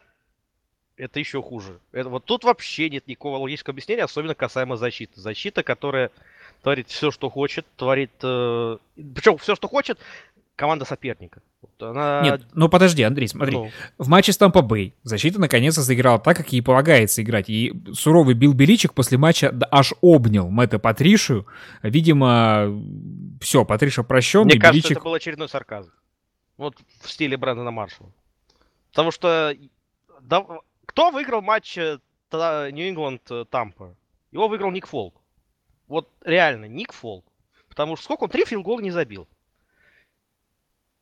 это 0.98 1.20
еще 1.20 1.42
хуже. 1.42 1.80
Это, 1.92 2.10
вот 2.10 2.26
тут 2.26 2.44
вообще 2.44 2.90
нет 2.90 3.08
никакого 3.08 3.38
логического 3.38 3.74
объяснения, 3.74 4.04
особенно 4.04 4.36
касаемо 4.36 4.78
защиты. 4.78 5.20
Защита, 5.20 5.64
которая 5.64 6.12
творит 6.62 6.90
все, 6.90 7.12
что 7.12 7.30
хочет, 7.30 7.66
творит... 7.76 8.12
Э, 8.22 8.78
причем 8.96 9.38
все, 9.38 9.56
что 9.56 9.68
хочет, 9.68 9.98
команда 10.56 10.86
соперника. 10.86 11.42
Вот 11.62 11.84
она... 11.84 12.22
Нет, 12.22 12.44
ну 12.54 12.70
подожди, 12.70 13.04
Андрей, 13.04 13.28
смотри. 13.28 13.56
Ну. 13.56 13.72
В 13.98 14.08
матче 14.08 14.32
с 14.32 14.38
Тампа 14.38 14.62
Бэй 14.62 14.96
защита 15.04 15.40
наконец-то 15.40 15.82
заиграла 15.82 16.20
так, 16.20 16.38
как 16.38 16.54
ей 16.54 16.62
полагается 16.62 17.22
играть. 17.22 17.50
И 17.50 17.74
суровый 17.94 18.36
Билл 18.36 18.54
Беличик 18.54 18.94
после 18.94 19.18
матча 19.18 19.54
аж 19.72 19.94
обнял 20.02 20.50
Мэтта 20.50 20.80
Патришию. 20.80 21.48
Видимо, 21.84 22.82
все, 23.42 23.66
Патриша 23.66 24.04
прощен. 24.04 24.44
Мне 24.44 24.60
кажется, 24.60 24.74
Беличик... 24.74 24.92
это 24.92 25.02
был 25.02 25.14
очередной 25.14 25.50
сарказм. 25.50 25.92
Вот 26.58 26.78
в 27.02 27.10
стиле 27.10 27.38
Брэндона 27.38 27.72
Маршалла. 27.72 28.12
Потому 28.90 29.12
что 29.12 29.56
да, 30.22 30.46
кто 30.86 31.12
выиграл 31.12 31.42
матч 31.42 31.78
Нью-Ингланд-Тампа? 31.78 33.96
Его 34.32 34.48
выиграл 34.48 34.72
Ник 34.72 34.88
Фолк. 34.88 35.16
Вот 35.88 36.10
реально, 36.24 36.66
Ник 36.66 36.94
Фолк 36.94 37.26
Потому 37.72 37.96
что 37.96 38.04
сколько 38.04 38.26
он? 38.26 38.30
Три 38.30 38.44
филгола 38.44 38.82
не 38.82 38.92
забил. 38.92 39.30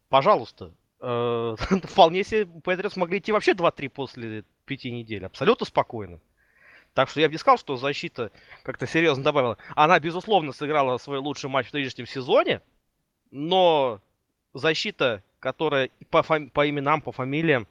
Пожалуйста. 0.09 0.73
Э, 0.99 1.55
вполне 1.83 2.23
себе 2.23 2.45
Патриотс 2.45 2.97
могли 2.97 3.19
идти 3.19 3.31
вообще 3.31 3.51
2-3 3.53 3.89
после 3.89 4.43
пяти 4.65 4.91
недель. 4.91 5.25
Абсолютно 5.25 5.65
спокойно. 5.65 6.19
Так 6.93 7.09
что 7.09 7.21
я 7.21 7.27
бы 7.27 7.33
не 7.33 7.37
сказал, 7.37 7.57
что 7.57 7.77
защита 7.77 8.31
как-то 8.63 8.87
серьезно 8.87 9.23
добавила. 9.23 9.57
Она, 9.75 9.99
безусловно, 9.99 10.51
сыграла 10.51 10.97
свой 10.97 11.19
лучший 11.19 11.49
матч 11.49 11.67
в 11.67 11.73
нынешнем 11.73 12.07
сезоне, 12.07 12.61
но 13.31 14.01
защита, 14.53 15.23
которая 15.39 15.91
по, 16.09 16.23
фами- 16.23 16.49
по 16.49 16.67
именам, 16.67 17.01
по 17.01 17.11
фамилиям 17.11 17.67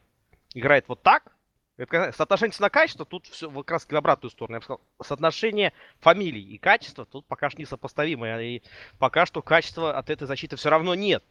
играет 0.54 0.88
вот 0.88 1.02
так, 1.02 1.32
это, 1.76 2.12
соотношение 2.16 2.52
цена-качество 2.52 3.04
тут 3.04 3.26
все 3.26 3.50
как 3.50 3.70
раз 3.70 3.86
в 3.86 3.94
обратную 3.94 4.30
сторону. 4.30 4.56
Я 4.56 4.60
бы 4.60 4.64
сказал, 4.64 4.80
соотношение 5.02 5.72
фамилий 6.00 6.42
и 6.42 6.58
качества 6.58 7.04
тут 7.04 7.26
пока 7.26 7.50
что 7.50 7.60
несопоставимое. 7.60 8.40
И 8.40 8.62
пока 8.98 9.26
что 9.26 9.42
качества 9.42 9.96
от 9.96 10.10
этой 10.10 10.26
защиты 10.26 10.56
все 10.56 10.70
равно 10.70 10.94
нет. 10.94 11.24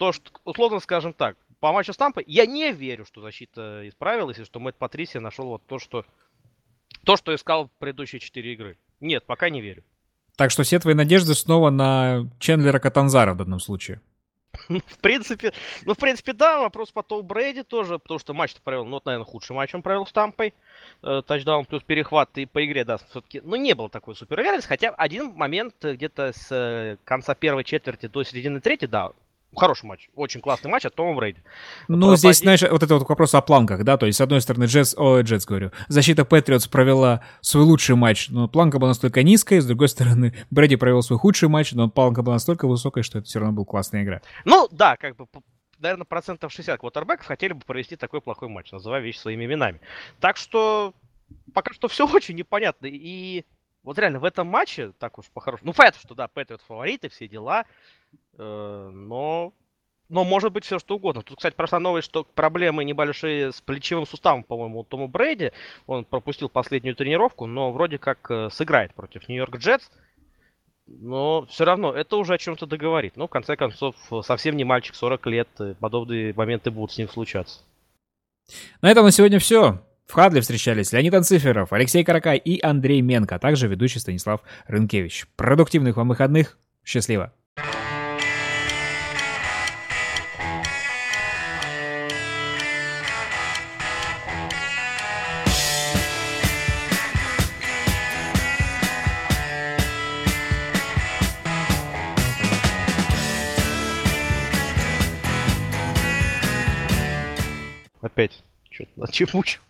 То, 0.00 0.12
что, 0.12 0.30
условно 0.44 0.80
скажем 0.80 1.12
так, 1.12 1.36
по 1.60 1.74
матчу 1.74 1.92
с 1.92 1.96
Тампой 1.98 2.24
я 2.26 2.46
не 2.46 2.72
верю, 2.72 3.04
что 3.04 3.20
защита 3.20 3.86
исправилась, 3.86 4.38
и 4.38 4.44
что 4.44 4.58
Мэтт 4.58 4.78
Патрисия 4.78 5.20
нашел 5.20 5.48
вот 5.48 5.62
то, 5.66 5.78
что 5.78 6.06
то, 7.04 7.18
что 7.18 7.34
искал 7.34 7.66
в 7.66 7.70
предыдущие 7.72 8.18
четыре 8.18 8.54
игры. 8.54 8.78
Нет, 9.00 9.26
пока 9.26 9.50
не 9.50 9.60
верю. 9.60 9.84
Так 10.36 10.52
что 10.52 10.62
все 10.62 10.78
твои 10.78 10.94
надежды 10.94 11.34
снова 11.34 11.68
на 11.68 12.30
Чендлера 12.38 12.78
Катанзара 12.78 13.34
в 13.34 13.36
данном 13.36 13.60
случае. 13.60 14.00
в 14.68 14.98
принципе, 15.02 15.52
ну, 15.84 15.92
в 15.92 15.98
принципе, 15.98 16.32
да, 16.32 16.60
вопрос 16.60 16.90
по 16.92 17.02
Тоу 17.02 17.22
Брейди 17.22 17.62
тоже, 17.62 17.98
потому 17.98 18.18
что 18.18 18.32
матч-то 18.32 18.62
провел, 18.62 18.86
ну, 18.86 18.92
вот, 18.92 19.04
наверное, 19.04 19.26
худший 19.26 19.54
матч 19.54 19.74
он 19.74 19.82
провел 19.82 20.06
с 20.06 20.12
Тампой. 20.12 20.54
Э, 21.02 21.20
тачдаун 21.26 21.66
плюс 21.66 21.82
перехват 21.82 22.38
и 22.38 22.46
по 22.46 22.64
игре, 22.64 22.86
да, 22.86 22.96
все-таки, 22.96 23.42
ну, 23.44 23.56
не 23.56 23.74
было 23.74 23.90
такой 23.90 24.16
супер 24.16 24.42
хотя 24.62 24.88
один 24.92 25.34
момент 25.34 25.74
где-то 25.82 26.32
с 26.32 26.50
э, 26.50 26.96
конца 27.04 27.34
первой 27.34 27.64
четверти 27.64 28.06
до 28.06 28.24
середины 28.24 28.62
третьей, 28.62 28.88
да, 28.88 29.12
Хороший 29.56 29.86
матч, 29.86 30.08
очень 30.14 30.40
классный 30.40 30.70
матч 30.70 30.84
от 30.84 30.94
Тома 30.94 31.16
Брейди. 31.16 31.42
Ну, 31.88 32.14
здесь, 32.14 32.38
один... 32.38 32.44
знаешь, 32.44 32.62
вот 32.62 32.82
это 32.82 32.94
вот 32.94 33.08
вопрос 33.08 33.34
о 33.34 33.40
планках, 33.40 33.82
да, 33.82 33.96
то 33.96 34.06
есть, 34.06 34.18
с 34.18 34.20
одной 34.20 34.40
стороны, 34.40 34.64
Джетс, 34.64 34.94
о, 34.96 35.20
Джетс, 35.20 35.44
говорю, 35.44 35.72
защита 35.88 36.24
Патриотс 36.24 36.68
провела 36.68 37.22
свой 37.40 37.64
лучший 37.64 37.96
матч, 37.96 38.28
но 38.28 38.48
планка 38.48 38.78
была 38.78 38.90
настолько 38.90 39.22
низкая, 39.24 39.60
с 39.60 39.66
другой 39.66 39.88
стороны, 39.88 40.34
Брэди 40.50 40.76
провел 40.76 41.02
свой 41.02 41.18
худший 41.18 41.48
матч, 41.48 41.72
но 41.72 41.88
планка 41.88 42.22
была 42.22 42.36
настолько 42.36 42.68
высокая, 42.68 43.02
что 43.02 43.18
это 43.18 43.26
все 43.26 43.40
равно 43.40 43.54
была 43.54 43.66
классная 43.66 44.04
игра. 44.04 44.22
Ну, 44.44 44.68
да, 44.70 44.96
как 44.96 45.16
бы, 45.16 45.26
наверное, 45.78 46.04
процентов 46.04 46.52
60 46.52 46.78
квотербеков 46.78 47.26
хотели 47.26 47.52
бы 47.52 47.60
провести 47.60 47.96
такой 47.96 48.20
плохой 48.20 48.48
матч, 48.48 48.70
называя 48.70 49.00
вещи 49.00 49.18
своими 49.18 49.46
именами. 49.46 49.80
Так 50.20 50.36
что, 50.36 50.94
пока 51.52 51.72
что 51.72 51.88
все 51.88 52.06
очень 52.12 52.36
непонятно, 52.36 52.86
и 52.86 53.44
вот 53.82 53.98
реально 53.98 54.18
в 54.20 54.24
этом 54.24 54.46
матче, 54.46 54.92
так 54.98 55.18
уж 55.18 55.26
по-хорошему, 55.30 55.68
ну, 55.70 55.74
понятно, 55.74 56.00
что 56.00 56.14
да, 56.14 56.28
Патриот 56.28 56.62
фавориты, 56.62 57.08
все 57.08 57.28
дела, 57.28 57.64
Э, 58.38 58.90
но, 58.92 59.52
но 60.08 60.24
может 60.24 60.52
быть 60.52 60.64
все 60.64 60.78
что 60.78 60.96
угодно. 60.96 61.22
Тут, 61.22 61.38
кстати, 61.38 61.54
прошла 61.54 61.78
новость, 61.78 62.06
что 62.06 62.24
проблемы 62.24 62.84
небольшие 62.84 63.52
с 63.52 63.60
плечевым 63.60 64.06
суставом, 64.06 64.44
по-моему, 64.44 64.80
у 64.80 64.84
Тома 64.84 65.06
Брейди. 65.06 65.52
Он 65.86 66.04
пропустил 66.04 66.48
последнюю 66.48 66.96
тренировку, 66.96 67.46
но 67.46 67.72
вроде 67.72 67.98
как 67.98 68.30
э, 68.30 68.48
сыграет 68.50 68.94
против 68.94 69.28
Нью-Йорк 69.28 69.56
Джетс. 69.56 69.90
Но 70.86 71.46
все 71.46 71.64
равно 71.64 71.92
это 71.92 72.16
уже 72.16 72.34
о 72.34 72.38
чем-то 72.38 72.66
договорит. 72.66 73.16
Ну, 73.16 73.26
в 73.26 73.30
конце 73.30 73.54
концов, 73.56 73.94
совсем 74.22 74.56
не 74.56 74.64
мальчик, 74.64 74.96
40 74.96 75.26
лет, 75.26 75.48
подобные 75.78 76.34
моменты 76.34 76.72
будут 76.72 76.90
с 76.90 76.98
ним 76.98 77.08
случаться. 77.08 77.60
На 78.82 78.90
этом 78.90 79.04
на 79.04 79.12
сегодня 79.12 79.38
все. 79.38 79.78
В 80.10 80.12
Хадле 80.12 80.40
встречались 80.40 80.92
Леонид 80.92 81.14
Анциферов, 81.14 81.72
Алексей 81.72 82.02
Каракай 82.02 82.36
и 82.36 82.60
Андрей 82.60 83.00
Менко, 83.00 83.36
а 83.36 83.38
также 83.38 83.68
ведущий 83.68 84.00
Станислав 84.00 84.40
Рынкевич. 84.66 85.28
Продуктивных 85.36 85.96
вам 85.96 86.08
выходных. 86.08 86.58
Счастливо! 86.84 87.32
Опять. 108.00 108.42
Что-то 108.70 109.12
чемучу. 109.12 109.60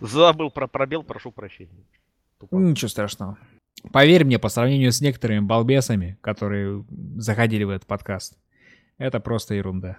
Забыл 0.00 0.50
про 0.50 0.66
пробел, 0.66 1.02
прошу 1.02 1.32
прощения. 1.32 1.84
Тупо. 2.38 2.56
Ничего 2.56 2.88
страшного. 2.88 3.38
Поверь 3.92 4.24
мне, 4.24 4.38
по 4.38 4.48
сравнению 4.48 4.92
с 4.92 5.00
некоторыми 5.00 5.40
балбесами, 5.40 6.18
которые 6.20 6.84
заходили 7.16 7.64
в 7.64 7.70
этот 7.70 7.86
подкаст, 7.86 8.38
это 8.98 9.20
просто 9.20 9.54
ерунда. 9.54 9.98